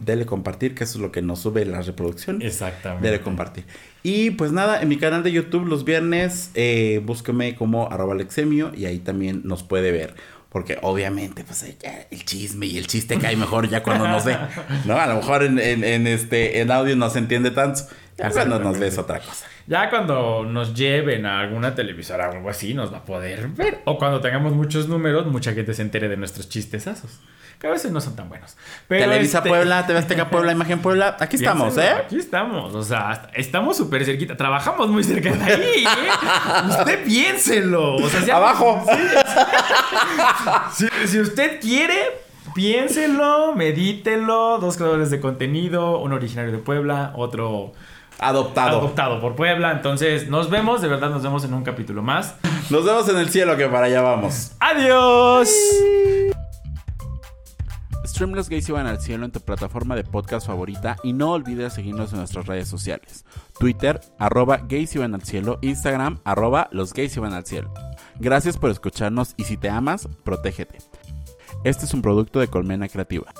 dele 0.00 0.26
compartir, 0.26 0.74
que 0.74 0.84
eso 0.84 0.98
es 0.98 1.02
lo 1.02 1.12
que 1.12 1.22
nos 1.22 1.40
sube 1.40 1.64
la 1.64 1.80
reproducción. 1.82 2.42
Exactamente. 2.42 3.06
Dele 3.06 3.22
compartir. 3.22 3.64
Y 4.02 4.30
pues 4.32 4.52
nada, 4.52 4.82
en 4.82 4.88
mi 4.88 4.96
canal 4.96 5.22
de 5.22 5.32
YouTube 5.32 5.66
los 5.66 5.84
viernes, 5.84 6.50
eh, 6.54 7.00
búsqueme 7.04 7.54
como 7.54 7.90
arroba 7.90 8.14
alexemio 8.14 8.72
y 8.74 8.86
ahí 8.86 8.98
también 8.98 9.42
nos 9.44 9.62
puede 9.62 9.92
ver. 9.92 10.14
Porque 10.50 10.78
obviamente, 10.82 11.44
pues 11.44 11.62
el 11.62 12.24
chisme 12.24 12.66
y 12.66 12.76
el 12.76 12.88
chiste 12.88 13.18
cae 13.18 13.36
mejor 13.36 13.68
ya 13.68 13.82
cuando 13.84 14.08
nos 14.08 14.24
ve. 14.26 14.36
¿No? 14.84 14.98
A 14.98 15.06
lo 15.06 15.16
mejor 15.16 15.44
en, 15.44 15.58
en, 15.58 16.06
este, 16.08 16.60
en 16.60 16.72
audio 16.72 16.96
no 16.96 17.08
se 17.08 17.20
entiende 17.20 17.52
tanto. 17.52 17.82
Ya 18.20 18.30
cuando 18.30 18.58
nos 18.58 18.78
ves 18.78 18.98
otra 18.98 19.18
cosa. 19.18 19.46
Ya 19.66 19.88
cuando 19.88 20.44
nos 20.44 20.74
lleven 20.74 21.26
a 21.26 21.40
alguna 21.40 21.74
televisora 21.74 22.28
o 22.28 22.32
algo 22.32 22.50
así, 22.50 22.74
nos 22.74 22.92
va 22.92 22.98
a 22.98 23.04
poder 23.04 23.48
ver. 23.48 23.80
O 23.84 23.98
cuando 23.98 24.20
tengamos 24.20 24.52
muchos 24.52 24.88
números, 24.88 25.26
mucha 25.26 25.52
gente 25.52 25.74
se 25.74 25.82
entere 25.82 26.08
de 26.08 26.16
nuestros 26.16 26.48
chistesazos. 26.48 27.20
Que 27.60 27.66
a 27.66 27.70
veces 27.70 27.92
no 27.92 28.00
son 28.00 28.16
tan 28.16 28.28
buenos. 28.28 28.56
Televisa 28.88 29.38
este 29.38 29.50
Puebla, 29.50 29.86
TV 29.86 29.98
Azteca 29.98 30.30
Puebla, 30.30 30.52
Imagen 30.52 30.80
Puebla. 30.80 31.16
Aquí 31.20 31.36
estamos, 31.36 31.76
¿eh? 31.76 31.90
Aquí 31.90 32.16
estamos. 32.16 32.74
O 32.74 32.82
sea, 32.82 33.30
estamos 33.34 33.76
súper 33.76 34.04
cerquita. 34.06 34.34
Trabajamos 34.34 34.88
muy 34.88 35.04
cerca 35.04 35.30
de 35.30 35.44
ahí, 35.44 35.84
¿eh? 35.84 36.68
usted 36.70 37.04
piénselo. 37.04 37.96
O 37.96 38.08
sea, 38.08 38.36
Abajo. 38.36 38.84
si 41.06 41.20
usted 41.20 41.60
quiere, 41.60 41.98
piénselo, 42.54 43.54
medítelo. 43.54 44.58
Dos 44.58 44.78
creadores 44.78 45.10
de 45.10 45.20
contenido, 45.20 46.00
un 46.00 46.12
originario 46.12 46.52
de 46.52 46.58
Puebla, 46.58 47.12
otro 47.14 47.74
Adoptado. 48.20 48.78
Adoptado 48.78 49.20
por 49.20 49.34
Puebla. 49.34 49.72
Entonces, 49.72 50.28
nos 50.28 50.50
vemos, 50.50 50.82
de 50.82 50.88
verdad, 50.88 51.10
nos 51.10 51.22
vemos 51.22 51.44
en 51.44 51.54
un 51.54 51.62
capítulo 51.62 52.02
más. 52.02 52.34
Nos 52.68 52.84
vemos 52.84 53.08
en 53.08 53.16
el 53.16 53.30
cielo, 53.30 53.56
que 53.56 53.66
para 53.66 53.86
allá 53.86 54.02
vamos. 54.02 54.52
¡Adiós! 54.60 55.48
Stream 58.04 58.32
Los 58.32 58.48
Gays 58.48 58.68
iban 58.68 58.86
al 58.86 59.00
cielo 59.00 59.24
en 59.24 59.32
tu 59.32 59.40
plataforma 59.40 59.94
de 59.94 60.04
podcast 60.04 60.46
favorita 60.46 60.96
y 61.02 61.12
no 61.12 61.32
olvides 61.32 61.74
seguirnos 61.74 62.12
en 62.12 62.18
nuestras 62.18 62.46
redes 62.46 62.68
sociales. 62.68 63.24
Twitter, 63.58 64.00
arroba 64.18 64.58
gays 64.58 64.94
iban 64.94 65.14
al 65.14 65.22
cielo, 65.22 65.58
Instagram, 65.62 66.20
arroba 66.24 66.68
los 66.72 66.92
gays 66.92 67.16
iban 67.16 67.34
al 67.34 67.46
cielo. 67.46 67.72
Gracias 68.18 68.56
por 68.56 68.70
escucharnos 68.70 69.34
y 69.36 69.44
si 69.44 69.56
te 69.56 69.68
amas, 69.68 70.08
protégete. 70.24 70.78
Este 71.64 71.84
es 71.84 71.94
un 71.94 72.02
producto 72.02 72.40
de 72.40 72.48
Colmena 72.48 72.88
Creativa. 72.88 73.32